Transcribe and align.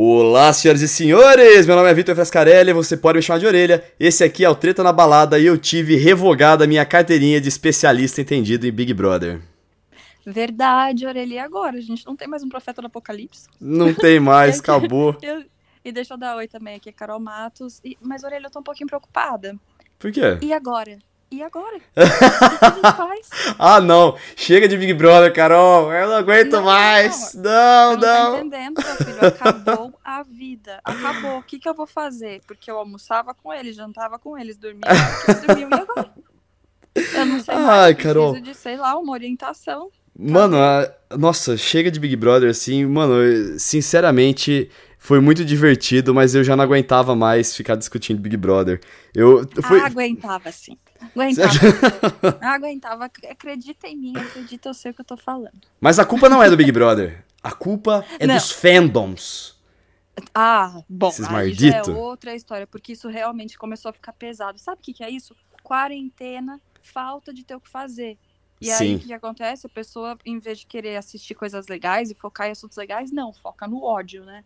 Olá, 0.00 0.52
senhoras 0.52 0.80
e 0.80 0.86
senhores! 0.86 1.66
Meu 1.66 1.74
nome 1.74 1.90
é 1.90 1.92
Vitor 1.92 2.14
Frescarelli, 2.14 2.72
você 2.72 2.96
pode 2.96 3.16
me 3.16 3.22
chamar 3.22 3.40
de 3.40 3.46
orelha. 3.46 3.82
Esse 3.98 4.22
aqui 4.22 4.44
é 4.44 4.48
o 4.48 4.54
Treta 4.54 4.80
na 4.80 4.92
Balada 4.92 5.40
e 5.40 5.44
eu 5.46 5.58
tive 5.58 5.96
revogada 5.96 6.68
minha 6.68 6.86
carteirinha 6.86 7.40
de 7.40 7.48
especialista 7.48 8.20
entendido 8.20 8.64
em 8.64 8.70
Big 8.70 8.94
Brother. 8.94 9.40
Verdade, 10.24 11.04
orelha. 11.04 11.34
E 11.34 11.38
agora? 11.40 11.78
A 11.78 11.80
gente 11.80 12.06
não 12.06 12.14
tem 12.14 12.28
mais 12.28 12.44
um 12.44 12.48
profeta 12.48 12.80
do 12.80 12.86
apocalipse? 12.86 13.48
Não 13.60 13.92
tem 13.92 14.20
mais, 14.22 14.60
acabou. 14.60 15.16
Eu- 15.20 15.42
E 15.84 15.90
deixa 15.90 16.14
eu 16.14 16.18
dar 16.18 16.36
oi 16.36 16.46
também 16.46 16.76
aqui, 16.76 16.92
Carol 16.92 17.18
Matos. 17.18 17.80
E- 17.84 17.98
Mas, 18.00 18.22
orelha, 18.22 18.46
eu 18.46 18.50
tô 18.52 18.60
um 18.60 18.62
pouquinho 18.62 18.86
preocupada. 18.86 19.56
Por 19.98 20.12
quê? 20.12 20.38
E 20.40 20.52
agora? 20.52 20.96
E 21.30 21.42
agora? 21.42 21.76
O 21.96 22.58
que 22.58 22.64
a 22.64 22.70
gente 22.70 22.96
faz? 22.96 23.28
Ah, 23.58 23.80
não! 23.80 24.16
Chega 24.34 24.66
de 24.66 24.76
Big 24.76 24.94
Brother, 24.94 25.32
Carol! 25.32 25.92
Eu 25.92 26.08
não 26.08 26.16
aguento 26.16 26.52
Não, 26.52 26.62
mais! 26.64 27.34
Não, 27.34 27.90
Você 27.90 27.96
não 27.96 28.00
tá 28.00 28.24
não! 28.24 28.38
entendendo, 28.38 28.82
meu 28.82 28.96
filho. 28.96 29.26
Acabou 29.26 29.94
a 30.04 30.22
vida. 30.22 30.80
Acabou. 30.84 31.38
O 31.38 31.42
que, 31.42 31.58
que 31.58 31.68
eu 31.68 31.74
vou 31.74 31.86
fazer? 31.86 32.40
Porque 32.46 32.70
eu 32.70 32.78
almoçava 32.78 33.34
com 33.34 33.52
eles, 33.52 33.76
jantava 33.76 34.18
com 34.18 34.38
eles, 34.38 34.56
dormia 34.56 34.80
eles, 34.88 35.40
dormiam. 35.46 35.70
E 35.70 35.74
agora? 35.74 36.10
Eu 37.14 37.26
não 37.26 37.40
sei 37.40 37.54
mais. 37.54 37.68
Ai, 37.68 37.90
eu 37.90 37.94
preciso 37.94 38.14
Carol. 38.14 38.40
de, 38.40 38.54
sei 38.54 38.76
lá, 38.76 38.96
uma 38.98 39.12
orientação. 39.12 39.90
Mano, 40.18 40.56
a- 40.56 40.90
nossa, 41.16 41.56
chega 41.56 41.90
de 41.90 42.00
Big 42.00 42.16
Brother 42.16 42.50
assim, 42.50 42.84
mano, 42.86 43.14
eu- 43.22 43.58
sinceramente. 43.58 44.70
Foi 45.00 45.20
muito 45.20 45.44
divertido, 45.44 46.12
mas 46.12 46.34
eu 46.34 46.42
já 46.42 46.56
não 46.56 46.64
aguentava 46.64 47.14
mais 47.14 47.54
ficar 47.54 47.76
discutindo 47.76 48.20
Big 48.20 48.36
Brother. 48.36 48.80
Eu. 49.14 49.48
Foi, 49.62 49.78
Ah, 49.80 49.86
aguentava 49.86 50.50
sim. 50.50 50.76
Aguentava. 51.00 52.38
Aguentava. 52.42 53.04
Acredita 53.04 53.86
em 53.86 53.96
mim, 53.96 54.16
acredita, 54.16 54.68
eu 54.68 54.74
sei 54.74 54.90
o 54.90 54.94
que 54.94 55.00
eu 55.00 55.04
tô 55.04 55.16
falando. 55.16 55.60
Mas 55.80 55.98
a 55.98 56.04
culpa 56.04 56.28
não 56.28 56.42
é 56.42 56.50
do 56.50 56.56
Big 56.56 56.72
Brother. 56.72 57.24
A 57.42 57.52
culpa 57.52 58.04
é 58.18 58.26
Não. 58.26 58.34
dos 58.34 58.50
fandoms. 58.50 59.56
Ah, 60.34 60.82
bom, 60.88 61.08
Esses 61.08 61.28
aí 61.28 61.70
é 61.70 61.82
outra 61.90 62.34
história, 62.34 62.66
porque 62.66 62.92
isso 62.92 63.08
realmente 63.08 63.56
começou 63.56 63.90
a 63.90 63.92
ficar 63.92 64.12
pesado. 64.12 64.58
Sabe 64.58 64.80
o 64.80 64.82
que, 64.82 64.92
que 64.92 65.04
é 65.04 65.10
isso? 65.10 65.34
Quarentena, 65.62 66.60
falta 66.82 67.32
de 67.32 67.44
ter 67.44 67.54
o 67.54 67.60
que 67.60 67.68
fazer. 67.68 68.18
E 68.60 68.70
aí, 68.70 68.76
Sim. 68.78 68.96
o 68.96 68.98
que, 68.98 69.12
acontece? 69.12 69.66
A 69.66 69.70
pessoa, 69.70 70.18
em 70.26 70.38
vez 70.40 70.58
de 70.58 70.66
querer 70.66 70.96
assistir 70.96 71.34
coisas 71.34 71.68
legais 71.68 72.10
e 72.10 72.14
focar 72.14 72.48
em 72.48 72.50
assuntos 72.50 72.76
legais, 72.76 73.12
não, 73.12 73.32
foca 73.32 73.68
no 73.68 73.84
ódio, 73.84 74.24
né? 74.24 74.42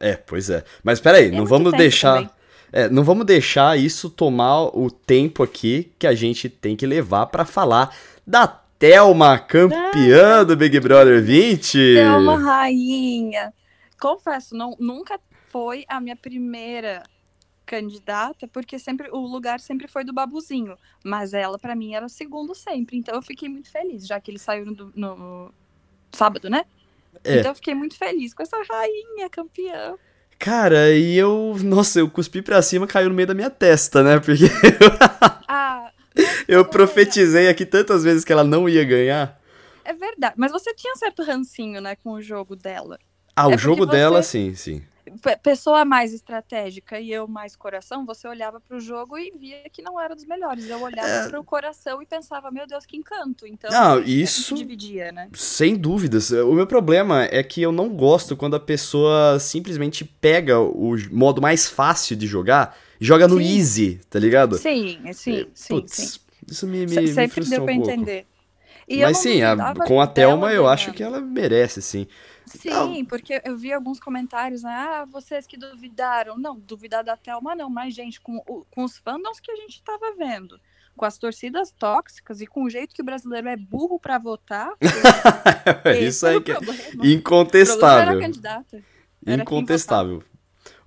É, 0.00 0.16
pois 0.16 0.48
é. 0.48 0.64
Mas 0.82 1.00
peraí, 1.00 1.30
não 1.30 1.38
muito 1.38 1.50
vamos 1.50 1.72
deixar. 1.72 2.14
também. 2.14 2.30
É, 2.72 2.88
não 2.88 3.04
vamos 3.04 3.26
deixar 3.26 3.78
isso 3.78 4.08
tomar 4.08 4.62
o 4.76 4.90
tempo 4.90 5.42
aqui 5.42 5.92
que 5.98 6.06
a 6.06 6.14
gente 6.14 6.48
tem 6.48 6.74
que 6.74 6.86
levar 6.86 7.26
pra 7.26 7.44
falar 7.44 7.94
da 8.26 8.46
Thelma, 8.46 9.38
campeã 9.38 10.44
do 10.44 10.56
Big 10.56 10.80
Brother 10.80 11.22
20. 11.22 11.98
É 11.98 12.10
uma 12.16 12.38
rainha. 12.38 13.52
Confesso, 14.00 14.56
não, 14.56 14.74
nunca 14.80 15.20
foi 15.50 15.84
a 15.86 16.00
minha 16.00 16.16
primeira 16.16 17.02
candidata, 17.64 18.48
porque 18.48 18.78
sempre 18.78 19.08
o 19.10 19.18
lugar 19.18 19.60
sempre 19.60 19.86
foi 19.86 20.02
do 20.04 20.12
Babuzinho. 20.12 20.76
Mas 21.04 21.32
ela, 21.32 21.58
pra 21.58 21.76
mim, 21.76 21.94
era 21.94 22.04
o 22.06 22.08
segundo 22.08 22.54
sempre. 22.54 22.96
Então 22.96 23.14
eu 23.14 23.22
fiquei 23.22 23.48
muito 23.48 23.70
feliz, 23.70 24.06
já 24.06 24.18
que 24.20 24.30
eles 24.30 24.42
saíram 24.42 24.72
do- 24.72 24.92
no 24.96 25.52
sábado, 26.10 26.50
né? 26.50 26.64
É. 27.22 27.38
Então 27.38 27.50
eu 27.52 27.54
fiquei 27.54 27.74
muito 27.74 27.96
feliz 27.96 28.34
com 28.34 28.42
essa 28.42 28.56
rainha 28.68 29.28
campeã. 29.30 29.94
Cara, 30.44 30.90
e 30.90 31.16
eu. 31.16 31.56
Nossa, 31.62 32.00
eu 32.00 32.10
cuspi 32.10 32.42
pra 32.42 32.60
cima, 32.62 32.84
caiu 32.84 33.08
no 33.08 33.14
meio 33.14 33.28
da 33.28 33.34
minha 33.34 33.48
testa, 33.48 34.02
né? 34.02 34.18
Porque 34.18 34.46
Ah, 35.46 35.88
eu 36.48 36.64
profetizei 36.64 37.48
aqui 37.48 37.64
tantas 37.64 38.02
vezes 38.02 38.24
que 38.24 38.32
ela 38.32 38.42
não 38.42 38.68
ia 38.68 38.84
ganhar. 38.84 39.38
é 39.84 39.92
verdade. 39.94 40.34
Mas 40.36 40.50
você 40.50 40.74
tinha 40.74 40.96
certo 40.96 41.22
rancinho, 41.22 41.80
né, 41.80 41.94
com 41.94 42.10
o 42.14 42.20
jogo 42.20 42.56
dela. 42.56 42.98
Ah, 43.36 43.44
É 43.50 43.54
o 43.54 43.58
jogo 43.58 43.86
você- 43.86 43.92
dela, 43.92 44.20
sim, 44.22 44.52
sim. 44.56 44.82
Pe- 45.20 45.36
pessoa 45.36 45.84
mais 45.84 46.12
estratégica 46.12 46.98
e 47.00 47.10
eu 47.12 47.26
mais 47.28 47.54
coração, 47.56 48.06
você 48.06 48.26
olhava 48.28 48.60
pro 48.60 48.80
jogo 48.80 49.18
e 49.18 49.30
via 49.38 49.68
que 49.70 49.82
não 49.82 50.00
era 50.00 50.14
dos 50.14 50.24
melhores. 50.24 50.68
Eu 50.68 50.80
olhava 50.80 51.08
É. 51.08 51.28
pro 51.28 51.42
coração 51.44 52.00
e 52.00 52.06
pensava, 52.06 52.50
meu 52.50 52.66
Deus, 52.66 52.86
que 52.86 52.96
encanto. 52.96 53.46
Então, 53.46 53.70
Não, 53.70 54.00
isso- 54.02 54.54
dividia, 54.54 55.12
né? 55.12 55.28
Sem 55.34 55.76
dúvidas. 55.76 56.30
O 56.30 56.52
meu 56.54 56.66
problema 56.66 57.24
é 57.24 57.42
que 57.42 57.60
eu 57.62 57.72
não 57.72 57.88
gosto 57.88 58.36
quando 58.36 58.54
a 58.56 58.60
pessoa 58.60 59.38
simplesmente 59.38 60.04
pega 60.04 60.58
o 60.60 60.94
modo 61.10 61.42
mais 61.42 61.68
fácil 61.68 62.16
de 62.16 62.26
jogar 62.26 62.76
e 63.00 63.04
joga 63.04 63.26
no 63.28 63.38
Sim. 63.38 63.56
easy, 63.58 64.00
tá 64.08 64.18
ligado? 64.18 64.56
Sim, 64.56 65.00
sim, 65.12 65.46
sim, 65.54 65.68
Putz, 65.68 65.92
sim. 65.94 66.20
Isso 66.48 66.66
me, 66.66 66.80
me, 66.80 66.88
Se- 66.88 67.00
me 67.00 67.08
Sempre 67.08 67.34
frustra 67.34 67.56
deu 67.56 67.62
um 67.62 67.66
pra 67.66 67.74
pouco. 67.76 67.90
entender. 67.90 68.26
E 68.88 69.00
Mas 69.00 69.18
sim, 69.18 69.42
a- 69.42 69.56
com 69.86 70.00
a 70.00 70.06
Thelma 70.06 70.52
eu 70.52 70.66
acho 70.68 70.86
ganhando. 70.86 70.96
que 70.96 71.02
ela 71.02 71.20
merece, 71.20 71.80
sim. 71.80 72.06
Sim, 72.46 72.70
Não. 72.70 73.04
porque 73.04 73.40
eu 73.44 73.56
vi 73.56 73.72
alguns 73.72 74.00
comentários, 74.00 74.62
né? 74.62 74.72
Ah, 74.72 75.04
vocês 75.04 75.46
que 75.46 75.56
duvidaram. 75.56 76.36
Não, 76.36 76.58
duvidar 76.58 77.04
da 77.04 77.16
Thelma 77.16 77.54
não, 77.54 77.70
mas, 77.70 77.94
gente, 77.94 78.20
com, 78.20 78.40
com 78.40 78.84
os 78.84 78.98
fandoms 78.98 79.40
que 79.40 79.50
a 79.50 79.56
gente 79.56 79.82
tava 79.82 80.14
vendo, 80.16 80.60
com 80.96 81.04
as 81.04 81.16
torcidas 81.18 81.70
tóxicas 81.72 82.40
e 82.40 82.46
com 82.46 82.64
o 82.64 82.70
jeito 82.70 82.94
que 82.94 83.02
o 83.02 83.04
brasileiro 83.04 83.48
é 83.48 83.56
burro 83.56 83.98
pra 83.98 84.18
votar. 84.18 84.72
esse 85.84 86.04
Isso 86.06 86.26
aí 86.26 86.40
que 86.40 86.52
é 86.52 86.58
incontestável. 87.02 88.20
Incontestável. 89.26 90.22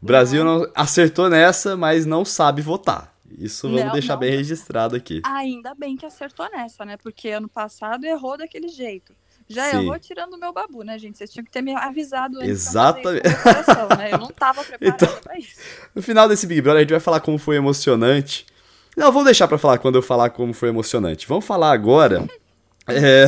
O 0.02 0.06
Brasil 0.06 0.44
não 0.44 0.70
acertou 0.76 1.30
nessa, 1.30 1.76
mas 1.76 2.06
não 2.06 2.24
sabe 2.24 2.62
votar. 2.62 3.14
Isso 3.38 3.68
vamos 3.68 3.84
Não, 3.86 3.92
deixar 3.92 4.14
não. 4.14 4.20
bem 4.20 4.32
registrado 4.32 4.96
aqui. 4.96 5.22
Ainda 5.26 5.74
bem 5.76 5.98
que 5.98 6.06
acertou 6.06 6.50
nessa, 6.50 6.86
né? 6.86 6.96
Porque 6.98 7.30
ano 7.30 7.50
passado 7.50 8.06
errou 8.06 8.38
daquele 8.38 8.68
jeito. 8.68 9.14
Já 9.48 9.70
Sim. 9.70 9.78
errou 9.84 10.00
tirando 10.00 10.34
o 10.34 10.40
meu 10.40 10.52
babu, 10.52 10.82
né, 10.84 10.98
gente? 10.98 11.18
Vocês 11.18 11.32
tinham 11.32 11.46
que 11.46 11.52
ter 11.52 11.62
me 11.62 11.76
avisado 11.76 12.38
antes 12.38 12.50
Exatamente. 12.50 13.22
coração, 13.44 13.88
né? 13.98 14.10
Eu 14.12 14.18
não 14.18 14.30
tava 14.30 14.64
preparada 14.66 15.06
Então- 15.06 15.22
pra 15.22 15.38
isso. 15.38 15.56
No 15.94 16.02
final 16.02 16.28
desse 16.28 16.48
Big 16.48 16.62
Brother, 16.62 16.80
a 16.80 16.82
gente 16.82 16.92
vai 16.92 17.00
falar 17.00 17.20
como 17.20 17.38
foi 17.38 17.56
emocionante. 17.56 18.46
Não, 18.98 19.12
vou 19.12 19.24
deixar 19.24 19.48
pra 19.48 19.58
falar 19.58 19.78
quando 19.78 19.96
eu 19.96 20.02
falar 20.02 20.30
como 20.32 20.54
foi 20.54 20.70
emocionante. 20.70 21.28
Vamos 21.28 21.46
falar 21.46 21.72
agora. 21.74 22.26
é, 22.88 23.26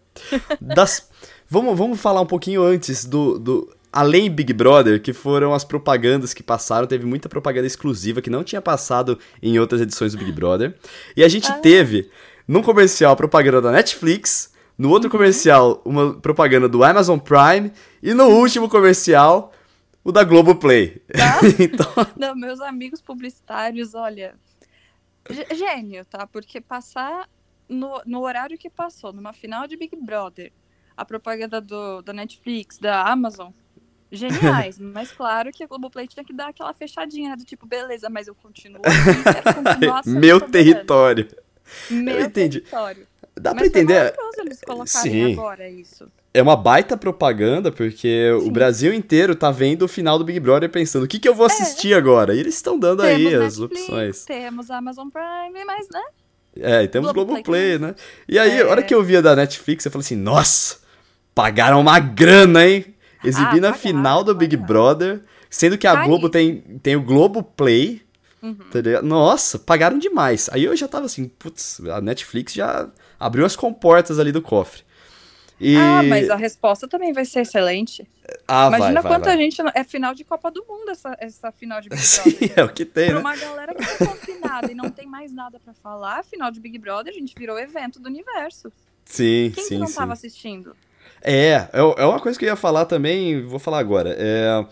das, 0.60 1.08
vamos, 1.48 1.76
vamos 1.76 2.00
falar 2.00 2.20
um 2.20 2.26
pouquinho 2.26 2.62
antes 2.62 3.04
do, 3.04 3.38
do. 3.38 3.76
Além 3.92 4.30
Big 4.30 4.52
Brother, 4.52 5.02
que 5.02 5.12
foram 5.12 5.52
as 5.52 5.64
propagandas 5.64 6.32
que 6.32 6.44
passaram. 6.44 6.86
Teve 6.86 7.04
muita 7.04 7.28
propaganda 7.28 7.66
exclusiva 7.66 8.22
que 8.22 8.30
não 8.30 8.44
tinha 8.44 8.62
passado 8.62 9.18
em 9.42 9.58
outras 9.58 9.80
edições 9.80 10.12
do 10.12 10.18
Big 10.18 10.30
Brother. 10.30 10.76
E 11.16 11.24
a 11.24 11.28
gente 11.28 11.50
Ah. 11.50 11.54
teve, 11.58 12.08
num 12.46 12.62
comercial, 12.62 13.12
a 13.12 13.16
propaganda 13.16 13.60
da 13.60 13.72
Netflix. 13.72 14.49
No 14.80 14.88
outro 14.88 15.10
comercial, 15.10 15.82
uma 15.84 16.14
propaganda 16.14 16.66
do 16.66 16.82
Amazon 16.82 17.18
Prime. 17.18 17.70
E 18.02 18.14
no 18.14 18.28
último 18.28 18.66
comercial, 18.66 19.52
o 20.02 20.10
da 20.10 20.24
Globoplay. 20.24 21.02
Tá? 21.12 21.38
então, 21.62 21.86
Não, 22.16 22.34
meus 22.34 22.62
amigos 22.62 23.02
publicitários, 23.02 23.94
olha. 23.94 24.34
gê- 25.28 25.46
Gênio, 25.54 26.02
tá? 26.06 26.26
Porque 26.26 26.62
passar 26.62 27.28
no, 27.68 28.00
no 28.06 28.22
horário 28.22 28.56
que 28.56 28.70
passou, 28.70 29.12
numa 29.12 29.34
final 29.34 29.66
de 29.66 29.76
Big 29.76 29.94
Brother, 29.96 30.50
a 30.96 31.04
propaganda 31.04 31.60
do, 31.60 32.00
da 32.00 32.14
Netflix, 32.14 32.78
da 32.78 33.02
Amazon, 33.02 33.50
geniais. 34.10 34.78
mas 34.80 35.12
claro 35.12 35.50
que 35.52 35.62
a 35.62 35.66
Globoplay 35.66 36.06
tinha 36.06 36.24
que 36.24 36.32
dar 36.32 36.48
aquela 36.48 36.72
fechadinha, 36.72 37.28
né? 37.28 37.36
Do 37.36 37.44
tipo, 37.44 37.66
beleza, 37.66 38.08
mas 38.08 38.28
eu 38.28 38.34
continuo 38.34 38.80
aqui, 38.86 39.42
quero 39.42 39.54
continuar 39.62 40.04
sendo 40.04 40.18
meu 40.18 40.40
território. 40.40 41.28
Meu 41.90 42.18
Eu 42.20 42.24
entendi. 42.24 42.60
território. 42.60 43.06
Dá 43.38 43.54
foi 43.54 43.66
entender. 43.68 44.14
eles 44.38 44.60
colocarem 44.60 45.12
Sim. 45.12 45.32
agora 45.32 45.68
isso. 45.68 46.06
É 46.32 46.40
uma 46.42 46.56
baita 46.56 46.96
propaganda, 46.96 47.72
porque 47.72 48.30
o 48.38 48.42
Sim. 48.42 48.52
Brasil 48.52 48.94
inteiro 48.94 49.34
tá 49.34 49.50
vendo 49.50 49.82
o 49.82 49.88
final 49.88 50.18
do 50.18 50.24
Big 50.24 50.38
Brother 50.38 50.68
pensando: 50.70 51.04
o 51.04 51.08
que, 51.08 51.18
que 51.18 51.28
eu 51.28 51.34
vou 51.34 51.46
assistir 51.46 51.92
agora? 51.94 52.34
E 52.34 52.38
eles 52.40 52.54
estão 52.54 52.78
dando 52.78 53.02
aí 53.02 53.26
É. 53.26 53.30
Temos 53.30 53.44
as 53.46 53.58
Netflix, 53.58 53.82
opções. 53.88 54.24
Temos 54.24 54.70
Amazon 54.70 55.08
Prime, 55.08 55.64
mas, 55.64 55.88
né? 55.92 56.02
É, 56.56 56.82
e 56.82 56.88
temos 56.88 57.12
Globoplay 57.12 57.42
Globoplay, 57.42 57.78
né? 57.78 57.94
E 58.28 58.38
aí, 58.38 58.52
a 58.52 58.60
É. 58.60 58.64
hora 58.64 58.82
que 58.82 58.94
eu 58.94 59.02
via 59.02 59.22
da 59.22 59.34
Netflix, 59.36 59.84
eu 59.84 59.90
falei 59.90 60.04
assim: 60.04 60.16
nossa, 60.16 60.78
pagaram 61.34 61.80
uma 61.80 61.98
grana, 61.98 62.66
hein? 62.66 62.94
Exibindo 63.24 63.64
a 63.64 63.68
Ah, 63.68 63.72
pagaram, 63.72 63.74
final 63.78 64.24
do 64.24 64.34
Big. 64.34 64.56
Brother, 64.56 65.22
sendo 65.48 65.76
que 65.78 65.86
a. 65.86 66.04
Globo 66.04 66.28
tem, 66.28 66.60
tem 66.82 66.96
o 66.96 67.02
Globoplay. 67.02 68.02
Uhum. 68.42 68.54
Tá? 68.54 69.02
Nossa, 69.02 69.58
pagaram 69.58 69.98
demais. 69.98 70.48
Aí 70.52 70.64
eu 70.64 70.76
já 70.76 70.88
tava 70.88 71.06
assim, 71.06 71.28
putz, 71.28 71.80
a 71.88 72.00
Netflix 72.00 72.52
já 72.52 72.88
abriu 73.18 73.44
as 73.44 73.54
comportas 73.56 74.18
ali 74.18 74.32
do 74.32 74.40
cofre. 74.42 74.82
E... 75.60 75.76
Ah, 75.76 76.02
mas 76.02 76.30
a 76.30 76.36
resposta 76.36 76.88
também 76.88 77.12
vai 77.12 77.26
ser 77.26 77.40
excelente. 77.40 78.08
Ah, 78.48 78.68
Imagina 78.68 79.02
vai, 79.02 79.02
vai, 79.02 79.12
quanta 79.12 79.28
vai. 79.28 79.36
gente. 79.36 79.60
É 79.74 79.84
final 79.84 80.14
de 80.14 80.24
Copa 80.24 80.50
do 80.50 80.64
Mundo 80.66 80.90
essa, 80.90 81.14
essa 81.20 81.52
final 81.52 81.82
de 81.82 81.90
Big 81.90 82.00
Sim, 82.00 82.30
Brother. 82.30 82.52
é 82.56 82.64
o 82.64 82.68
que 82.70 82.84
tem, 82.86 83.06
Pra 83.06 83.14
né? 83.16 83.20
uma 83.20 83.36
galera 83.36 83.74
que 83.74 83.84
tá 83.84 84.06
confinada 84.06 84.72
e 84.72 84.74
não 84.74 84.90
tem 84.90 85.06
mais 85.06 85.32
nada 85.32 85.60
pra 85.62 85.74
falar, 85.74 86.24
final 86.24 86.50
de 86.50 86.58
Big 86.60 86.78
Brother, 86.78 87.12
a 87.12 87.16
gente 87.16 87.34
virou 87.36 87.58
evento 87.58 88.00
do 88.00 88.08
universo. 88.08 88.72
Sim, 89.04 89.52
Quem 89.54 89.64
sim, 89.64 89.74
que 89.74 89.78
não 89.80 89.86
sim. 89.86 89.94
tava 89.96 90.14
assistindo? 90.14 90.74
É, 91.22 91.68
é 91.72 91.80
é 91.98 92.06
uma 92.06 92.20
coisa 92.20 92.38
que 92.38 92.46
eu 92.46 92.48
ia 92.48 92.56
falar 92.56 92.86
também, 92.86 93.44
vou 93.44 93.58
falar 93.58 93.80
agora. 93.80 94.14
É, 94.18 94.64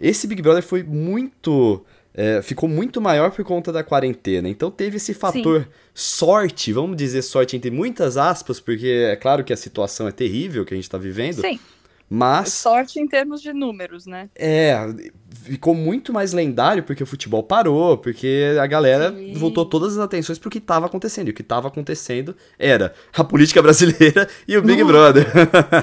esse 0.00 0.26
Big 0.26 0.42
Brother 0.42 0.62
foi 0.62 0.82
muito. 0.82 1.84
É, 2.14 2.42
ficou 2.42 2.68
muito 2.68 3.00
maior 3.00 3.30
por 3.30 3.44
conta 3.44 3.72
da 3.72 3.82
quarentena. 3.82 4.48
Então 4.48 4.70
teve 4.70 4.96
esse 4.96 5.14
fator 5.14 5.68
sorte, 5.94 6.72
vamos 6.72 6.96
dizer 6.96 7.22
sorte 7.22 7.56
entre 7.56 7.70
muitas 7.70 8.16
aspas, 8.16 8.60
porque 8.60 8.86
é 9.10 9.16
claro 9.16 9.44
que 9.44 9.52
a 9.52 9.56
situação 9.56 10.06
é 10.08 10.12
terrível 10.12 10.64
que 10.64 10.74
a 10.74 10.76
gente 10.76 10.90
tá 10.90 10.98
vivendo. 10.98 11.40
Sim. 11.40 11.58
Mas. 12.08 12.52
Sorte 12.52 13.00
em 13.00 13.06
termos 13.06 13.40
de 13.40 13.52
números, 13.52 14.06
né? 14.06 14.28
É, 14.34 14.76
ficou 15.32 15.74
muito 15.74 16.12
mais 16.12 16.32
lendário 16.32 16.82
porque 16.82 17.02
o 17.02 17.06
futebol 17.06 17.42
parou, 17.42 17.98
porque 17.98 18.56
a 18.60 18.66
galera 18.66 19.12
Sim. 19.12 19.32
voltou 19.34 19.64
todas 19.64 19.94
as 19.94 19.98
atenções 19.98 20.38
pro 20.38 20.50
que 20.50 20.58
estava 20.58 20.86
acontecendo. 20.86 21.28
E 21.28 21.30
o 21.30 21.34
que 21.34 21.42
estava 21.42 21.68
acontecendo 21.68 22.36
era 22.58 22.94
a 23.16 23.24
política 23.24 23.62
brasileira 23.62 24.28
e 24.46 24.56
o 24.56 24.62
Big 24.62 24.82
Brother. 24.84 25.26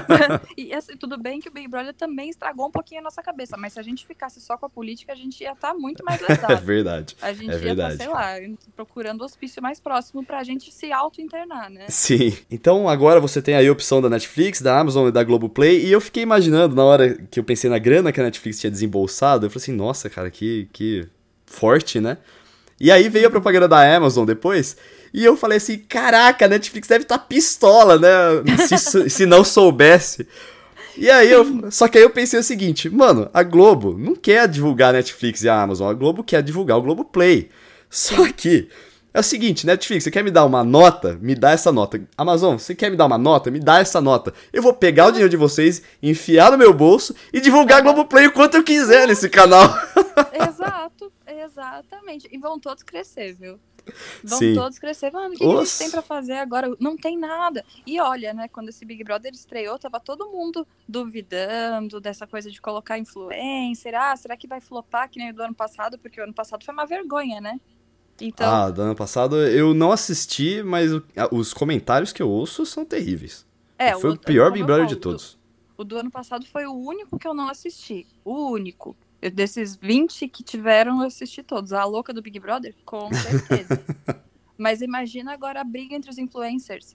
e 0.56 0.72
assim, 0.72 0.96
tudo 0.96 1.18
bem 1.18 1.40
que 1.40 1.48
o 1.48 1.52
Big 1.52 1.68
Brother 1.68 1.94
também 1.94 2.30
estragou 2.30 2.66
um 2.66 2.70
pouquinho 2.70 3.00
a 3.00 3.04
nossa 3.04 3.22
cabeça, 3.22 3.56
mas 3.56 3.74
se 3.74 3.80
a 3.80 3.82
gente 3.82 4.06
ficasse 4.06 4.40
só 4.40 4.56
com 4.56 4.66
a 4.66 4.70
política, 4.70 5.12
a 5.12 5.16
gente 5.16 5.42
ia 5.42 5.52
estar 5.52 5.72
tá 5.72 5.74
muito 5.74 6.04
mais 6.04 6.20
lesado. 6.26 6.52
É 6.52 6.56
verdade. 6.56 7.16
A 7.20 7.32
gente 7.32 7.50
é 7.50 7.54
ia 7.54 7.58
verdade. 7.58 7.98
tá, 7.98 8.04
sei 8.04 8.12
lá, 8.12 8.34
procurando 8.74 9.22
o 9.22 9.24
hospício 9.24 9.62
mais 9.62 9.80
próximo 9.80 10.24
pra 10.24 10.42
gente 10.42 10.72
se 10.72 10.92
auto-internar, 10.92 11.70
né? 11.70 11.86
Sim. 11.88 12.36
Então 12.50 12.88
agora 12.88 13.20
você 13.20 13.42
tem 13.42 13.54
aí 13.54 13.66
a 13.66 13.72
opção 13.72 14.00
da 14.00 14.08
Netflix, 14.08 14.62
da 14.62 14.78
Amazon 14.78 15.08
e 15.08 15.12
da 15.12 15.22
Globoplay, 15.22 15.84
e 15.84 15.92
eu 15.92 16.00
fiquei 16.00 16.19
imaginando 16.22 16.74
na 16.74 16.84
hora 16.84 17.14
que 17.30 17.40
eu 17.40 17.44
pensei 17.44 17.68
na 17.68 17.78
grana 17.78 18.12
que 18.12 18.20
a 18.20 18.24
Netflix 18.24 18.60
tinha 18.60 18.70
desembolsado, 18.70 19.46
eu 19.46 19.50
falei 19.50 19.62
assim, 19.62 19.72
nossa, 19.72 20.08
cara, 20.08 20.30
que, 20.30 20.68
que 20.72 21.06
forte, 21.46 22.00
né? 22.00 22.18
E 22.78 22.90
aí 22.90 23.08
veio 23.08 23.26
a 23.26 23.30
propaganda 23.30 23.68
da 23.68 23.96
Amazon 23.96 24.24
depois, 24.24 24.76
e 25.12 25.24
eu 25.24 25.36
falei 25.36 25.58
assim, 25.58 25.78
caraca, 25.78 26.44
a 26.44 26.48
Netflix 26.48 26.88
deve 26.88 27.02
estar 27.02 27.18
tá 27.18 27.24
pistola, 27.24 27.98
né? 27.98 28.08
Se, 28.66 29.08
se 29.10 29.26
não 29.26 29.44
soubesse. 29.44 30.26
E 30.96 31.10
aí 31.10 31.30
eu. 31.30 31.70
Só 31.70 31.88
que 31.88 31.98
aí 31.98 32.04
eu 32.04 32.10
pensei 32.10 32.38
o 32.38 32.42
seguinte, 32.42 32.88
mano, 32.88 33.28
a 33.32 33.42
Globo 33.42 33.96
não 33.98 34.14
quer 34.14 34.46
divulgar 34.48 34.90
a 34.90 34.98
Netflix 34.98 35.42
e 35.42 35.48
a 35.48 35.60
Amazon, 35.62 35.90
a 35.90 35.94
Globo 35.94 36.22
quer 36.22 36.42
divulgar 36.42 36.78
o 36.78 36.82
Globo 36.82 37.04
Play. 37.04 37.48
Só 37.88 38.30
que 38.32 38.68
é 39.12 39.20
o 39.20 39.22
seguinte, 39.22 39.66
Netflix, 39.66 40.04
você 40.04 40.10
quer 40.10 40.22
me 40.22 40.30
dar 40.30 40.44
uma 40.44 40.62
nota? 40.62 41.18
Me 41.20 41.34
dá 41.34 41.50
essa 41.50 41.72
nota. 41.72 42.00
Amazon, 42.16 42.56
você 42.56 42.74
quer 42.74 42.90
me 42.90 42.96
dar 42.96 43.06
uma 43.06 43.18
nota? 43.18 43.50
Me 43.50 43.58
dá 43.58 43.78
essa 43.80 44.00
nota. 44.00 44.32
Eu 44.52 44.62
vou 44.62 44.72
pegar 44.72 45.06
o 45.06 45.10
dinheiro 45.10 45.28
de 45.28 45.36
vocês, 45.36 45.82
enfiar 46.02 46.52
no 46.52 46.58
meu 46.58 46.72
bolso 46.72 47.14
e 47.32 47.40
divulgar 47.40 47.82
Globoplay 47.82 48.28
o 48.28 48.32
quanto 48.32 48.56
eu 48.56 48.62
quiser 48.62 49.08
nesse 49.08 49.28
canal. 49.28 49.68
Exato, 50.32 51.12
exatamente. 51.26 52.28
E 52.30 52.38
vão 52.38 52.58
todos 52.58 52.82
crescer, 52.82 53.34
viu? 53.34 53.58
Vão 54.22 54.38
Sim. 54.38 54.54
todos 54.54 54.78
crescer. 54.78 55.10
Mano, 55.10 55.34
o 55.34 55.38
que, 55.38 55.38
que 55.38 55.56
gente 55.56 55.78
tem 55.78 55.90
pra 55.90 56.02
fazer 56.02 56.34
agora? 56.34 56.74
Não 56.78 56.96
tem 56.96 57.18
nada. 57.18 57.64
E 57.86 58.00
olha, 58.00 58.32
né, 58.32 58.48
quando 58.48 58.68
esse 58.68 58.84
Big 58.84 59.02
Brother 59.02 59.32
estreou, 59.32 59.78
tava 59.78 59.98
todo 59.98 60.30
mundo 60.30 60.66
duvidando 60.88 62.00
dessa 62.00 62.26
coisa 62.26 62.50
de 62.50 62.60
colocar 62.60 62.98
influencer. 62.98 63.94
Ah, 63.94 64.14
será 64.16 64.36
que 64.36 64.46
vai 64.46 64.60
flopar 64.60 65.08
que 65.08 65.18
nem 65.18 65.30
o 65.30 65.34
do 65.34 65.42
ano 65.42 65.54
passado? 65.54 65.98
Porque 65.98 66.20
o 66.20 66.24
ano 66.24 66.34
passado 66.34 66.64
foi 66.64 66.72
uma 66.72 66.86
vergonha, 66.86 67.40
né? 67.40 67.58
Então... 68.20 68.48
Ah, 68.48 68.70
do 68.70 68.82
ano 68.82 68.94
passado 68.94 69.36
eu 69.36 69.74
não 69.74 69.92
assisti, 69.92 70.62
mas 70.62 70.90
os 71.30 71.54
comentários 71.54 72.12
que 72.12 72.22
eu 72.22 72.28
ouço 72.28 72.64
são 72.66 72.84
terríveis. 72.84 73.46
É, 73.78 73.94
foi 73.98 74.10
o, 74.10 74.14
o 74.14 74.18
pior 74.18 74.52
Big 74.52 74.64
Brother 74.64 74.86
de 74.86 74.96
todos. 74.96 75.38
O 75.76 75.84
do 75.84 75.96
ano 75.96 76.10
passado 76.10 76.44
foi 76.46 76.66
o 76.66 76.74
único 76.74 77.18
que 77.18 77.26
eu 77.26 77.32
não 77.32 77.48
assisti. 77.48 78.06
O 78.22 78.50
único. 78.50 78.94
Eu, 79.22 79.30
desses 79.30 79.76
20 79.76 80.28
que 80.28 80.42
tiveram, 80.42 81.00
eu 81.00 81.06
assisti 81.06 81.42
todos. 81.42 81.72
A 81.72 81.84
louca 81.84 82.12
do 82.12 82.20
Big 82.20 82.38
Brother? 82.38 82.74
Com 82.84 83.08
certeza. 83.14 83.82
mas 84.58 84.82
imagina 84.82 85.32
agora 85.32 85.62
a 85.62 85.64
briga 85.64 85.94
entre 85.94 86.10
os 86.10 86.18
influencers 86.18 86.94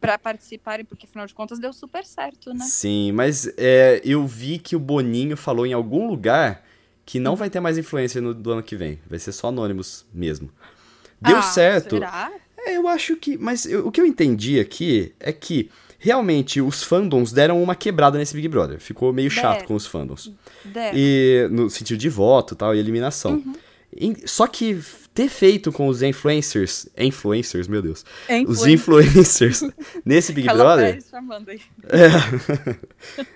para 0.00 0.18
participarem, 0.18 0.84
porque 0.84 1.06
afinal 1.06 1.26
de 1.26 1.34
contas 1.34 1.58
deu 1.58 1.72
super 1.72 2.04
certo, 2.04 2.54
né? 2.54 2.64
Sim, 2.64 3.12
mas 3.12 3.46
é, 3.56 4.00
eu 4.04 4.26
vi 4.26 4.58
que 4.58 4.76
o 4.76 4.80
Boninho 4.80 5.36
falou 5.36 5.66
em 5.66 5.72
algum 5.72 6.06
lugar 6.06 6.62
que 7.06 7.20
não 7.20 7.36
vai 7.36 7.48
ter 7.48 7.60
mais 7.60 7.78
influência 7.78 8.20
no, 8.20 8.34
do 8.34 8.50
ano 8.50 8.62
que 8.62 8.74
vem. 8.74 8.98
Vai 9.08 9.20
ser 9.20 9.30
só 9.30 9.48
Anonymous 9.48 10.04
mesmo. 10.12 10.50
Deu 11.20 11.36
ah, 11.36 11.42
certo. 11.42 11.94
Será? 11.96 12.32
É, 12.58 12.76
eu 12.76 12.88
acho 12.88 13.16
que. 13.16 13.38
Mas 13.38 13.64
eu, 13.64 13.86
o 13.86 13.92
que 13.92 14.00
eu 14.00 14.04
entendi 14.04 14.58
aqui 14.58 15.14
é 15.20 15.32
que 15.32 15.70
realmente 16.00 16.60
os 16.60 16.82
fandoms 16.82 17.32
deram 17.32 17.62
uma 17.62 17.76
quebrada 17.76 18.18
nesse 18.18 18.34
Big 18.34 18.48
Brother. 18.48 18.80
Ficou 18.80 19.12
meio 19.12 19.30
chato 19.30 19.64
com 19.64 19.74
os 19.74 19.86
fandoms. 19.86 20.32
Deram. 20.64 20.98
E 20.98 21.48
no 21.50 21.70
sentido 21.70 21.96
de 21.96 22.08
voto 22.08 22.56
tal, 22.56 22.74
e 22.74 22.78
eliminação. 22.78 23.34
Uhum. 23.34 24.14
Só 24.26 24.48
que 24.48 24.78
ter 25.16 25.30
feito 25.30 25.72
com 25.72 25.88
os 25.88 26.02
influencers, 26.02 26.86
influencers, 26.94 27.66
meu 27.66 27.80
Deus, 27.80 28.04
os 28.46 28.66
influencers 28.66 29.62
nesse 30.04 30.30
Big 30.30 30.46
Brother, 30.46 30.98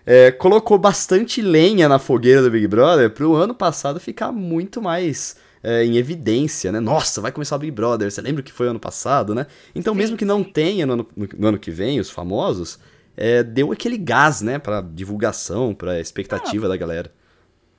é, 0.04 0.26
é, 0.28 0.30
colocou 0.30 0.76
bastante 0.76 1.40
lenha 1.40 1.88
na 1.88 1.98
fogueira 1.98 2.42
do 2.42 2.50
Big 2.50 2.68
Brother 2.68 3.08
para 3.08 3.26
o 3.26 3.34
ano 3.34 3.54
passado 3.54 3.98
ficar 3.98 4.30
muito 4.30 4.82
mais 4.82 5.36
é, 5.62 5.82
em 5.82 5.96
evidência, 5.96 6.70
né? 6.70 6.80
Nossa, 6.80 7.22
vai 7.22 7.32
começar 7.32 7.56
o 7.56 7.58
Big 7.58 7.72
Brother, 7.72 8.10
você 8.10 8.20
lembra 8.20 8.42
que 8.42 8.52
foi 8.52 8.68
ano 8.68 8.78
passado, 8.78 9.34
né? 9.34 9.46
Então, 9.74 9.94
sim, 9.94 9.98
mesmo 9.98 10.18
que 10.18 10.24
não 10.26 10.44
tenha 10.44 10.84
no 10.84 10.92
ano, 10.92 11.08
no 11.16 11.48
ano 11.48 11.58
que 11.58 11.70
vem 11.70 11.98
os 11.98 12.10
famosos, 12.10 12.78
é, 13.16 13.42
deu 13.42 13.72
aquele 13.72 13.96
gás, 13.96 14.42
né, 14.42 14.58
para 14.58 14.82
divulgação, 14.82 15.74
para 15.74 15.98
expectativa 15.98 16.68
da 16.68 16.76
galera. 16.76 17.10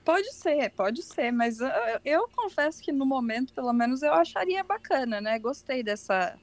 Pode 0.03 0.33
ser, 0.33 0.71
pode 0.71 1.03
ser, 1.03 1.31
mas 1.31 1.59
eu, 1.59 1.69
eu, 2.03 2.30
confesso 2.36 2.81
que 2.81 2.92
no 2.92 3.06
momento, 3.06 3.53
pelo 3.53 3.71
menos, 3.71 4.01
eu 4.01 4.13
acharia 4.13 4.63
bacana, 4.63 5.21
né? 5.21 5.38
Gostei 5.38 5.83
dessa 5.83 6.38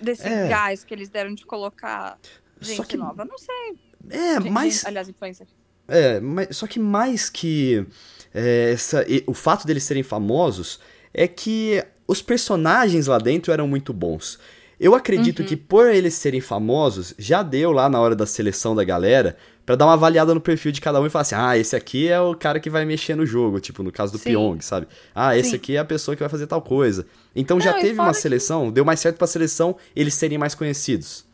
desse 0.00 0.26
é. 0.26 0.48
gás 0.48 0.84
que 0.84 0.94
eles 0.94 1.08
deram 1.08 1.34
de 1.34 1.44
colocar 1.44 2.18
gente 2.60 2.86
que... 2.86 2.96
nova. 2.96 3.24
Não 3.24 3.38
sei. 3.38 3.78
É, 4.10 4.34
gente, 4.34 4.50
mas. 4.50 4.84
Aliás, 4.84 5.08
influencer. 5.08 5.46
É, 5.88 6.20
mas, 6.20 6.56
só 6.56 6.66
que 6.66 6.78
mais 6.78 7.28
que 7.28 7.86
é, 8.32 8.72
essa, 8.72 9.04
o 9.26 9.34
fato 9.34 9.66
deles 9.66 9.82
serem 9.82 10.02
famosos 10.02 10.80
é 11.12 11.28
que 11.28 11.84
os 12.06 12.22
personagens 12.22 13.06
lá 13.06 13.18
dentro 13.18 13.52
eram 13.52 13.66
muito 13.66 13.92
bons. 13.92 14.38
Eu 14.78 14.94
acredito 14.94 15.40
uhum. 15.40 15.46
que 15.46 15.56
por 15.56 15.88
eles 15.88 16.14
serem 16.14 16.40
famosos, 16.40 17.14
já 17.18 17.42
deu 17.42 17.72
lá 17.72 17.88
na 17.88 18.00
hora 18.00 18.14
da 18.16 18.26
seleção 18.26 18.74
da 18.74 18.84
galera 18.84 19.36
para 19.64 19.76
dar 19.76 19.86
uma 19.86 19.94
avaliada 19.94 20.34
no 20.34 20.40
perfil 20.40 20.72
de 20.72 20.80
cada 20.80 21.00
um 21.00 21.06
e 21.06 21.10
falar 21.10 21.22
assim: 21.22 21.34
ah, 21.36 21.56
esse 21.56 21.74
aqui 21.74 22.08
é 22.08 22.20
o 22.20 22.34
cara 22.34 22.60
que 22.60 22.68
vai 22.68 22.84
mexer 22.84 23.14
no 23.14 23.24
jogo, 23.24 23.60
tipo 23.60 23.82
no 23.82 23.90
caso 23.90 24.12
do 24.12 24.18
Sim. 24.18 24.30
Pyong, 24.30 24.60
sabe? 24.60 24.86
Ah, 25.14 25.36
esse 25.36 25.50
Sim. 25.50 25.56
aqui 25.56 25.76
é 25.76 25.78
a 25.78 25.84
pessoa 25.84 26.14
que 26.14 26.22
vai 26.22 26.28
fazer 26.28 26.46
tal 26.46 26.60
coisa. 26.60 27.06
Então 27.34 27.56
Não, 27.56 27.64
já 27.64 27.74
teve 27.74 27.98
uma 27.98 28.12
seleção, 28.12 28.66
que... 28.66 28.72
deu 28.72 28.84
mais 28.84 29.00
certo 29.00 29.16
pra 29.16 29.26
seleção 29.26 29.76
eles 29.94 30.14
serem 30.14 30.38
mais 30.38 30.54
conhecidos. 30.54 31.24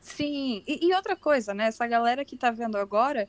Sim, 0.00 0.62
e, 0.66 0.86
e, 0.88 0.94
outra 0.94 1.14
coisa, 1.16 1.52
né? 1.52 1.66
Essa 1.66 1.86
galera 1.86 2.24
que 2.24 2.36
tá 2.36 2.50
vendo 2.50 2.76
agora 2.76 3.28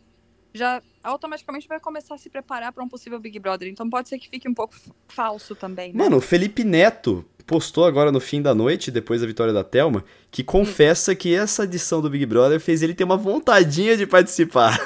já 0.53 0.81
automaticamente 1.03 1.67
vai 1.67 1.79
começar 1.79 2.15
a 2.15 2.17
se 2.17 2.29
preparar 2.29 2.71
para 2.71 2.83
um 2.83 2.87
possível 2.87 3.19
Big 3.19 3.39
Brother. 3.39 3.67
Então 3.67 3.89
pode 3.89 4.09
ser 4.09 4.19
que 4.19 4.29
fique 4.29 4.47
um 4.47 4.53
pouco 4.53 4.73
falso 5.07 5.55
também, 5.55 5.93
né? 5.93 6.03
Mano, 6.03 6.17
o 6.17 6.21
Felipe 6.21 6.63
Neto 6.63 7.25
postou 7.45 7.85
agora 7.85 8.11
no 8.11 8.19
fim 8.19 8.41
da 8.41 8.53
noite, 8.53 8.91
depois 8.91 9.21
da 9.21 9.27
vitória 9.27 9.51
da 9.51 9.63
Telma, 9.63 10.03
que 10.29 10.43
confessa 10.43 11.15
que 11.15 11.33
essa 11.33 11.63
edição 11.63 11.99
do 11.99 12.09
Big 12.09 12.25
Brother 12.25 12.59
fez 12.59 12.83
ele 12.83 12.93
ter 12.93 13.03
uma 13.03 13.17
vontadinha 13.17 13.97
de 13.97 14.05
participar. 14.05 14.79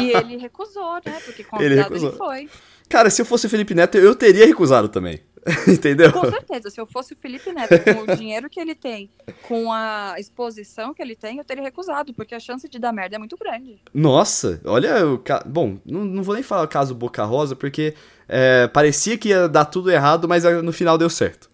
E 0.00 0.12
ele 0.16 0.36
recusou, 0.36 0.94
né? 1.04 1.18
Porque 1.24 1.42
convidado 1.42 1.64
ele, 1.64 1.82
recusou. 1.82 2.08
ele 2.08 2.16
foi. 2.16 2.50
Cara, 2.88 3.10
se 3.10 3.20
eu 3.20 3.26
fosse 3.26 3.46
o 3.46 3.50
Felipe 3.50 3.74
Neto, 3.74 3.98
eu 3.98 4.14
teria 4.14 4.46
recusado 4.46 4.88
também. 4.88 5.20
Entendeu? 5.68 6.12
Com 6.12 6.30
certeza. 6.30 6.70
Se 6.70 6.80
eu 6.80 6.86
fosse 6.86 7.12
o 7.12 7.16
Felipe 7.16 7.52
Neto, 7.52 7.74
com 7.84 8.12
o 8.12 8.16
dinheiro 8.16 8.48
que 8.48 8.58
ele 8.58 8.74
tem, 8.74 9.10
com 9.42 9.72
a 9.72 10.14
exposição 10.18 10.94
que 10.94 11.02
ele 11.02 11.14
tem, 11.14 11.38
eu 11.38 11.44
teria 11.44 11.62
recusado, 11.62 12.14
porque 12.14 12.34
a 12.34 12.40
chance 12.40 12.68
de 12.68 12.78
dar 12.78 12.92
merda 12.92 13.16
é 13.16 13.18
muito 13.18 13.36
grande. 13.36 13.80
Nossa, 13.92 14.60
olha 14.64 15.06
o. 15.06 15.18
Ca... 15.18 15.42
Bom, 15.46 15.78
não, 15.84 16.04
não 16.04 16.22
vou 16.22 16.34
nem 16.34 16.42
falar 16.42 16.64
o 16.64 16.68
caso 16.68 16.94
Boca 16.94 17.24
Rosa, 17.24 17.54
porque 17.54 17.94
é, 18.28 18.66
parecia 18.68 19.18
que 19.18 19.28
ia 19.28 19.48
dar 19.48 19.66
tudo 19.66 19.90
errado, 19.90 20.26
mas 20.28 20.44
no 20.44 20.72
final 20.72 20.96
deu 20.96 21.10
certo. 21.10 21.50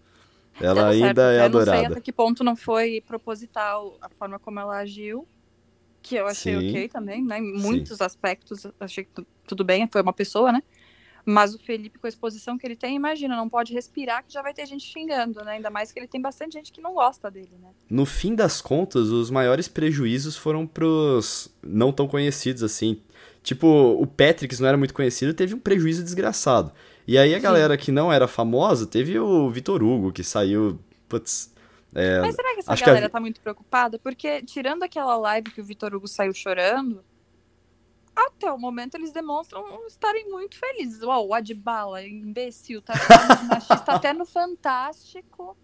Ela 0.59 0.89
ainda 0.89 1.05
certo. 1.07 1.19
é 1.19 1.41
adorada. 1.41 1.71
Eu 1.71 1.81
não 1.81 1.87
sei 1.87 1.91
até 1.93 2.01
que 2.01 2.11
ponto 2.11 2.43
não 2.43 2.55
foi 2.55 3.03
proposital 3.05 3.97
a 4.01 4.09
forma 4.09 4.39
como 4.39 4.59
ela 4.59 4.77
agiu, 4.77 5.27
que 6.01 6.15
eu 6.15 6.27
achei 6.27 6.59
Sim. 6.59 6.69
ok 6.69 6.87
também, 6.89 7.23
né? 7.23 7.39
Em 7.39 7.53
muitos 7.53 7.97
Sim. 7.97 8.03
aspectos, 8.03 8.67
achei 8.79 9.03
que 9.03 9.25
tudo 9.45 9.63
bem, 9.63 9.87
foi 9.91 10.01
uma 10.01 10.13
pessoa, 10.13 10.51
né? 10.51 10.61
Mas 11.25 11.53
o 11.53 11.59
Felipe, 11.59 11.99
com 11.99 12.07
a 12.07 12.09
exposição 12.09 12.57
que 12.57 12.65
ele 12.65 12.75
tem, 12.75 12.95
imagina, 12.95 13.35
não 13.35 13.47
pode 13.47 13.73
respirar 13.73 14.23
que 14.23 14.33
já 14.33 14.41
vai 14.41 14.53
ter 14.53 14.65
gente 14.65 14.85
xingando, 14.85 15.43
né? 15.43 15.53
Ainda 15.53 15.69
mais 15.69 15.91
que 15.91 15.99
ele 15.99 16.07
tem 16.07 16.21
bastante 16.21 16.53
gente 16.53 16.71
que 16.71 16.81
não 16.81 16.93
gosta 16.93 17.29
dele, 17.29 17.51
né? 17.61 17.69
No 17.89 18.05
fim 18.05 18.35
das 18.35 18.61
contas, 18.61 19.09
os 19.09 19.29
maiores 19.29 19.67
prejuízos 19.67 20.35
foram 20.35 20.65
pros 20.65 21.53
não 21.61 21.91
tão 21.91 22.07
conhecidos 22.07 22.63
assim. 22.63 23.01
Tipo, 23.43 23.67
o 23.67 24.05
Patrick, 24.05 24.55
que 24.55 24.61
não 24.61 24.67
era 24.69 24.77
muito 24.77 24.93
conhecido, 24.93 25.33
teve 25.33 25.55
um 25.55 25.59
prejuízo 25.59 26.03
desgraçado. 26.03 26.71
E 27.07 27.17
aí 27.17 27.33
a 27.33 27.37
Sim. 27.37 27.43
galera 27.43 27.77
que 27.77 27.91
não 27.91 28.13
era 28.13 28.27
famosa, 28.27 28.85
teve 28.85 29.19
o 29.19 29.49
Vitor 29.49 29.83
Hugo, 29.83 30.11
que 30.11 30.23
saiu. 30.23 30.79
Putz. 31.09 31.51
É, 31.93 32.21
Mas 32.21 32.35
será 32.35 32.53
que 32.53 32.59
essa 32.61 32.75
galera 32.75 33.01
que 33.01 33.05
a... 33.07 33.09
tá 33.09 33.19
muito 33.19 33.41
preocupada? 33.41 33.99
Porque, 33.99 34.41
tirando 34.43 34.83
aquela 34.83 35.17
live 35.17 35.51
que 35.51 35.59
o 35.59 35.63
Vitor 35.63 35.93
Hugo 35.93 36.07
saiu 36.07 36.33
chorando, 36.33 37.03
até 38.15 38.51
o 38.51 38.57
momento 38.57 38.95
eles 38.95 39.11
demonstram 39.11 39.63
estarem 39.87 40.29
muito 40.29 40.57
felizes. 40.57 41.01
Uau, 41.01 41.27
o 41.27 41.33
Adbala, 41.33 42.03
imbecil, 42.03 42.81
tá 42.81 42.93
machista 43.49 43.93
até 43.93 44.13
no 44.13 44.25
Fantástico. 44.25 45.57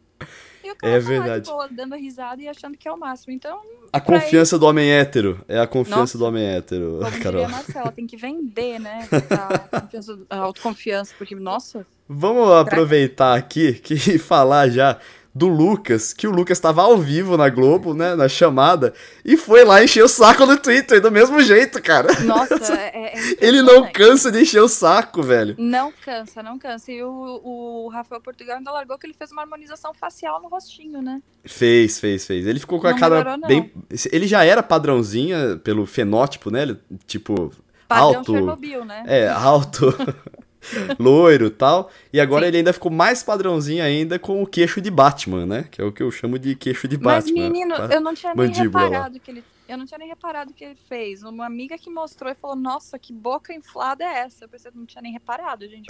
E 0.64 0.72
o 0.72 0.76
cara 0.76 0.94
é 0.94 1.00
tá 1.00 1.08
verdade. 1.08 1.50
Lá, 1.50 1.68
dando 1.68 1.96
risada 1.96 2.42
e 2.42 2.48
achando 2.48 2.78
que 2.78 2.88
é 2.88 2.92
o 2.92 2.98
máximo. 2.98 3.32
Então. 3.34 3.62
A 3.94 4.02
confiança 4.02 4.56
ele... 4.56 4.60
do 4.60 4.66
homem 4.66 4.92
hétero. 4.92 5.44
É 5.48 5.60
a 5.60 5.68
confiança 5.68 6.00
Nossa, 6.00 6.18
do 6.18 6.26
homem 6.26 6.44
hétero. 6.44 7.00
Como 7.04 7.24
Carol. 7.24 7.42
diria 7.42 7.50
Marcela, 7.50 7.92
tem 7.92 8.08
que 8.08 8.18
vender, 8.18 8.80
né? 8.80 9.08
A, 10.30 10.36
a 10.36 10.40
autoconfiança, 10.40 11.14
porque, 11.18 11.36
nossa. 11.36 11.86
Vamos 12.10 12.50
aproveitar 12.52 13.38
aqui 13.38 13.74
que, 13.74 13.94
e 13.94 14.18
falar 14.20 14.70
já 14.70 15.00
do 15.38 15.48
Lucas, 15.48 16.14
que 16.14 16.28
o 16.28 16.32
Lucas 16.32 16.60
tava 16.60 16.82
ao 16.82 16.98
vivo 16.98 17.38
na 17.38 17.48
Globo, 17.48 17.94
né, 17.94 18.16
na 18.16 18.28
chamada, 18.28 18.94
e 19.24 19.38
foi 19.38 19.64
lá 19.64 19.84
encher 19.84 20.04
o 20.04 20.08
saco 20.08 20.46
no 20.48 20.58
Twitter, 20.58 21.00
do 21.00 21.12
mesmo 21.12 21.40
jeito, 21.42 21.82
cara. 21.82 22.08
Nossa, 22.22 22.56
é, 22.74 23.14
é 23.14 23.36
Ele 23.40 23.62
não 23.62 23.92
cansa 23.92 24.32
de 24.32 24.42
encher 24.42 24.62
o 24.62 24.68
saco, 24.68 25.22
velho. 25.22 25.56
Não 25.60 25.94
cansa, 26.04 26.42
não 26.42 26.58
cansa. 26.58 26.92
E 26.92 27.04
o, 27.04 27.42
o 27.44 27.90
Rafael 27.90 28.20
Portugal 28.20 28.58
ainda 28.58 28.72
largou 28.72 28.98
que 28.98 29.06
ele 29.06 29.14
fez 29.14 29.32
uma 29.32 29.44
harmonização 29.44 29.94
facial 29.94 30.42
no 30.42 30.48
rostinho, 30.48 31.02
né? 31.02 31.22
Fez, 31.46 32.00
fez, 32.00 32.26
fez. 32.26 32.48
Ele 32.48 32.60
ficou 32.60 32.82
com 32.82 32.88
a 32.88 32.92
Não 32.92 33.00
cara 33.00 33.24
melhorou, 33.24 33.48
bem. 33.48 33.72
Ele 34.12 34.26
já 34.26 34.44
era 34.44 34.64
padrãozinha 34.64 35.62
pelo 35.64 35.86
fenótipo, 35.86 36.50
né? 36.50 36.64
Ele, 36.64 36.78
tipo, 37.06 37.52
Padrão 37.88 38.08
alto. 38.08 38.32
Chernobyl, 38.34 38.86
né? 38.86 39.04
É, 39.08 39.30
alto, 39.30 39.94
loiro 41.00 41.48
e 41.48 41.50
tal. 41.52 41.90
E 42.12 42.20
agora 42.20 42.44
Sim. 42.44 42.48
ele 42.50 42.58
ainda 42.58 42.74
ficou 42.74 42.92
mais 42.92 43.24
padrãozinho 43.24 43.84
ainda 43.84 44.18
com 44.20 44.42
o 44.42 44.48
queixo 44.48 44.80
de 44.82 44.90
Batman, 44.92 45.46
né? 45.46 45.66
Que 45.70 45.82
é 45.82 45.86
o 45.86 45.92
que 45.92 46.02
eu 46.04 46.12
chamo 46.12 46.38
de 46.40 46.56
queixo 46.56 46.88
de 46.88 46.98
Mas, 46.98 47.26
Batman. 47.26 47.44
menino, 47.50 47.76
Pa- 47.76 47.90
eu 47.92 48.02
não 48.02 48.14
tinha 48.14 48.34
nem 48.36 48.48
lá. 48.48 48.54
reparado 48.64 49.20
que 49.20 49.32
ele. 49.32 49.44
Eu 49.68 49.78
não 49.78 49.86
tinha 49.86 49.98
nem 49.98 50.08
reparado 50.08 50.54
que 50.54 50.64
ele 50.64 50.78
fez. 50.88 51.24
Uma 51.24 51.46
amiga 51.46 51.78
que 51.78 51.90
mostrou 51.90 52.32
e 52.32 52.36
falou: 52.36 52.56
Nossa, 52.56 52.98
que 52.98 53.12
boca 53.12 53.54
inflada 53.54 54.02
é 54.04 54.20
essa? 54.20 54.46
Eu 54.46 54.50
pensei, 54.50 54.72
não 54.74 54.86
tinha 54.86 55.02
nem 55.02 55.12
reparado, 55.12 55.68
gente. 55.68 55.88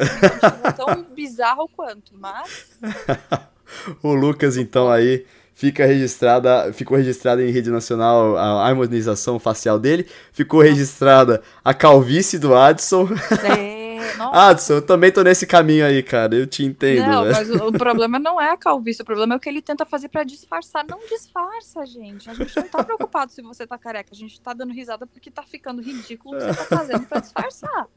Tão 0.75 1.03
bizarro 1.15 1.69
quanto. 1.69 2.11
Mas. 2.17 2.77
O 4.01 4.13
Lucas, 4.13 4.55
então, 4.55 4.89
aí 4.89 5.25
fica 5.53 5.85
registrada, 5.85 6.71
ficou 6.71 6.95
registrada 6.97 7.43
em 7.43 7.51
rede 7.51 7.69
nacional 7.69 8.37
a 8.37 8.65
harmonização 8.65 9.37
facial 9.39 9.77
dele, 9.77 10.07
ficou 10.31 10.61
registrada 10.61 11.41
a 11.65 11.73
calvície 11.73 12.39
do 12.39 12.55
Adson. 12.55 13.09
É, 13.43 13.76
nossa. 14.17 14.49
Adson, 14.49 14.73
eu 14.73 14.81
também 14.81 15.11
tô 15.11 15.23
nesse 15.23 15.45
caminho 15.47 15.85
aí, 15.85 16.01
cara, 16.03 16.35
eu 16.35 16.45
te 16.47 16.63
entendo, 16.63 17.07
não, 17.07 17.23
velho. 17.23 17.35
mas 17.35 17.49
o, 17.49 17.67
o 17.67 17.71
problema 17.77 18.17
não 18.19 18.39
é 18.39 18.51
a 18.51 18.57
calvície, 18.57 19.01
o 19.01 19.05
problema 19.05 19.33
é 19.35 19.37
o 19.37 19.39
que 19.39 19.47
ele 19.49 19.61
tenta 19.61 19.85
fazer 19.85 20.09
pra 20.09 20.23
disfarçar. 20.23 20.85
Não 20.87 20.99
disfarça, 21.07 21.85
gente. 21.85 22.29
A 22.29 22.33
gente 22.33 22.55
não 22.55 22.67
tá 22.67 22.83
preocupado 22.83 23.31
se 23.31 23.41
você 23.41 23.65
tá 23.67 23.77
careca. 23.77 24.09
A 24.11 24.15
gente 24.15 24.39
tá 24.41 24.53
dando 24.53 24.73
risada 24.73 25.05
porque 25.07 25.29
tá 25.31 25.43
ficando 25.43 25.81
ridículo 25.81 26.35
o 26.35 26.39
que 26.39 26.45
você 26.45 26.65
tá 26.65 26.77
fazendo 26.77 27.05
pra 27.07 27.19
disfarçar. 27.19 27.87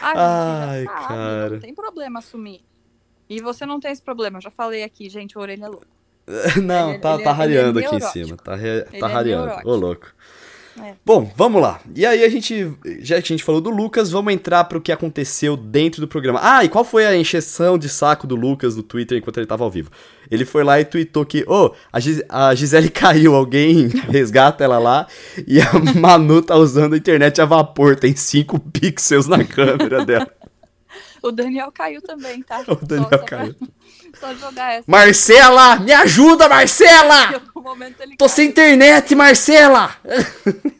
A 0.00 0.12
Ai, 0.70 0.84
sabe, 0.84 0.98
cara. 1.08 1.50
não 1.50 1.60
tem 1.60 1.74
problema 1.74 2.18
assumir. 2.20 2.64
E 3.28 3.40
você 3.40 3.66
não 3.66 3.80
tem 3.80 3.90
esse 3.90 4.02
problema, 4.02 4.38
eu 4.38 4.42
já 4.42 4.50
falei 4.50 4.84
aqui, 4.84 5.08
gente, 5.08 5.36
a 5.36 5.40
orelha 5.40 5.64
é 5.64 5.68
louca. 5.68 5.86
Não, 6.62 6.90
Ele- 6.90 6.98
tá, 6.98 7.14
ele 7.14 7.22
tá 7.24 7.30
é- 7.30 7.32
rareando 7.32 7.78
ele 7.78 7.84
é 7.86 7.88
aqui 7.88 7.96
em 7.96 8.00
cima. 8.00 8.36
Tá, 8.36 8.56
re- 8.56 8.82
tá 8.82 9.08
é 9.08 9.12
rareando. 9.12 9.46
neurótico. 9.46 9.68
Ô, 9.70 9.76
louco. 9.76 10.06
É. 10.82 10.92
Bom, 11.04 11.30
vamos 11.36 11.60
lá. 11.62 11.80
E 11.94 12.04
aí 12.04 12.22
a 12.22 12.28
gente, 12.28 12.70
já 13.00 13.16
que 13.20 13.32
a 13.32 13.36
gente 13.36 13.42
falou 13.44 13.60
do 13.60 13.70
Lucas, 13.70 14.10
vamos 14.10 14.32
entrar 14.32 14.64
pro 14.64 14.80
que 14.80 14.92
aconteceu 14.92 15.56
dentro 15.56 16.00
do 16.00 16.08
programa. 16.08 16.38
Ah, 16.42 16.64
e 16.64 16.68
qual 16.68 16.84
foi 16.84 17.06
a 17.06 17.16
encheção 17.16 17.78
de 17.78 17.88
saco 17.88 18.26
do 18.26 18.36
Lucas 18.36 18.76
no 18.76 18.82
Twitter 18.82 19.16
enquanto 19.18 19.38
ele 19.38 19.46
tava 19.46 19.64
ao 19.64 19.70
vivo? 19.70 19.90
Ele 20.30 20.44
foi 20.44 20.64
lá 20.64 20.78
e 20.80 20.84
tweetou 20.84 21.24
que, 21.24 21.44
ô, 21.48 21.72
a, 21.92 21.98
Gis- 22.00 22.22
a 22.28 22.54
Gisele 22.54 22.88
caiu, 22.90 23.34
alguém 23.34 23.88
resgata 24.10 24.64
ela 24.64 24.78
lá, 24.78 25.06
e 25.46 25.60
a 25.60 25.72
Manu 25.98 26.42
tá 26.42 26.56
usando 26.56 26.94
a 26.94 26.96
internet 26.98 27.40
a 27.40 27.44
vapor, 27.44 27.96
tem 27.96 28.14
5 28.14 28.58
pixels 28.70 29.26
na 29.26 29.44
câmera 29.44 30.04
dela. 30.04 30.28
O 31.28 31.32
Daniel 31.32 31.70
caiu 31.72 32.00
também, 32.02 32.42
tá? 32.42 32.62
O 32.68 32.74
Daniel 32.76 33.08
Só- 33.10 33.18
só 33.18 33.24
caiu. 33.24 33.54
Pra, 33.54 33.68
só 34.20 34.34
jogar 34.34 34.72
essa. 34.74 34.84
Marcela, 34.90 35.76
me 35.80 35.92
ajuda, 35.92 36.48
Marcela! 36.48 37.40
Tô 38.16 38.26
caiu. 38.26 38.28
sem 38.28 38.48
internet, 38.48 39.14
Marcela! 39.14 39.94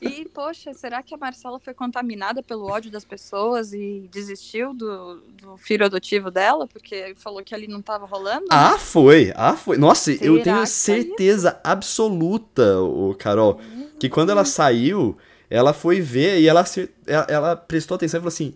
E, 0.01 0.25
poxa, 0.33 0.73
será 0.73 1.03
que 1.03 1.15
a 1.15 1.19
Marcela 1.19 1.59
foi 1.59 1.75
contaminada 1.75 2.43
pelo 2.43 2.67
ódio 2.71 2.91
das 2.91 3.05
pessoas 3.05 3.73
e 3.73 4.09
desistiu 4.13 4.73
do, 4.73 5.17
do 5.43 5.57
filho 5.57 5.85
adotivo 5.85 6.31
dela? 6.31 6.67
Porque 6.67 7.15
falou 7.17 7.43
que 7.43 7.55
ali 7.55 7.67
não 7.69 7.83
tava 7.83 8.07
rolando? 8.07 8.43
né? 8.43 8.47
Ah, 8.51 8.79
foi. 8.79 9.33
Ah, 9.35 9.55
foi. 9.55 9.77
Nossa, 9.77 10.13
eu 10.13 10.35
Será 10.35 10.45
tenho 10.45 10.57
que 10.57 10.61
foi 10.61 10.67
certeza 10.67 11.61
absoluta, 11.65 12.81
o 12.81 13.15
Carol, 13.19 13.61
que 13.99 14.09
quando 14.09 14.31
ela 14.31 14.45
saiu, 14.45 15.17
ela 15.51 15.73
foi 15.73 16.01
ver 16.01 16.41
e 16.41 16.49
ela, 16.49 16.65
ela 17.29 17.57
prestou 17.57 17.95
atenção 17.97 18.19
e 18.19 18.21
falou 18.23 18.29
assim: 18.29 18.55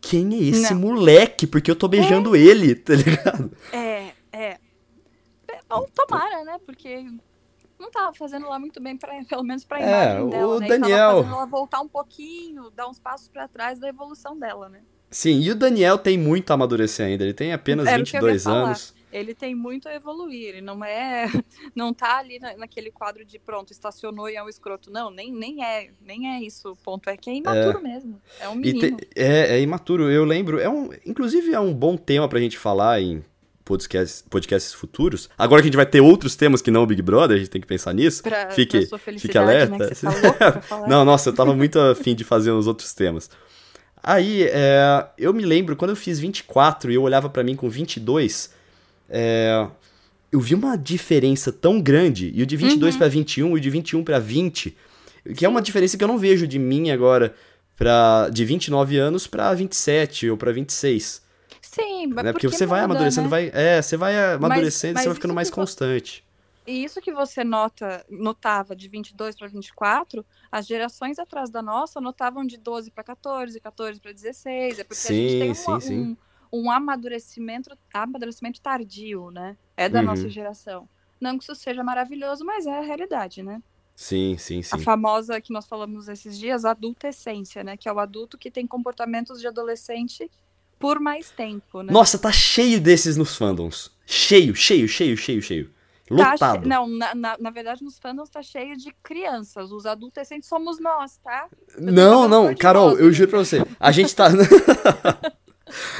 Quem 0.00 0.34
é 0.34 0.38
esse 0.50 0.72
Não. 0.74 0.80
moleque? 0.80 1.46
Porque 1.46 1.70
eu 1.70 1.76
tô 1.76 1.88
beijando 1.88 2.36
ele, 2.36 2.74
tá 2.74 2.94
ligado? 2.94 3.50
É, 3.72 4.12
é. 4.32 4.58
É, 5.48 5.58
Bom, 5.68 5.86
tomara, 5.94 6.44
né? 6.44 6.58
Porque 6.64 7.04
não 7.78 7.90
tava 7.90 8.12
fazendo 8.14 8.48
lá 8.48 8.58
muito 8.58 8.80
bem, 8.82 8.96
pra, 8.96 9.12
pelo 9.28 9.42
menos 9.42 9.64
pra 9.64 9.80
É, 9.80 9.86
imagem 9.86 10.22
o 10.26 10.30
dela, 10.30 10.60
né? 10.60 10.66
E 10.66 10.68
Daniel- 10.68 10.98
tava 10.98 11.16
fazendo 11.22 11.34
ela 11.36 11.46
voltar 11.46 11.80
um 11.80 11.88
pouquinho, 11.88 12.70
dar 12.70 12.88
uns 12.88 12.98
passos 12.98 13.28
pra 13.28 13.48
trás 13.48 13.78
da 13.78 13.88
evolução 13.88 14.38
dela, 14.38 14.68
né? 14.68 14.80
Sim, 15.10 15.40
e 15.40 15.50
o 15.50 15.54
Daniel 15.54 15.98
tem 15.98 16.18
muito 16.18 16.50
a 16.50 16.54
amadurecer 16.54 17.06
ainda. 17.06 17.22
Ele 17.24 17.32
tem 17.34 17.52
apenas 17.52 17.86
Era 17.86 18.02
o 18.02 18.04
que 18.04 18.16
eu 18.16 18.20
ia 18.28 18.32
22 18.34 18.42
falar. 18.44 18.76
Ele 19.18 19.34
tem 19.34 19.54
muito 19.54 19.88
a 19.88 19.94
evoluir, 19.94 20.48
ele 20.48 20.60
não 20.60 20.84
é, 20.84 21.26
não 21.74 21.92
tá 21.94 22.18
ali 22.18 22.38
na- 22.38 22.56
naquele 22.56 22.90
quadro 22.90 23.24
de 23.24 23.38
pronto, 23.38 23.72
estacionou 23.72 24.28
e 24.28 24.36
é 24.36 24.42
um 24.42 24.48
escroto. 24.48 24.90
Não, 24.90 25.10
nem, 25.10 25.32
nem 25.32 25.64
é, 25.64 25.90
nem 26.00 26.34
é 26.36 26.42
isso 26.42 26.70
o 26.72 26.76
ponto, 26.76 27.08
é 27.08 27.16
que 27.16 27.30
é 27.30 27.34
imaturo 27.34 27.82
mesmo. 27.82 28.20
É 28.40 28.48
um 28.48 28.54
menino. 28.54 28.96
te- 28.96 29.08
é, 29.16 29.56
é 29.56 29.60
imaturo, 29.60 30.10
eu 30.10 30.24
lembro. 30.24 30.58
É 30.60 30.68
um, 30.68 30.90
inclusive, 31.04 31.52
é 31.52 31.60
um 31.60 31.72
bom 31.72 31.96
tema 31.96 32.28
pra 32.28 32.38
gente 32.40 32.58
falar 32.58 33.00
em 33.00 33.24
podcasts, 33.64 34.22
podcasts 34.30 34.72
futuros. 34.72 35.28
Agora 35.36 35.60
que 35.60 35.66
a 35.66 35.70
gente 35.70 35.76
vai 35.76 35.86
ter 35.86 36.00
outros 36.00 36.36
temas 36.36 36.62
que 36.62 36.70
não 36.70 36.82
o 36.82 36.86
Big 36.86 37.02
Brother, 37.02 37.36
a 37.36 37.38
gente 37.38 37.50
tem 37.50 37.60
que 37.60 37.66
pensar 37.66 37.92
nisso. 37.92 38.22
Pra, 38.22 38.50
fique- 38.50 38.78
pra 38.78 38.86
sua 38.88 38.98
fique 38.98 39.04
felicidade, 39.32 39.72
alerta. 39.72 39.78
né? 39.78 40.86
Não, 40.88 41.04
nossa, 41.04 41.30
eu 41.30 41.34
tava 41.34 41.54
muito 41.54 41.78
afim 41.80 42.14
de 42.14 42.22
fazer 42.22 42.52
uns 42.52 42.66
outros 42.66 42.92
temas. 42.94 43.28
Aí, 44.02 44.44
é, 44.44 45.08
eu 45.18 45.32
me 45.34 45.44
lembro, 45.44 45.74
quando 45.74 45.90
eu 45.90 45.96
fiz 45.96 46.18
24 46.20 46.92
e 46.92 46.94
eu 46.94 47.02
olhava 47.02 47.28
pra 47.28 47.42
mim 47.42 47.56
com 47.56 47.68
22, 47.68 48.54
é, 49.08 49.66
eu 50.32 50.40
vi 50.40 50.54
uma 50.54 50.76
diferença 50.76 51.52
tão 51.52 51.80
grande, 51.80 52.30
e 52.34 52.42
o 52.42 52.46
de 52.46 52.56
22 52.56 52.94
Uhum. 52.94 52.98
pra 52.98 53.08
21 53.08 53.48
e 53.56 53.58
o 53.58 53.60
de 53.60 53.70
21 53.70 54.04
pra 54.04 54.18
20, 54.18 54.76
que 55.36 55.44
é 55.44 55.48
uma 55.48 55.62
diferença 55.62 55.96
que 55.96 56.04
eu 56.04 56.08
não 56.08 56.18
vejo 56.18 56.46
de 56.46 56.58
mim 56.58 56.90
agora, 56.90 57.34
pra, 57.76 58.28
de 58.30 58.44
29 58.44 58.96
anos 58.96 59.26
pra 59.26 59.52
27 59.54 60.30
ou 60.30 60.36
pra 60.36 60.52
26. 60.52 61.22
Sim, 61.60 62.06
mas 62.06 62.24
né? 62.24 62.32
Porque 62.32 62.48
você 62.48 62.64
vai 62.64 62.80
muda, 62.80 62.92
amadurecendo, 62.94 63.24
né? 63.24 63.30
vai, 63.30 63.50
é, 63.52 63.82
você 63.82 63.96
vai 63.96 64.34
amadurecendo 64.34 64.92
e 64.92 64.94
mas 64.94 65.02
você 65.02 65.08
vai 65.08 65.14
ficando 65.14 65.34
mais 65.34 65.50
constante. 65.50 66.24
E 66.66 66.82
isso 66.82 67.00
que 67.00 67.12
você 67.12 67.44
nota, 67.44 68.04
notava 68.10 68.74
de 68.74 68.88
22 68.88 69.36
para 69.36 69.46
24, 69.46 70.24
as 70.50 70.66
gerações 70.66 71.18
atrás 71.18 71.48
da 71.48 71.62
nossa 71.62 72.00
notavam 72.00 72.44
de 72.44 72.56
12 72.56 72.90
para 72.90 73.04
14, 73.04 73.60
14 73.60 74.00
para 74.00 74.12
16. 74.12 74.78
É 74.80 74.84
porque 74.84 75.06
a 75.06 75.12
gente 75.12 75.38
tem 75.38 75.54
Sim, 75.54 75.70
um, 75.70 75.80
sim, 75.80 75.86
sim. 75.86 76.16
Um, 76.62 76.70
amadurecimento, 76.70 77.76
amadurecimento 77.92 78.60
tardio, 78.60 79.30
né? 79.30 79.56
É 79.76 79.88
da 79.88 80.00
Uhum. 80.00 80.06
nossa 80.06 80.28
geração. 80.28 80.88
Não 81.20 81.36
que 81.38 81.44
isso 81.44 81.54
seja 81.54 81.82
maravilhoso, 81.82 82.44
mas 82.44 82.66
é 82.66 82.78
a 82.78 82.82
realidade, 82.82 83.42
né? 83.42 83.62
Sim, 83.94 84.36
sim, 84.38 84.58
A 84.60 84.62
sim. 84.76 84.78
famosa 84.80 85.40
que 85.40 85.52
nós 85.52 85.66
falamos 85.66 86.06
esses 86.08 86.38
dias, 86.38 86.64
adultescência, 86.66 87.64
né? 87.64 87.76
Que 87.76 87.88
é 87.88 87.92
o 87.92 87.98
adulto 87.98 88.36
que 88.36 88.50
tem 88.50 88.66
comportamentos 88.66 89.40
de 89.40 89.46
adolescente 89.46 90.30
por 90.78 91.00
mais 91.00 91.30
tempo, 91.30 91.80
né? 91.82 91.92
Nossa, 91.92 92.18
tá 92.18 92.30
cheio 92.30 92.78
desses 92.80 93.16
nos 93.16 93.34
fandoms. 93.34 93.90
Cheio, 94.04 94.54
cheio, 94.54 94.86
cheio, 94.86 95.16
cheio, 95.16 95.40
cheio. 95.40 95.74
Tá 96.08 96.14
Lotado. 96.32 96.62
che- 96.62 96.68
Não, 96.68 96.86
na, 96.86 97.14
na, 97.14 97.36
na 97.38 97.50
verdade, 97.50 97.82
nos 97.82 97.98
fandoms 97.98 98.28
tá 98.30 98.42
cheio 98.42 98.76
de 98.76 98.92
crianças. 99.02 99.72
Os 99.72 99.86
adolescentes 99.86 100.48
somos 100.48 100.78
nós, 100.78 101.16
tá? 101.16 101.48
tô 101.74 101.80
Não, 101.80 102.28
não, 102.28 102.54
Carol, 102.54 102.88
idoso, 102.90 103.02
eu 103.02 103.06
né? 103.08 103.12
juro 103.12 103.30
pra 103.30 103.38
você. 103.40 103.66
A 103.80 103.90
gente 103.90 104.14
tá. 104.14 104.26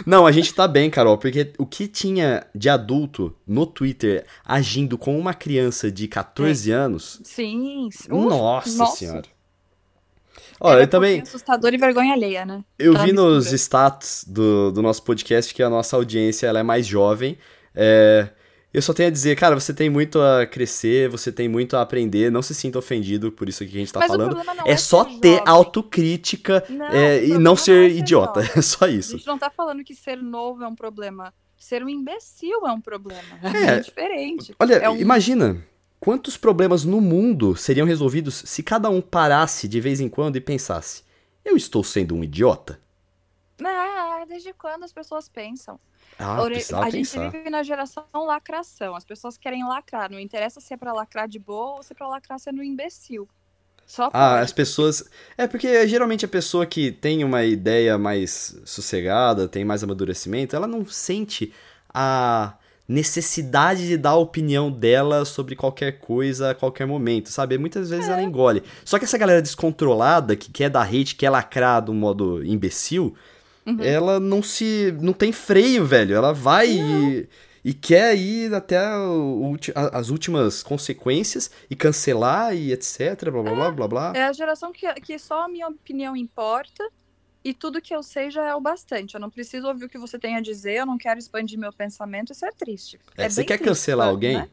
não, 0.07 0.27
a 0.27 0.33
gente 0.33 0.55
tá 0.55 0.69
bem, 0.69 0.89
Carol, 0.89 1.19
porque 1.19 1.53
o 1.59 1.67
que 1.67 1.89
tinha 1.89 2.47
de 2.55 2.69
adulto 2.69 3.35
no 3.47 3.67
Twitter 3.67 4.25
agindo 4.45 4.97
com 4.97 5.19
uma 5.19 5.35
criança 5.35 5.91
de 5.91 6.07
14 6.07 6.71
anos. 6.71 7.21
Sim. 7.25 7.89
sim. 7.91 8.09
Nossa, 8.09 8.79
nossa. 8.79 8.97
senhora. 8.97 9.37
Olha, 10.59 10.81
eu 10.83 10.89
também. 10.89 11.21
assustador 11.21 11.75
e 11.75 11.77
vergonha 11.77 12.15
alheia, 12.15 12.47
né? 12.47 12.65
Eu 12.79 12.93
Aquela 12.93 13.07
vi 13.07 13.13
nos 13.13 13.53
stats 13.53 14.25
do, 14.27 14.71
do 14.73 14.81
nosso 14.81 15.03
podcast 15.03 15.53
que 15.53 15.63
a 15.63 15.69
nossa 15.69 15.97
audiência 15.97 16.47
ela 16.47 16.61
é 16.61 16.63
mais 16.63 16.87
jovem. 16.87 17.37
É, 17.75 18.29
eu 18.77 18.83
só 18.83 18.93
tenho 18.93 19.09
a 19.09 19.11
dizer, 19.13 19.35
cara, 19.37 19.55
você 19.59 19.73
tem 19.73 19.89
muito 19.89 20.21
a 20.21 20.47
crescer, 20.47 21.09
você 21.09 21.33
tem 21.33 21.49
muito 21.49 21.77
a 21.77 21.81
aprender. 21.83 22.31
Não 22.31 22.43
se 22.43 22.55
sinta 22.55 22.79
ofendido 22.79 23.33
por 23.33 23.49
isso 23.49 23.65
que 23.65 23.75
a 23.75 23.79
gente 23.81 23.93
tá 23.93 24.01
Mas 24.01 24.09
falando. 24.09 24.39
É, 24.67 24.73
é 24.73 24.77
só 24.77 25.05
ter 25.05 25.39
jovem. 25.39 25.45
autocrítica 25.47 26.63
Não, 26.69 26.87
é, 26.87 27.25
e 27.25 27.29
não 27.31 27.41
não 27.41 27.57
ser 27.57 27.87
é 27.87 27.91
ser 27.91 27.99
idiota. 27.99 28.43
jovem. 28.43 28.57
É 28.59 28.63
só 28.63 28.85
A 28.85 28.89
isso. 28.89 29.17
gente 29.17 29.27
não 29.27 29.39
tá 29.39 29.51
falando 29.51 29.83
que 29.83 29.95
ser 29.95 30.17
novo 30.23 30.63
é 30.63 30.69
um 30.69 30.75
problema. 30.75 31.33
Ser 31.59 31.83
um 31.83 31.89
imbecil 31.89 32.67
é 32.67 32.73
um 32.73 32.81
problema. 32.81 33.23
É. 33.43 33.77
É, 33.77 33.81
diferente. 33.81 34.55
Olha, 34.61 34.75
É 34.75 34.91
um- 34.91 34.97
imagina 34.99 35.57
quantos 35.99 36.37
problemas 36.37 36.85
no 36.85 37.01
mundo 37.01 37.57
seriam 37.57 37.87
resolvidos 37.87 38.43
se 38.45 38.63
cada 38.63 38.91
um 38.91 39.01
parasse 39.01 39.67
de 39.67 39.81
vez 39.81 40.01
em 40.01 40.09
quando 40.09 40.37
e 40.37 40.41
pensasse: 40.41 41.03
eu 41.45 41.57
estou 41.57 41.83
sendo 41.83 42.15
um 42.15 42.23
idiota? 42.23 42.79
Ah, 43.65 44.25
desde 44.29 44.53
quando 44.53 44.85
as 44.85 44.93
pessoas 44.93 45.29
pensam? 45.29 45.79
Ah, 46.19 46.43
precisava 46.45 46.87
a 46.87 46.91
gente 46.91 47.09
pensar. 47.11 47.31
vive 47.31 47.51
na 47.51 47.63
geração 47.63 48.05
lacração. 48.15 48.95
As 48.95 49.05
pessoas 49.05 49.37
querem 49.39 49.67
lacrar. 49.67 50.11
Não 50.11 50.21
interessa 50.21 50.61
se 50.61 50.75
é 50.75 50.77
pra 50.77 50.93
lacrar 50.93 51.27
de 51.29 51.39
boa 51.39 51.77
ou 51.77 51.83
se 51.83 51.93
é 51.93 51.97
pra 51.97 52.09
lacrar 52.09 52.39
sendo 52.39 52.61
um 52.61 52.65
imbecil. 52.65 53.29
Só 53.87 54.11
Ah, 54.13 54.41
as 54.41 54.53
pessoas. 54.53 55.05
É 55.39 55.47
porque 55.47 55.87
geralmente 55.87 56.25
a 56.25 56.29
pessoa 56.29 56.67
que 56.67 56.91
tem 56.91 57.23
uma 57.25 57.45
ideia 57.45 57.97
mais 57.97 58.59
sossegada, 58.65 59.47
tem 59.49 59.65
mais 59.65 59.83
amadurecimento, 59.85 60.57
ela 60.57 60.67
não 60.67 60.85
sente 60.87 61.53
a 61.95 62.55
necessidade 62.89 63.87
de 63.87 63.97
dar 63.97 64.11
a 64.11 64.17
opinião 64.17 64.71
dela 64.71 65.25
sobre 65.25 65.57
qualquer 65.57 65.99
coisa 65.99 66.51
a 66.51 66.55
qualquer 66.55 66.87
momento, 66.87 67.31
sabe? 67.31 67.59
Muitas 67.59 67.91
vezes 67.91 68.09
É. 68.09 68.13
ela 68.13 68.23
engole. 68.23 68.63
Só 68.85 68.99
que 68.99 69.05
essa 69.05 69.19
galera 69.19 69.43
descontrolada, 69.43 70.37
que 70.37 70.51
quer 70.53 70.69
dar 70.71 70.83
hate, 70.87 71.15
quer 71.17 71.31
lacrar 71.31 71.83
de 71.85 71.91
um 71.91 71.95
modo 71.95 72.45
imbecil, 72.45 73.17
Uhum. 73.67 73.83
ela 73.83 74.21
não 74.21 74.43
se. 74.43 74.95
não 75.01 75.13
tem 75.13 75.33
freio, 75.33 75.85
velho. 75.85 76.15
Ela 76.15 76.33
vai 76.33 76.69
e, 76.71 77.29
e 77.65 77.75
quer 77.75 78.17
ir 78.17 78.55
até 78.55 78.81
o 78.97 79.57
as 79.93 80.09
últimas 80.09 80.63
consequências 80.63 81.51
e 81.69 81.75
cancelar 81.75 82.55
e 82.55 82.73
etc. 82.73 83.29
Blá 83.31 83.43
blá 83.43 83.55
blá 83.55 83.71
blá 83.73 83.89
blá. 83.89 84.13
É 84.15 84.23
a 84.23 84.33
geração 84.33 84.73
que, 84.73 84.87
que 85.01 85.19
só 85.19 85.43
a 85.45 85.49
minha 85.49 85.67
opinião 85.67 86.17
importa 86.17 86.89
e 87.45 87.53
tudo 87.53 87.81
que 87.81 87.95
eu 87.95 88.03
sei 88.03 88.31
já 88.31 88.45
é 88.45 88.55
o 88.55 88.61
bastante. 88.61 89.15
Eu 89.15 89.21
não 89.21 89.31
preciso 89.31 89.67
ouvir 89.67 89.85
o 89.87 89.89
que 89.89 89.99
você 89.99 90.19
tem 90.19 90.37
a 90.37 90.41
dizer, 90.41 90.79
eu 90.79 90.87
não 90.87 90.97
quero 90.99 91.19
expandir 91.19 91.59
meu 91.59 91.73
pensamento, 91.73 92.33
isso 92.33 92.45
é 92.47 92.51
triste. 92.53 92.99
É, 93.17 93.29
você 93.29 93.41
bem 93.41 93.47
quer 93.47 93.55
triste, 93.59 93.69
cancelar 93.69 94.09
alguém? 94.09 94.37
né? 94.37 94.49